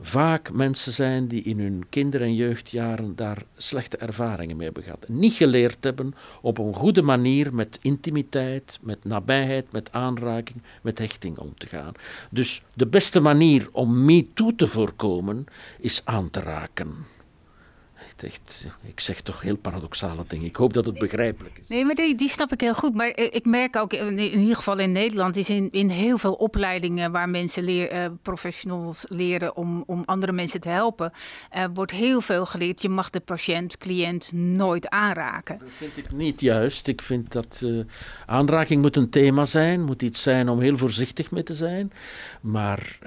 vaak 0.00 0.52
mensen 0.52 0.92
zijn 0.92 1.26
die 1.26 1.42
in 1.42 1.60
hun 1.60 1.84
kinder- 1.88 2.20
en 2.20 2.34
jeugdjaren 2.34 3.16
daar 3.16 3.42
slechte 3.56 3.96
ervaringen 3.96 4.56
mee 4.56 4.64
hebben 4.64 4.82
gehad. 4.82 5.08
Niet 5.08 5.32
geleerd 5.32 5.84
hebben 5.84 6.14
op 6.40 6.58
een 6.58 6.74
goede 6.74 7.02
manier 7.02 7.54
met 7.54 7.78
intimiteit, 7.82 8.78
met 8.80 9.04
nabijheid, 9.04 9.72
met 9.72 9.92
aanraking, 9.92 10.62
met 10.82 10.98
hechting 10.98 11.38
om 11.38 11.54
te 11.58 11.66
gaan. 11.66 11.92
Dus 12.30 12.62
de 12.74 12.86
beste 12.86 13.20
manier 13.20 13.68
om 13.72 14.04
me 14.04 14.32
toe 14.32 14.54
te 14.54 14.66
voorkomen 14.66 15.44
is 15.78 16.02
aan 16.04 16.30
te 16.30 16.40
raken. 16.40 16.94
Echt, 18.22 18.66
ik 18.82 19.00
zeg 19.00 19.20
toch 19.20 19.40
heel 19.40 19.56
paradoxale 19.56 20.24
dingen. 20.28 20.46
Ik 20.46 20.56
hoop 20.56 20.72
dat 20.72 20.84
het 20.86 20.98
begrijpelijk 20.98 21.58
is. 21.58 21.68
Nee, 21.68 21.84
maar 21.84 21.94
die, 21.94 22.14
die 22.14 22.28
snap 22.28 22.52
ik 22.52 22.60
heel 22.60 22.74
goed. 22.74 22.94
Maar 22.94 23.16
ik 23.16 23.44
merk 23.44 23.76
ook, 23.76 23.92
in 23.92 24.18
ieder 24.18 24.56
geval 24.56 24.78
in 24.78 24.92
Nederland, 24.92 25.36
is 25.36 25.50
in, 25.50 25.70
in 25.70 25.88
heel 25.88 26.18
veel 26.18 26.32
opleidingen 26.32 27.12
waar 27.12 27.28
mensen 27.28 27.64
leer, 27.64 27.92
uh, 27.92 28.06
professionals 28.22 29.04
leren 29.08 29.56
om, 29.56 29.84
om 29.86 30.02
andere 30.04 30.32
mensen 30.32 30.60
te 30.60 30.68
helpen, 30.68 31.12
uh, 31.56 31.64
wordt 31.74 31.92
heel 31.92 32.20
veel 32.20 32.46
geleerd. 32.46 32.82
Je 32.82 32.88
mag 32.88 33.10
de 33.10 33.20
patiënt, 33.20 33.78
cliënt 33.78 34.32
nooit 34.32 34.88
aanraken. 34.88 35.58
Dat 35.58 35.68
vind 35.78 35.96
ik 35.96 36.12
niet 36.12 36.40
juist. 36.40 36.88
Ik 36.88 37.02
vind 37.02 37.32
dat 37.32 37.60
uh, 37.64 37.84
aanraking 38.26 38.82
moet 38.82 38.96
een 38.96 39.10
thema 39.10 39.44
zijn, 39.44 39.84
moet 39.84 40.02
iets 40.02 40.22
zijn 40.22 40.48
om 40.48 40.60
heel 40.60 40.76
voorzichtig 40.76 41.30
mee 41.30 41.42
te 41.42 41.54
zijn. 41.54 41.92
Maar 42.40 42.98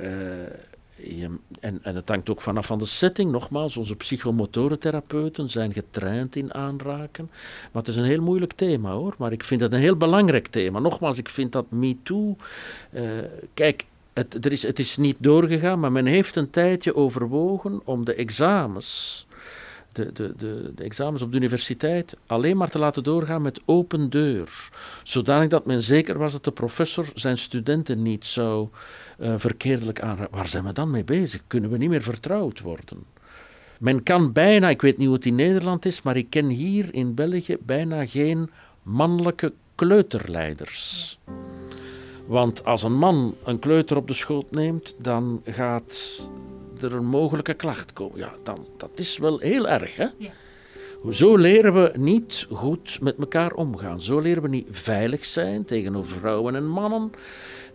en, 1.60 1.80
en 1.82 1.96
het 1.96 2.10
hangt 2.10 2.30
ook 2.30 2.42
vanaf 2.42 2.66
van 2.66 2.80
de 2.80 2.86
setting. 2.86 3.32
Nogmaals, 3.32 3.78
onze 3.78 3.96
psychomotorentherapeuten 3.96 5.50
zijn 5.50 5.74
getraind 5.74 6.36
in 6.36 6.54
aanraken. 6.54 7.30
Maar 7.72 7.82
het 7.82 7.88
is 7.88 7.96
een 7.96 8.06
heel 8.06 8.22
moeilijk 8.22 8.54
thema 8.54 8.92
hoor. 8.92 9.16
Maar 9.18 9.32
ik 9.32 9.44
vind 9.44 9.62
het 9.62 9.74
een 9.74 9.80
heel 9.80 9.96
belangrijk 9.96 10.48
thema. 10.48 10.80
Nogmaals, 10.80 11.18
ik 11.18 11.30
vind 11.30 11.52
dat 11.52 11.72
MeToo. 11.72 12.36
Uh, 12.94 13.02
kijk, 13.54 13.86
het, 14.14 14.46
er 14.46 14.52
is, 14.52 14.64
het 14.64 14.80
is 14.80 14.98
niet 14.98 15.18
doorgegaan, 15.20 15.80
maar 15.80 15.92
men 15.92 16.06
heeft 16.06 16.36
een 16.36 16.50
tijdje 16.50 16.96
overwogen 16.96 17.82
om 17.84 18.06
de 18.06 18.14
examens 18.14 19.25
de, 19.96 20.12
de, 20.14 20.34
de, 20.38 20.72
de, 20.76 20.84
examens 20.84 21.22
op 21.22 21.32
de 21.32 21.38
universiteit 21.38 22.18
alleen 22.28 22.58
maar 22.58 22.70
te 22.70 22.80
laten 22.80 23.04
doorgaan 23.04 23.42
met 23.42 23.62
open 23.66 24.10
deur. 24.10 24.70
Zodanig 25.04 25.50
dat 25.50 25.66
men 25.66 25.82
zeker 25.82 26.18
was 26.18 26.32
dat 26.32 26.44
de 26.44 26.52
professor 26.52 27.12
zijn 27.16 27.38
studenten 27.38 28.02
niet 28.02 28.26
zou 28.26 28.68
uh, 29.20 29.34
verkeerdelijk 29.38 30.02
aanraken. 30.02 30.36
Waar 30.36 30.48
zijn 30.48 30.64
we 30.64 30.74
dan 30.74 30.92
mee 30.92 31.04
bezig? 31.04 31.42
Kunnen 31.48 31.70
we 31.70 31.78
niet 31.78 31.90
meer 31.90 32.02
vertrouwd 32.02 32.60
worden? 32.60 33.04
Men 33.80 34.04
kan 34.04 34.32
bijna, 34.32 34.70
ik 34.70 34.82
weet 34.82 34.98
niet 34.98 35.08
hoe 35.08 35.16
het 35.16 35.26
in 35.26 35.36
Nederland 35.36 35.86
is, 35.86 36.02
maar 36.02 36.18
ik 36.18 36.30
ken 36.30 36.50
hier 36.50 36.94
in 36.94 37.14
België 37.14 37.58
bijna 37.62 38.06
geen 38.06 38.50
mannelijke 38.84 39.54
kleuterleiders. 39.76 41.20
Want 42.28 42.66
als 42.66 42.84
een 42.84 42.98
man 42.98 43.36
een 43.44 43.60
kleuter 43.60 43.98
op 43.98 44.08
de 44.08 44.14
schoot 44.14 44.52
neemt, 44.52 44.96
dan 44.98 45.42
gaat 45.46 46.30
er 46.84 46.94
een 46.94 47.06
mogelijke 47.06 47.54
klacht 47.54 47.94
komen. 47.94 48.18
Ja, 48.18 48.34
dan, 48.44 48.68
dat 48.78 48.92
is 48.96 49.18
wel 49.18 49.40
heel 49.40 49.68
erg, 49.68 49.96
hè? 49.96 50.08
Ja. 50.18 50.32
Zo 51.10 51.38
leren 51.38 51.74
we 51.74 51.92
niet 51.98 52.48
goed 52.52 52.98
met 53.02 53.16
elkaar 53.18 53.54
omgaan. 53.54 54.02
Zo 54.02 54.20
leren 54.20 54.42
we 54.42 54.48
niet 54.48 54.68
veilig 54.72 55.26
zijn 55.26 55.66
tegenover 55.66 56.18
vrouwen 56.18 56.56
en 56.56 56.68
mannen. 56.68 57.12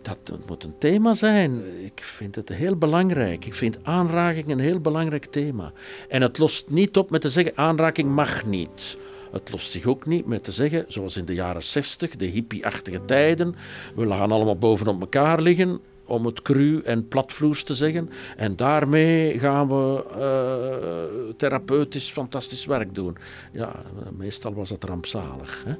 Dat, 0.01 0.17
dat 0.23 0.39
moet 0.47 0.63
een 0.63 0.77
thema 0.77 1.13
zijn. 1.13 1.61
Ik 1.83 2.03
vind 2.03 2.35
het 2.35 2.49
heel 2.49 2.75
belangrijk. 2.75 3.45
Ik 3.45 3.55
vind 3.55 3.77
aanraking 3.83 4.49
een 4.49 4.59
heel 4.59 4.79
belangrijk 4.79 5.25
thema. 5.25 5.71
En 6.09 6.21
het 6.21 6.37
lost 6.37 6.69
niet 6.69 6.97
op 6.97 7.09
met 7.09 7.21
te 7.21 7.29
zeggen: 7.29 7.53
aanraking 7.55 8.09
mag 8.09 8.45
niet. 8.45 8.97
Het 9.31 9.51
lost 9.51 9.71
zich 9.71 9.85
ook 9.85 10.05
niet 10.05 10.25
met 10.25 10.43
te 10.43 10.51
zeggen, 10.51 10.85
zoals 10.87 11.17
in 11.17 11.25
de 11.25 11.33
jaren 11.33 11.63
60, 11.63 12.15
de 12.15 12.25
hippie-achtige 12.25 13.05
tijden. 13.05 13.55
We 13.95 14.07
gaan 14.07 14.31
allemaal 14.31 14.57
bovenop 14.57 15.01
elkaar 15.01 15.41
liggen 15.41 15.79
om 16.11 16.25
het 16.25 16.41
cru 16.41 16.81
en 16.83 17.07
platvloers 17.07 17.63
te 17.63 17.75
zeggen. 17.75 18.09
En 18.37 18.55
daarmee 18.55 19.39
gaan 19.39 19.67
we 19.67 20.03
uh, 20.17 21.33
therapeutisch 21.37 22.09
fantastisch 22.09 22.65
werk 22.65 22.95
doen. 22.95 23.17
Ja, 23.51 23.75
meestal 24.17 24.53
was 24.53 24.69
het 24.69 24.83
rampzalig. 24.83 25.63
Hè? 25.65 25.73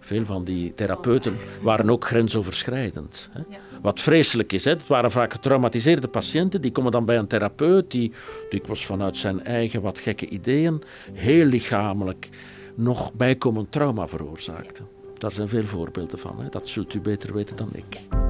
Veel 0.00 0.24
van 0.24 0.44
die 0.44 0.74
therapeuten 0.74 1.34
waren 1.62 1.90
ook 1.90 2.04
grensoverschrijdend. 2.04 3.28
Hè? 3.32 3.40
Wat 3.82 4.00
vreselijk 4.00 4.52
is, 4.52 4.64
hè? 4.64 4.70
het 4.70 4.86
waren 4.86 5.10
vaak 5.10 5.32
getraumatiseerde 5.32 6.08
patiënten. 6.08 6.60
Die 6.60 6.72
komen 6.72 6.92
dan 6.92 7.04
bij 7.04 7.18
een 7.18 7.26
therapeut 7.26 7.90
die, 7.90 8.12
die 8.50 8.62
was 8.66 8.86
vanuit 8.86 9.16
zijn 9.16 9.44
eigen 9.44 9.82
wat 9.82 10.00
gekke 10.00 10.28
ideeën 10.28 10.82
heel 11.12 11.44
lichamelijk 11.44 12.28
nog 12.74 13.12
bijkomend 13.14 13.72
trauma 13.72 14.08
veroorzaakte. 14.08 14.82
Daar 15.18 15.32
zijn 15.32 15.48
veel 15.48 15.66
voorbeelden 15.66 16.18
van. 16.18 16.40
Hè? 16.40 16.48
Dat 16.48 16.68
zult 16.68 16.94
u 16.94 17.00
beter 17.00 17.34
weten 17.34 17.56
dan 17.56 17.70
ik. 17.72 18.25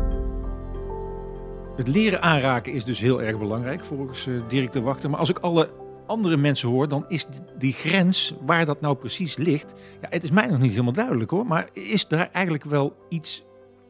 Het 1.76 1.88
leren 1.88 2.22
aanraken 2.22 2.72
is 2.72 2.84
dus 2.84 3.00
heel 3.00 3.22
erg 3.22 3.38
belangrijk 3.38 3.84
volgens 3.84 4.26
uh, 4.26 4.48
Dirk 4.48 4.72
de 4.72 4.80
Wachter. 4.80 5.10
Maar 5.10 5.18
als 5.18 5.28
ik 5.28 5.38
alle 5.38 5.70
andere 6.06 6.36
mensen 6.36 6.68
hoor, 6.68 6.88
dan 6.88 7.04
is 7.08 7.26
die 7.58 7.72
grens 7.72 8.34
waar 8.40 8.64
dat 8.64 8.80
nou 8.80 8.96
precies 8.96 9.36
ligt. 9.36 9.72
Ja, 10.00 10.08
het 10.10 10.24
is 10.24 10.30
mij 10.30 10.46
nog 10.46 10.58
niet 10.58 10.70
helemaal 10.70 10.92
duidelijk 10.92 11.30
hoor. 11.30 11.46
Maar 11.46 11.68
is 11.72 12.08
daar 12.08 12.30
eigenlijk 12.32 12.64
wel 12.64 12.96
iets 13.08 13.44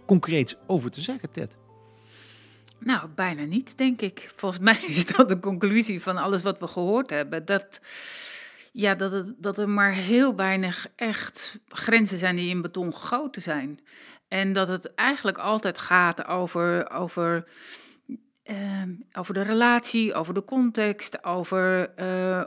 concreets 0.06 0.56
over 0.66 0.90
te 0.90 1.00
zeggen, 1.00 1.30
Ted? 1.30 1.56
Nou, 2.78 3.08
bijna 3.14 3.44
niet, 3.44 3.78
denk 3.78 4.00
ik. 4.00 4.32
Volgens 4.36 4.60
mij 4.60 4.78
is 4.86 5.06
dat 5.06 5.28
de 5.28 5.38
conclusie 5.38 6.02
van 6.02 6.16
alles 6.16 6.42
wat 6.42 6.58
we 6.58 6.66
gehoord 6.66 7.10
hebben. 7.10 7.44
Dat, 7.44 7.80
ja, 8.72 8.94
dat, 8.94 9.12
het, 9.12 9.34
dat 9.38 9.58
er 9.58 9.68
maar 9.68 9.92
heel 9.92 10.36
weinig 10.36 10.86
echt 10.96 11.58
grenzen 11.68 12.18
zijn 12.18 12.36
die 12.36 12.48
in 12.48 12.62
beton 12.62 12.94
gegoten 12.94 13.42
zijn. 13.42 13.80
En 14.28 14.52
dat 14.52 14.68
het 14.68 14.94
eigenlijk 14.94 15.38
altijd 15.38 15.78
gaat 15.78 16.26
over, 16.26 16.90
over, 16.90 17.48
uh, 18.44 18.82
over 19.12 19.34
de 19.34 19.42
relatie, 19.42 20.14
over 20.14 20.34
de 20.34 20.44
context, 20.44 21.24
over 21.24 21.92
uh, 21.96 22.42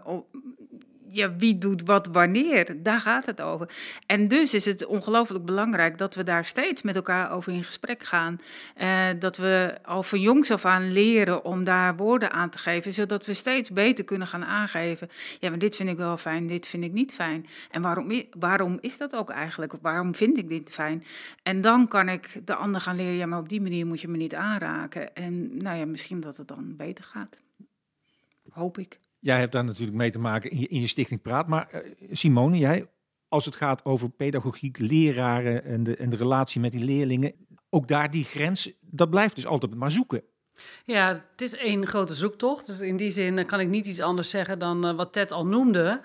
ja, 1.11 1.35
wie 1.35 1.57
doet 1.57 1.83
wat 1.85 2.07
wanneer, 2.07 2.83
daar 2.83 2.99
gaat 2.99 3.25
het 3.25 3.41
over. 3.41 3.69
En 4.05 4.27
dus 4.27 4.53
is 4.53 4.65
het 4.65 4.85
ongelooflijk 4.85 5.45
belangrijk 5.45 5.97
dat 5.97 6.15
we 6.15 6.23
daar 6.23 6.45
steeds 6.45 6.81
met 6.81 6.95
elkaar 6.95 7.31
over 7.31 7.53
in 7.53 7.63
gesprek 7.63 8.03
gaan. 8.03 8.37
Uh, 8.77 9.07
dat 9.19 9.37
we 9.37 9.77
al 9.83 10.03
van 10.03 10.21
jongs 10.21 10.51
af 10.51 10.65
aan 10.65 10.91
leren 10.91 11.45
om 11.45 11.63
daar 11.63 11.95
woorden 11.95 12.31
aan 12.31 12.49
te 12.49 12.57
geven, 12.57 12.93
zodat 12.93 13.25
we 13.25 13.33
steeds 13.33 13.71
beter 13.71 14.05
kunnen 14.05 14.27
gaan 14.27 14.45
aangeven. 14.45 15.09
Ja, 15.39 15.49
maar 15.49 15.59
dit 15.59 15.75
vind 15.75 15.89
ik 15.89 15.97
wel 15.97 16.17
fijn, 16.17 16.47
dit 16.47 16.67
vind 16.67 16.83
ik 16.83 16.91
niet 16.91 17.13
fijn. 17.13 17.45
En 17.71 17.81
waarom, 17.81 18.23
waarom 18.39 18.77
is 18.81 18.97
dat 18.97 19.15
ook 19.15 19.29
eigenlijk? 19.29 19.73
Waarom 19.81 20.15
vind 20.15 20.37
ik 20.37 20.49
dit 20.49 20.71
fijn? 20.71 21.03
En 21.43 21.61
dan 21.61 21.87
kan 21.87 22.09
ik 22.09 22.41
de 22.45 22.55
ander 22.55 22.81
gaan 22.81 22.95
leren, 22.95 23.15
ja, 23.15 23.25
maar 23.25 23.39
op 23.39 23.49
die 23.49 23.61
manier 23.61 23.85
moet 23.85 24.01
je 24.01 24.07
me 24.07 24.17
niet 24.17 24.35
aanraken. 24.35 25.15
En 25.15 25.57
nou 25.57 25.77
ja, 25.77 25.85
misschien 25.85 26.19
dat 26.19 26.37
het 26.37 26.47
dan 26.47 26.75
beter 26.75 27.03
gaat. 27.03 27.37
Hoop 28.49 28.77
ik. 28.77 28.99
Jij 29.19 29.39
hebt 29.39 29.51
daar 29.51 29.63
natuurlijk 29.63 29.97
mee 29.97 30.11
te 30.11 30.19
maken 30.19 30.51
in 30.51 30.59
je, 30.59 30.67
in 30.67 30.81
je 30.81 30.87
stichting 30.87 31.21
Praat. 31.21 31.47
Maar 31.47 31.69
uh, 31.73 32.09
Simone, 32.11 32.57
jij, 32.57 32.87
als 33.27 33.45
het 33.45 33.55
gaat 33.55 33.85
over 33.85 34.09
pedagogiek, 34.09 34.77
leraren 34.77 35.63
en 35.63 35.83
de, 35.83 35.95
en 35.95 36.09
de 36.09 36.15
relatie 36.15 36.61
met 36.61 36.71
die 36.71 36.83
leerlingen, 36.83 37.33
ook 37.69 37.87
daar 37.87 38.11
die 38.11 38.23
grens, 38.23 38.71
dat 38.81 39.09
blijft 39.09 39.35
dus 39.35 39.45
altijd 39.45 39.75
maar 39.75 39.91
zoeken. 39.91 40.23
Ja, 40.85 41.07
het 41.31 41.41
is 41.41 41.55
één 41.55 41.87
grote 41.87 42.15
zoektocht. 42.15 42.65
Dus 42.65 42.79
in 42.79 42.97
die 42.97 43.11
zin 43.11 43.45
kan 43.45 43.59
ik 43.59 43.67
niet 43.67 43.85
iets 43.85 43.99
anders 43.99 44.29
zeggen 44.29 44.59
dan 44.59 44.87
uh, 44.87 44.95
wat 44.95 45.13
Ted 45.13 45.31
al 45.31 45.45
noemde. 45.45 46.01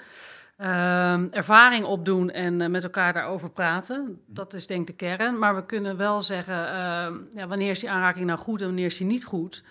Uh, 0.58 1.34
ervaring 1.34 1.84
opdoen 1.84 2.30
en 2.30 2.70
met 2.70 2.84
elkaar 2.84 3.12
daarover 3.12 3.50
praten. 3.50 4.20
Dat 4.26 4.54
is 4.54 4.66
denk 4.66 4.80
ik 4.80 4.86
de 4.86 5.06
kern. 5.06 5.38
Maar 5.38 5.54
we 5.54 5.66
kunnen 5.66 5.96
wel 5.96 6.22
zeggen, 6.22 6.68
ehm, 6.68 7.14
ja, 7.34 7.46
wanneer 7.46 7.70
is 7.70 7.80
die 7.80 7.90
aanraking 7.90 8.26
nou 8.26 8.38
goed 8.38 8.60
en 8.60 8.66
wanneer 8.66 8.86
is 8.86 8.96
die 8.96 9.06
niet 9.06 9.24
goed 9.24 9.64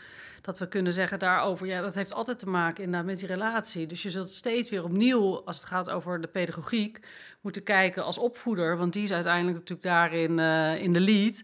dat 0.43 0.59
we 0.59 0.67
kunnen 0.67 0.93
zeggen 0.93 1.19
daarover, 1.19 1.67
ja, 1.67 1.81
dat 1.81 1.95
heeft 1.95 2.13
altijd 2.13 2.39
te 2.39 2.49
maken 2.49 2.83
inderdaad 2.83 3.09
met 3.09 3.19
die 3.19 3.27
relatie. 3.27 3.87
Dus 3.87 4.01
je 4.01 4.09
zult 4.09 4.29
steeds 4.29 4.69
weer 4.69 4.83
opnieuw, 4.83 5.41
als 5.45 5.57
het 5.57 5.65
gaat 5.65 5.89
over 5.89 6.21
de 6.21 6.27
pedagogiek, 6.27 6.99
moeten 7.41 7.63
kijken 7.63 8.03
als 8.03 8.17
opvoeder, 8.17 8.77
want 8.77 8.93
die 8.93 9.03
is 9.03 9.11
uiteindelijk 9.11 9.57
natuurlijk 9.57 9.87
daarin 9.87 10.37
uh, 10.37 10.81
in 10.81 10.93
de 10.93 10.99
lead. 10.99 11.43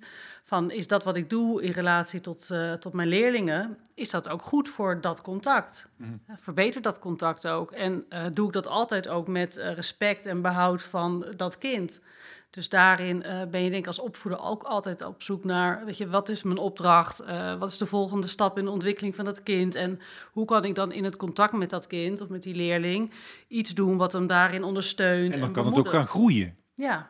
Van 0.49 0.71
is 0.71 0.87
dat 0.87 1.03
wat 1.03 1.15
ik 1.15 1.29
doe 1.29 1.61
in 1.61 1.71
relatie 1.71 2.21
tot, 2.21 2.49
uh, 2.51 2.73
tot 2.73 2.93
mijn 2.93 3.07
leerlingen, 3.07 3.77
is 3.93 4.09
dat 4.09 4.29
ook 4.29 4.41
goed 4.41 4.69
voor 4.69 5.01
dat 5.01 5.21
contact? 5.21 5.87
Mm. 5.95 6.21
Verbeter 6.37 6.81
dat 6.81 6.99
contact 6.99 7.47
ook. 7.47 7.71
En 7.71 8.05
uh, 8.09 8.25
doe 8.33 8.47
ik 8.47 8.53
dat 8.53 8.67
altijd 8.67 9.07
ook 9.07 9.27
met 9.27 9.55
respect 9.55 10.25
en 10.25 10.41
behoud 10.41 10.83
van 10.83 11.25
dat 11.37 11.57
kind? 11.57 12.01
Dus 12.49 12.69
daarin 12.69 13.23
ben 13.51 13.63
je 13.63 13.69
denk 13.69 13.81
ik 13.81 13.87
als 13.87 13.99
opvoeder 13.99 14.41
ook 14.41 14.63
altijd 14.63 15.05
op 15.05 15.21
zoek 15.21 15.43
naar, 15.43 15.85
weet 15.85 15.97
je, 15.97 16.09
wat 16.09 16.29
is 16.29 16.43
mijn 16.43 16.57
opdracht? 16.57 17.23
Wat 17.59 17.71
is 17.71 17.77
de 17.77 17.85
volgende 17.85 18.27
stap 18.27 18.57
in 18.57 18.65
de 18.65 18.71
ontwikkeling 18.71 19.15
van 19.15 19.25
dat 19.25 19.43
kind? 19.43 19.75
En 19.75 19.99
hoe 20.31 20.45
kan 20.45 20.65
ik 20.65 20.75
dan 20.75 20.91
in 20.91 21.03
het 21.03 21.15
contact 21.15 21.53
met 21.53 21.69
dat 21.69 21.87
kind 21.87 22.21
of 22.21 22.29
met 22.29 22.43
die 22.43 22.55
leerling 22.55 23.11
iets 23.47 23.73
doen 23.73 23.97
wat 23.97 24.13
hem 24.13 24.27
daarin 24.27 24.63
ondersteunt? 24.63 25.33
En 25.33 25.39
dan 25.39 25.51
kan 25.51 25.65
het 25.65 25.77
ook 25.77 25.89
gaan 25.89 26.07
groeien. 26.07 26.57
Ja. 26.73 27.09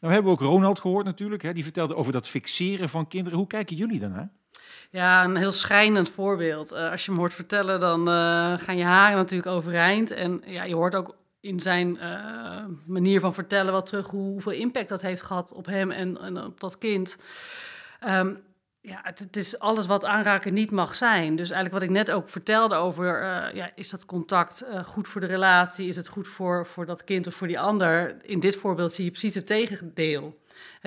Nou 0.00 0.12
hebben 0.12 0.32
we 0.32 0.38
ook 0.38 0.48
Ronald 0.50 0.80
gehoord 0.80 1.04
natuurlijk. 1.04 1.42
Hè? 1.42 1.52
Die 1.52 1.62
vertelde 1.62 1.96
over 1.96 2.12
dat 2.12 2.28
fixeren 2.28 2.88
van 2.88 3.08
kinderen. 3.08 3.38
Hoe 3.38 3.46
kijken 3.46 3.76
jullie 3.76 4.00
daarnaar? 4.00 4.28
Ja, 4.90 5.24
een 5.24 5.36
heel 5.36 5.52
schrijnend 5.52 6.10
voorbeeld. 6.10 6.72
Uh, 6.72 6.90
als 6.90 7.04
je 7.04 7.10
hem 7.10 7.20
hoort 7.20 7.34
vertellen, 7.34 7.80
dan 7.80 8.06
gaan 8.58 8.76
je 8.76 8.84
haren 8.84 9.16
natuurlijk 9.16 9.48
overeind. 9.48 10.10
En 10.10 10.42
ja, 10.46 10.64
je 10.64 10.74
hoort 10.74 10.94
ook 10.94 11.16
in 11.40 11.60
zijn 11.60 11.98
uh, 12.02 12.64
manier 12.86 13.20
van 13.20 13.34
vertellen 13.34 13.72
wel 13.72 13.82
terug 13.82 14.06
hoe, 14.06 14.30
hoeveel 14.30 14.52
impact 14.52 14.88
dat 14.88 15.02
heeft 15.02 15.22
gehad 15.22 15.52
op 15.52 15.66
hem 15.66 15.90
en, 15.90 16.20
en 16.20 16.44
op 16.44 16.60
dat 16.60 16.78
kind. 16.78 17.16
Um, 18.08 18.42
ja, 18.86 19.00
het, 19.02 19.36
is 19.36 19.58
alles 19.58 19.86
wat 19.86 20.04
aanraken 20.04 20.54
niet 20.54 20.70
mag 20.70 20.94
zijn. 20.94 21.36
Dus 21.36 21.50
eigenlijk 21.50 21.72
wat 21.72 21.82
ik 21.82 21.96
net 21.96 22.10
ook 22.10 22.28
vertelde 22.28 22.74
over, 22.74 23.22
uh, 23.22 23.54
ja, 23.54 23.70
is 23.74 23.90
dat 23.90 24.06
contact 24.06 24.62
uh, 24.62 24.84
goed 24.84 25.08
voor 25.08 25.20
de 25.20 25.26
relatie? 25.26 25.88
Is 25.88 25.96
het 25.96 26.08
goed 26.08 26.28
voor, 26.28 26.66
voor 26.66 26.86
dat 26.86 27.04
kind 27.04 27.26
of 27.26 27.34
voor 27.34 27.46
die 27.46 27.60
ander? 27.60 28.16
In 28.22 28.40
dit 28.40 28.56
voorbeeld 28.56 28.92
zie 28.92 29.04
je 29.04 29.10
precies 29.10 29.34
het 29.34 29.46
tegendeel. 29.46 30.38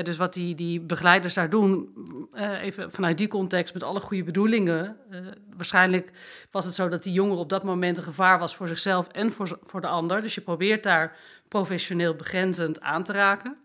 Dus 0.03 0.17
wat 0.17 0.33
die, 0.33 0.55
die 0.55 0.81
begeleiders 0.81 1.33
daar 1.33 1.49
doen, 1.49 1.93
eh, 2.31 2.63
even 2.63 2.91
vanuit 2.91 3.17
die 3.17 3.27
context 3.27 3.73
met 3.73 3.83
alle 3.83 3.99
goede 3.99 4.23
bedoelingen. 4.23 4.97
eh, 5.09 5.19
waarschijnlijk 5.55 6.11
was 6.51 6.65
het 6.65 6.73
zo 6.73 6.89
dat 6.89 7.03
die 7.03 7.13
jongen 7.13 7.37
op 7.37 7.49
dat 7.49 7.63
moment 7.63 7.97
een 7.97 8.03
gevaar 8.03 8.39
was 8.39 8.55
voor 8.55 8.67
zichzelf 8.67 9.07
en 9.07 9.31
voor, 9.31 9.59
voor 9.61 9.81
de 9.81 9.87
ander. 9.87 10.21
Dus 10.21 10.35
je 10.35 10.41
probeert 10.41 10.83
daar 10.83 11.17
professioneel 11.47 12.15
begrenzend 12.15 12.81
aan 12.81 13.03
te 13.03 13.13
raken. 13.13 13.57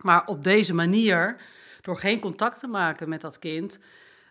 Maar 0.00 0.26
op 0.26 0.44
deze 0.44 0.74
manier, 0.74 1.36
door 1.80 1.96
geen 1.96 2.20
contact 2.20 2.58
te 2.58 2.66
maken 2.66 3.08
met 3.08 3.20
dat 3.20 3.38
kind, 3.38 3.78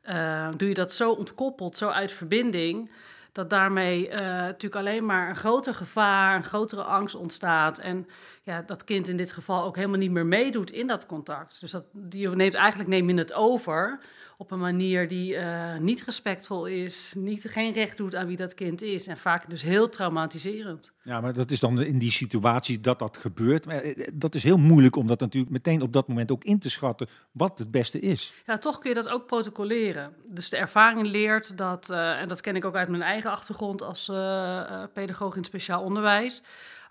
eh, 0.02 0.50
doe 0.58 0.68
je 0.68 0.74
dat 0.74 0.94
zo 0.94 1.12
ontkoppeld, 1.12 1.78
zo 1.78 1.90
uit 1.90 2.12
verbinding, 2.12 2.92
dat 3.32 3.50
daarmee 3.50 4.10
eh, 4.10 4.22
natuurlijk 4.22 4.76
alleen 4.76 5.06
maar 5.06 5.30
een 5.30 5.36
groter 5.36 5.74
gevaar, 5.74 6.36
een 6.36 6.44
grotere 6.44 6.84
angst 6.84 7.16
ontstaat. 7.16 7.80
En 7.80 8.08
ja, 8.44 8.62
dat 8.62 8.84
kind 8.84 9.08
in 9.08 9.18
dit 9.18 9.32
geval 9.32 9.64
ook 9.64 9.76
helemaal 9.76 9.98
niet 9.98 10.12
meer 10.12 10.26
meedoet 10.26 10.72
in 10.72 10.88
dat 10.88 11.06
contact. 11.06 11.60
Dus 11.60 11.72
dat, 11.72 11.84
die 11.92 12.30
neemt, 12.30 12.54
eigenlijk 12.54 12.90
neem 12.90 13.10
je 13.10 13.16
het 13.16 13.34
over 13.34 14.00
op 14.42 14.52
een 14.52 14.60
manier 14.60 15.08
die 15.08 15.36
eh, 15.36 15.78
niet 15.78 16.04
respectvol 16.04 16.66
is, 16.66 17.14
niet, 17.18 17.46
geen 17.50 17.74
recht 17.74 17.98
doet 17.98 18.16
aan 18.16 18.28
wie 18.28 18.38
dat 18.38 18.54
kind 18.54 18.82
is. 18.82 19.08
En 19.08 19.18
vaak 19.18 19.50
dus 19.50 19.62
heel 19.62 19.90
traumatiserend. 19.90 20.92
Ja, 21.04 21.22
maar 21.22 21.34
dat 21.34 21.52
is 21.52 21.60
dan 21.60 21.82
in 21.82 21.98
die 21.98 22.12
situatie 22.12 22.80
dat 22.80 23.00
dat 23.00 23.18
gebeurt. 23.18 23.66
Maar 23.66 23.82
eh, 23.82 24.08
dat 24.14 24.36
is 24.36 24.44
heel 24.44 24.58
moeilijk 24.58 24.96
om 24.96 25.08
dat 25.08 25.20
natuurlijk 25.20 25.52
meteen 25.52 25.82
op 25.82 25.94
dat 25.94 26.08
moment 26.08 26.32
ook 26.32 26.44
in 26.44 26.60
te 26.60 26.70
schatten 26.70 27.08
wat 27.32 27.60
het 27.60 27.72
beste 27.72 28.00
is. 28.00 28.34
Ja, 28.46 28.58
toch 28.58 28.80
kun 28.80 28.90
je 28.90 28.96
dat 28.96 29.10
ook 29.10 29.26
protocoleren. 29.26 30.14
Dus 30.26 30.50
de 30.50 30.58
ervaring 30.58 31.08
leert 31.08 31.58
dat, 31.58 31.90
eh, 31.90 32.20
en 32.20 32.28
dat 32.28 32.42
ken 32.42 32.56
ik 32.56 32.66
ook 32.66 32.76
uit 32.76 32.90
mijn 32.90 33.02
eigen 33.02 33.32
achtergrond 33.32 33.82
als 33.82 34.10
eh, 34.10 34.60
eh, 34.60 34.84
pedagoog 34.94 35.36
in 35.36 35.44
speciaal 35.44 35.84
onderwijs. 35.84 36.42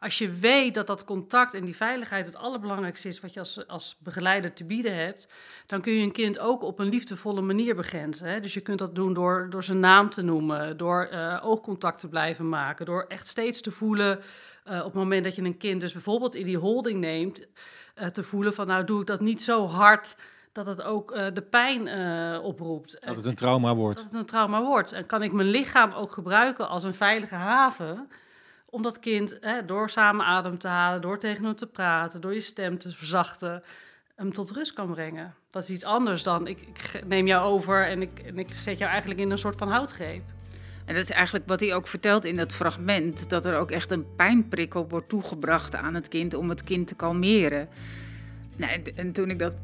Als 0.00 0.18
je 0.18 0.30
weet 0.30 0.74
dat 0.74 0.86
dat 0.86 1.04
contact 1.04 1.54
en 1.54 1.64
die 1.64 1.76
veiligheid 1.76 2.26
het 2.26 2.36
allerbelangrijkste 2.36 3.08
is 3.08 3.20
wat 3.20 3.34
je 3.34 3.40
als, 3.40 3.66
als 3.66 3.96
begeleider 3.98 4.52
te 4.52 4.64
bieden 4.64 4.96
hebt, 4.96 5.28
dan 5.66 5.80
kun 5.80 5.92
je 5.92 6.02
een 6.02 6.12
kind 6.12 6.38
ook 6.38 6.62
op 6.62 6.78
een 6.78 6.88
liefdevolle 6.88 7.40
manier 7.40 7.74
begrenzen. 7.74 8.28
Hè? 8.28 8.40
Dus 8.40 8.54
je 8.54 8.60
kunt 8.60 8.78
dat 8.78 8.94
doen 8.94 9.14
door, 9.14 9.46
door 9.50 9.64
zijn 9.64 9.80
naam 9.80 10.10
te 10.10 10.22
noemen, 10.22 10.76
door 10.76 11.02
eh, 11.04 11.38
oogcontact 11.42 11.98
te 11.98 12.08
blijven 12.08 12.48
maken, 12.48 12.86
door 12.86 13.04
echt 13.08 13.26
steeds 13.26 13.60
te 13.60 13.70
voelen 13.70 14.20
eh, 14.64 14.78
op 14.78 14.84
het 14.84 14.94
moment 14.94 15.24
dat 15.24 15.34
je 15.34 15.42
een 15.42 15.56
kind 15.56 15.80
dus 15.80 15.92
bijvoorbeeld 15.92 16.34
in 16.34 16.46
die 16.46 16.58
holding 16.58 17.00
neemt, 17.00 17.46
eh, 17.94 18.06
te 18.06 18.22
voelen 18.22 18.54
van 18.54 18.66
nou 18.66 18.84
doe 18.84 19.00
ik 19.00 19.06
dat 19.06 19.20
niet 19.20 19.42
zo 19.42 19.66
hard 19.66 20.16
dat 20.52 20.66
het 20.66 20.82
ook 20.82 21.14
de 21.34 21.42
pijn 21.50 21.80
oproept. 22.40 22.96
Dat 23.00 23.16
het 23.16 23.26
een 23.26 23.34
trauma 23.34 23.74
wordt. 23.74 23.96
Dat 23.96 24.04
het 24.04 24.20
een 24.20 24.26
trauma 24.26 24.62
wordt. 24.62 24.92
En 24.92 25.06
kan 25.06 25.22
ik 25.22 25.32
mijn 25.32 25.48
lichaam 25.48 25.92
ook 25.92 26.12
gebruiken 26.12 26.68
als 26.68 26.84
een 26.84 26.94
veilige 26.94 27.34
haven 27.34 28.08
om 28.70 28.82
dat 28.82 28.98
kind 28.98 29.38
hè, 29.40 29.64
door 29.64 29.90
samen 29.90 30.26
adem 30.26 30.58
te 30.58 30.68
halen, 30.68 31.00
door 31.00 31.18
tegen 31.18 31.44
hem 31.44 31.56
te 31.56 31.66
praten, 31.66 32.20
door 32.20 32.34
je 32.34 32.40
stem 32.40 32.78
te 32.78 32.90
verzachten, 32.90 33.62
hem 34.14 34.32
tot 34.32 34.50
rust 34.50 34.72
kan 34.72 34.90
brengen. 34.90 35.34
Dat 35.50 35.62
is 35.62 35.70
iets 35.70 35.84
anders 35.84 36.22
dan 36.22 36.46
ik, 36.46 36.60
ik 36.60 37.04
neem 37.06 37.26
jou 37.26 37.44
over 37.44 37.86
en 37.86 38.02
ik, 38.02 38.18
en 38.18 38.38
ik 38.38 38.54
zet 38.54 38.78
jou 38.78 38.90
eigenlijk 38.90 39.20
in 39.20 39.30
een 39.30 39.38
soort 39.38 39.58
van 39.58 39.68
houtgreep. 39.68 40.22
En 40.84 40.94
dat 40.94 41.02
is 41.02 41.10
eigenlijk 41.10 41.48
wat 41.48 41.60
hij 41.60 41.74
ook 41.74 41.86
vertelt 41.86 42.24
in 42.24 42.36
dat 42.36 42.52
fragment: 42.52 43.30
dat 43.30 43.44
er 43.44 43.58
ook 43.58 43.70
echt 43.70 43.90
een 43.90 44.14
pijnprikkel 44.16 44.88
wordt 44.88 45.08
toegebracht 45.08 45.74
aan 45.74 45.94
het 45.94 46.08
kind 46.08 46.34
om 46.34 46.48
het 46.48 46.62
kind 46.62 46.86
te 46.86 46.94
kalmeren. 46.94 47.68
Nou, 48.58 48.72
en- 48.72 48.96
en 48.96 49.12
toen 49.12 49.30
ik, 49.30 49.38
dat, 49.38 49.54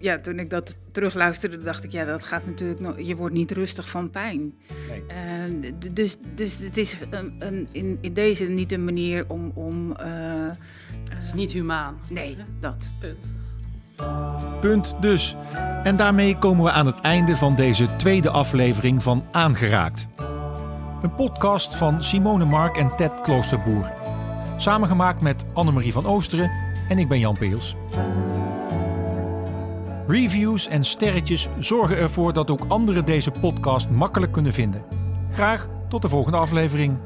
ja, 0.00 0.18
toen 0.18 0.38
ik 0.38 0.50
dat 0.50 0.76
terugluisterde, 0.92 1.58
dacht 1.58 1.84
ik, 1.84 1.92
ja, 1.92 2.04
dat 2.04 2.22
gaat 2.24 2.46
natuurlijk 2.46 2.80
nog. 2.80 2.94
Je 3.00 3.16
wordt 3.16 3.34
niet 3.34 3.50
rustig 3.50 3.88
van 3.88 4.10
pijn. 4.10 4.54
Nee. 4.88 5.02
Eh, 5.06 5.72
dus, 5.92 6.16
dus 6.34 6.58
het 6.58 6.76
is 6.78 6.96
een, 7.10 7.34
een, 7.38 7.68
in, 7.72 7.98
in 8.00 8.14
deze 8.14 8.44
niet 8.44 8.72
een 8.72 8.84
manier 8.84 9.24
om. 9.28 9.50
om 9.54 9.92
eh, 9.96 10.06
Het 11.10 11.22
is 11.22 11.32
niet 11.32 11.52
humaan. 11.52 11.94
nee, 12.10 12.36
dat. 12.60 12.90
Punt. 13.00 13.26
Punt 14.60 14.94
dus. 15.00 15.36
En 15.84 15.96
daarmee 15.96 16.38
komen 16.38 16.64
we 16.64 16.70
aan 16.70 16.86
het 16.86 17.00
einde 17.00 17.36
van 17.36 17.54
deze 17.56 17.96
tweede 17.96 18.30
aflevering 18.30 19.02
van 19.02 19.24
Aangeraakt. 19.30 20.06
Een 21.02 21.14
podcast 21.14 21.76
van 21.76 22.02
Simone 22.02 22.44
Mark 22.44 22.76
en 22.76 22.96
Ted 22.96 23.20
Kloosterboer. 23.22 23.92
Samengemaakt 24.56 25.20
met 25.22 25.44
Annemarie 25.52 25.92
van 25.92 26.06
Oosteren 26.06 26.50
en 26.88 26.98
ik 26.98 27.08
ben 27.08 27.18
Jan 27.18 27.36
Peels. 27.38 27.76
Reviews 30.06 30.68
en 30.68 30.84
sterretjes 30.84 31.48
zorgen 31.58 31.96
ervoor 31.96 32.32
dat 32.32 32.50
ook 32.50 32.64
anderen 32.68 33.04
deze 33.04 33.30
podcast 33.30 33.88
makkelijk 33.90 34.32
kunnen 34.32 34.52
vinden. 34.52 34.84
Graag 35.30 35.68
tot 35.88 36.02
de 36.02 36.08
volgende 36.08 36.38
aflevering. 36.38 36.96